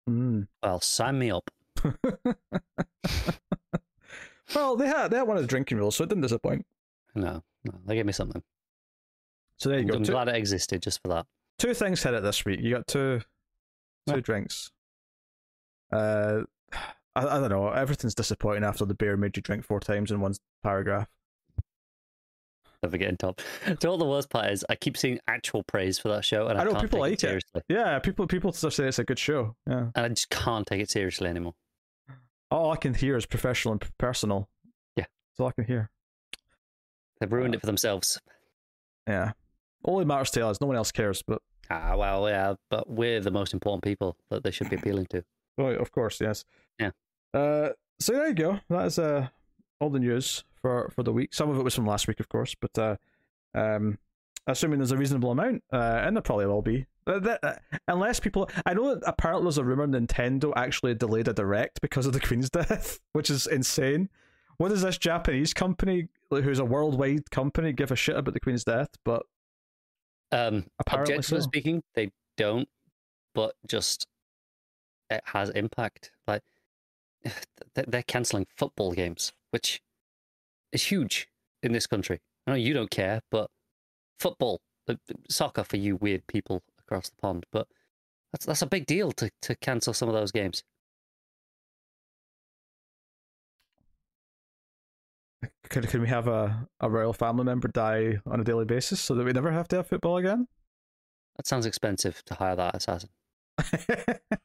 [0.09, 0.47] Mm.
[0.62, 1.51] Well, sign me up.
[4.55, 6.66] well, they had they had one of the drinking rules, so it didn't disappoint.
[7.14, 8.43] No, no, they gave me something.
[9.59, 9.94] So there you I'm, go.
[9.97, 11.26] I'm Two, glad it existed just for that.
[11.59, 12.60] two things hit it this week.
[12.60, 13.20] You got two
[14.06, 14.20] two Yeah.
[14.20, 14.70] drinks.
[15.93, 16.43] Uh,
[17.14, 17.68] I, I don't know.
[17.68, 21.09] Everything's disappointing after the beer made you drink four times in one paragraph.
[22.85, 23.40] Never getting top.
[23.81, 26.59] So all the worst part is I keep seeing actual praise for that show, and
[26.59, 27.20] I, I know, can't people like it it.
[27.20, 27.62] seriously.
[27.69, 29.56] Yeah, people people still say it's a good show.
[29.66, 29.86] Yeah.
[29.94, 31.55] And I just can't take it seriously anymore.
[32.51, 34.51] All I can hear is professional and personal.
[34.97, 35.05] Yeah.
[35.32, 35.89] That's all I can hear.
[37.20, 38.20] They've ruined it for themselves.
[39.09, 39.32] Yeah.
[39.86, 40.61] Only matters to us.
[40.61, 41.23] No one else cares.
[41.23, 41.40] But
[41.70, 45.24] Ah, well, yeah, but we're the most important people that they should be appealing to.
[45.56, 46.44] Oh, of course, yes.
[46.78, 46.90] Yeah.
[47.32, 48.61] Uh, so there you go.
[48.69, 49.28] That is uh
[49.80, 51.34] all the news for for the week.
[51.34, 52.96] Some of it was from last week, of course, but uh,
[53.55, 53.98] um,
[54.46, 56.86] assuming there's a reasonable amount, uh, and there probably will be.
[57.06, 57.55] Uh, that, uh,
[57.86, 62.06] unless people, I know that apparently there's a rumor Nintendo actually delayed a direct because
[62.06, 64.09] of the Queen's death, which is insane.
[64.56, 68.64] What does this Japanese company, who's a worldwide company, give a shit about the Queen's
[68.64, 68.88] death?
[69.05, 69.24] But
[70.32, 71.44] Um, Apparently objectively so.
[71.44, 72.68] speaking, they don't,
[73.34, 74.06] but just
[75.10, 76.12] it has impact.
[76.26, 76.42] Like
[77.74, 79.81] they're canceling football games, which
[80.72, 81.28] is huge
[81.62, 82.18] in this country.
[82.44, 83.48] I know you don't care, but
[84.18, 84.97] football, uh,
[85.31, 87.68] soccer for you weird people across the pond, but
[88.32, 90.64] that's that's a big deal to to cancel some of those games.
[95.70, 99.14] could could we have a, a royal family member die on a daily basis so
[99.14, 100.48] that we never have to have football again?
[101.36, 103.10] That sounds expensive to hire that assassin.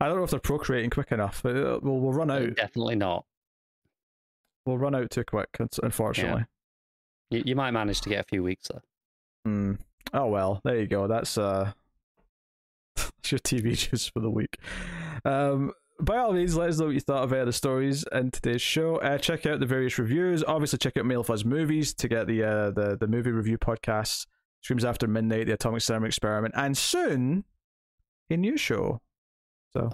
[0.00, 1.44] I don't know if they're procreating quick enough.
[1.44, 2.54] Uh, we'll we'll run out.
[2.54, 3.24] Definitely not.
[4.64, 5.48] We'll run out too quick.
[5.82, 6.44] Unfortunately.
[7.30, 8.82] You, you might manage to get a few weeks though.
[9.44, 9.72] Hmm.
[10.12, 11.06] Oh well, there you go.
[11.06, 11.72] That's uh,
[12.96, 14.58] that's your TV news for the week.
[15.24, 18.04] Um, by all means, let us know what you thought of any of the stories
[18.12, 18.96] in today's show.
[18.96, 20.44] Uh, check out the various reviews.
[20.46, 24.26] Obviously, check out Mail Fuzz Movies to get the uh, the the movie review podcast.
[24.60, 27.44] Streams after midnight, the Atomic Cinema Experiment, and soon
[28.30, 29.00] a new show.
[29.72, 29.90] So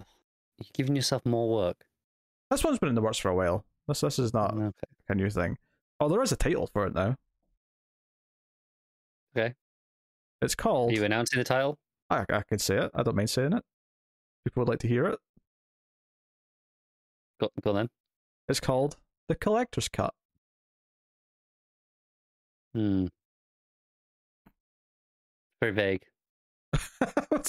[0.58, 1.84] You're giving yourself more work.
[2.50, 3.64] this one's been in the works for a while.
[3.88, 4.70] This this is not Okay.
[5.08, 5.58] a new thing.
[6.00, 7.16] Oh, there is a title for it now.
[9.36, 9.54] Okay.
[10.40, 10.90] It's called.
[10.90, 11.78] Are you announcing the title?
[12.10, 12.90] I, I can say it.
[12.94, 13.64] I don't mind saying it.
[14.44, 15.18] People would like to hear it.
[17.40, 17.88] Go, go then.
[18.48, 18.96] It's called
[19.28, 20.14] The Collector's Cut.
[22.74, 23.06] Hmm.
[25.60, 26.02] Very vague.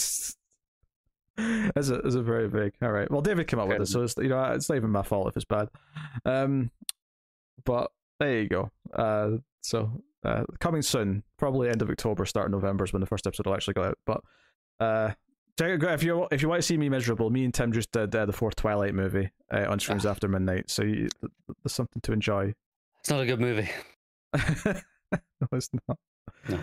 [1.38, 2.74] Is it is it very big?
[2.82, 3.10] All right.
[3.12, 5.28] Well, David came up with it, so it's you know it's not even my fault
[5.28, 5.70] if it's bad.
[6.24, 6.72] Um,
[7.66, 8.72] but there you go.
[8.94, 9.92] Uh, so
[10.24, 13.48] uh, coming soon, probably end of October, start of November is when the first episode
[13.48, 13.98] will actually go out.
[14.06, 14.22] But
[14.80, 15.12] uh,
[15.60, 18.26] if you if you want to see me miserable, me and Tim just did uh,
[18.26, 20.12] the fourth Twilight movie uh, on streams ah.
[20.12, 22.54] after midnight, so you, there's something to enjoy.
[23.00, 23.70] It's not a good movie.
[24.36, 25.98] no, it's not.
[26.50, 26.60] No.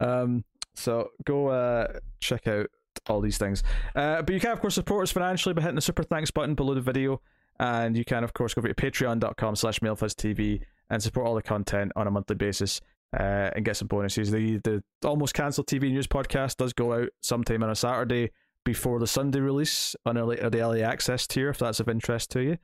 [0.00, 2.68] Um, so go uh, check out
[3.08, 3.62] all these things.
[3.94, 6.54] Uh, but you can, of course, support us financially by hitting the super thanks button
[6.54, 7.20] below the video.
[7.58, 10.60] And you can, of course, go over to patreon.com slash TV
[10.90, 12.80] and support all the content on a monthly basis
[13.18, 14.30] uh, and get some bonuses.
[14.30, 18.30] The the almost cancelled TV news podcast does go out sometime on a Saturday
[18.64, 22.42] before the Sunday release on early, the early access tier, if that's of interest to
[22.42, 22.58] you.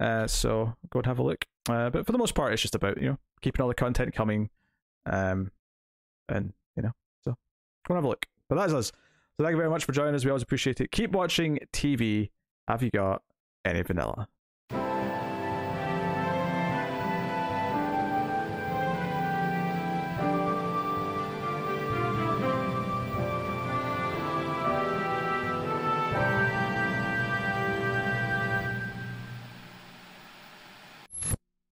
[0.00, 1.44] Uh, so go and have a look.
[1.68, 4.14] Uh, but for the most part, it's just about you know keeping all the content
[4.14, 4.48] coming,
[5.06, 5.50] um,
[6.28, 6.92] and you know
[7.24, 7.32] so
[7.86, 8.26] go and have a look.
[8.48, 8.92] But that's us.
[9.38, 10.24] So thank you very much for joining us.
[10.24, 10.90] We always appreciate it.
[10.90, 12.30] Keep watching TV.
[12.66, 13.22] Have you got
[13.64, 14.26] any vanilla?